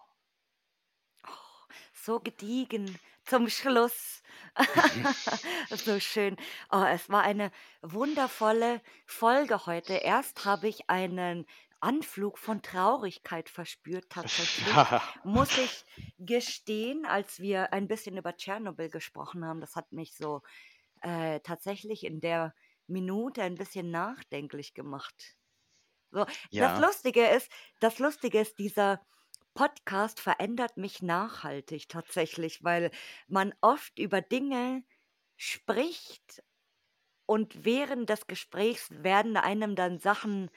[1.27, 1.73] Oh,
[2.07, 4.23] so gediegen zum Schluss.
[5.75, 6.37] so schön.
[6.71, 7.51] Oh, es war eine
[7.81, 9.95] wundervolle Folge heute.
[9.95, 11.45] Erst habe ich einen
[11.81, 14.87] Anflug von Traurigkeit verspürt, tatsächlich.
[15.23, 15.85] Muss ich
[16.17, 20.41] gestehen, als wir ein bisschen über Tschernobyl gesprochen haben, das hat mich so
[21.01, 22.55] äh, tatsächlich in der
[22.87, 25.35] Minute ein bisschen nachdenklich gemacht.
[26.11, 26.25] So,
[26.55, 26.77] das Ja.
[26.77, 29.05] Lustige ist, das Lustige ist, dieser
[29.57, 32.91] Podcast verändert mich nachhaltig tatsächlich, weil
[33.27, 34.85] man oft über Dinge
[35.37, 36.43] spricht
[37.25, 40.49] und während des Gesprächs werden einem dann Sachen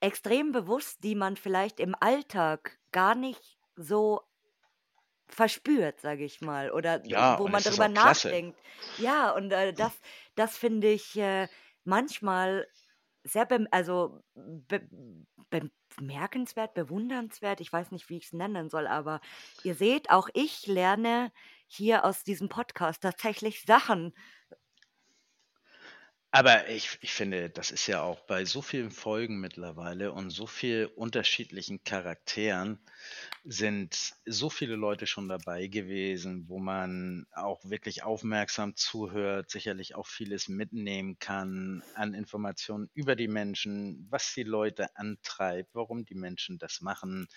[0.00, 4.22] extrem bewusst, die man vielleicht im Alltag gar nicht so
[5.28, 8.38] verspürt, sage ich mal, oder Ja, wo man darüber klasse.
[8.38, 8.60] nachdenkt.
[8.96, 10.00] Ja, und äh, das,
[10.34, 11.48] das finde ich äh,
[11.84, 12.68] manchmal
[13.26, 14.88] sehr bem also be
[15.90, 17.60] bemerkenswert, bewundernswert.
[17.60, 19.20] Ich weiß nicht, wie ich es nennen soll, aber
[19.62, 21.32] ihr seht, auch ich lerne
[21.66, 24.12] hier aus diesem Podcast tatsächlich Sachen.
[26.32, 30.46] Aber ich, ich finde, das ist ja auch bei so vielen Folgen mittlerweile und so
[30.46, 32.78] viel unterschiedlichen Charakteren
[33.48, 40.06] sind so viele Leute schon dabei gewesen, wo man auch wirklich aufmerksam zuhört, sicherlich auch
[40.06, 46.58] vieles mitnehmen kann an Informationen über die Menschen, was die Leute antreibt, warum die Menschen
[46.58, 47.28] das machen,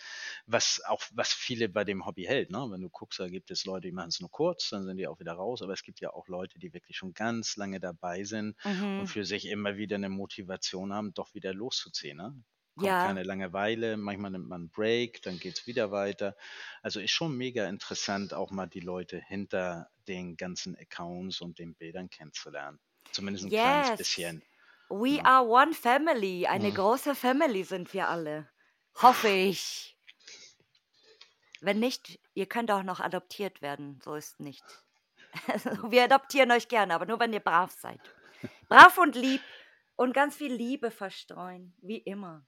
[0.45, 2.49] was auch, was viele bei dem Hobby hält.
[2.51, 2.65] Ne?
[2.71, 5.07] Wenn du guckst, da gibt es Leute, die machen es nur kurz, dann sind die
[5.07, 8.23] auch wieder raus, aber es gibt ja auch Leute, die wirklich schon ganz lange dabei
[8.23, 8.57] sind
[8.95, 9.11] und Mhm.
[9.11, 12.17] für sich immer wieder eine Motivation haben, doch wieder loszuziehen.
[12.17, 12.43] Ne?
[12.79, 13.05] Kommt Ja.
[13.05, 16.35] keine Langeweile, manchmal nimmt man einen Break, dann geht es wieder weiter.
[16.81, 21.75] Also ist schon mega interessant, auch mal die Leute hinter den ganzen Accounts und den
[21.75, 22.79] Bildern kennenzulernen.
[23.11, 23.97] Zumindest ein kleines Yes.
[23.97, 24.43] bisschen.
[24.89, 25.25] We Ne?
[25.25, 26.47] are one family.
[26.47, 26.75] Eine Mhm.
[26.75, 28.49] große Family sind wir alle.
[28.95, 29.97] Hoffe ich.
[31.61, 33.99] Wenn nicht, ihr könnt auch noch adoptiert werden.
[34.03, 34.63] So ist nicht.
[35.47, 37.99] Also, wir adoptieren euch gerne, aber nur wenn ihr brav seid.
[38.69, 39.41] Brav und lieb
[39.95, 42.45] und ganz viel Liebe verstreuen, wie immer.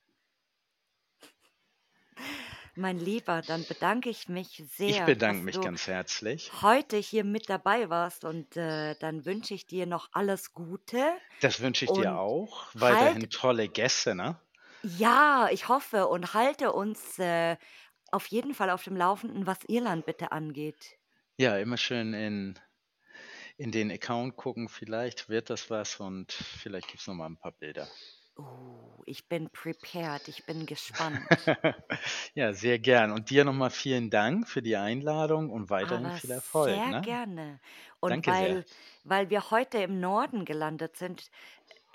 [2.76, 6.53] Mein Lieber, dann bedanke ich mich Ich sehr, bedanke dass mich du ganz herzlich.
[6.61, 11.60] heute hier mit dabei warst und äh, dann wünsche ich dir noch alles Gute Das
[11.60, 12.69] wünsche ich dir und auch.
[12.88, 14.39] halt, Weiterhin tolle Gäste, ne?
[14.84, 17.57] ja, ich hoffe und halte uns äh,
[18.11, 20.99] auf jeden Fall auf dem Laufenden, was Irland bitte angeht.
[21.38, 22.57] Ja, immer schön in,
[23.57, 24.68] in den Account gucken.
[24.69, 27.89] Vielleicht wird das was und vielleicht gibt es nochmal ein paar Bilder.
[28.38, 31.22] Oh, ich bin prepared, ich bin gespannt.
[32.34, 33.12] Ja, sehr gern.
[33.12, 37.02] Und dir nochmal vielen Dank für die Einladung und weiterhin Aber viel Erfolg, sehr ne?
[37.02, 37.60] gerne.
[37.99, 38.41] Und Danke sehr.
[38.41, 38.66] weil,
[39.03, 41.30] weil wir heute im Norden gelandet sind,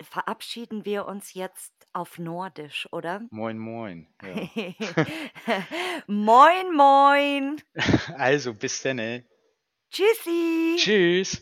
[0.01, 3.21] verabschieden wir uns jetzt auf Nordisch, oder?
[3.31, 4.07] Moin, moin.
[4.21, 4.47] Ja.
[6.07, 7.61] moin, moin.
[8.15, 8.99] Also, bis dann.
[8.99, 9.25] ey.
[9.89, 10.75] Tschüssi.
[10.77, 11.41] Tschüss.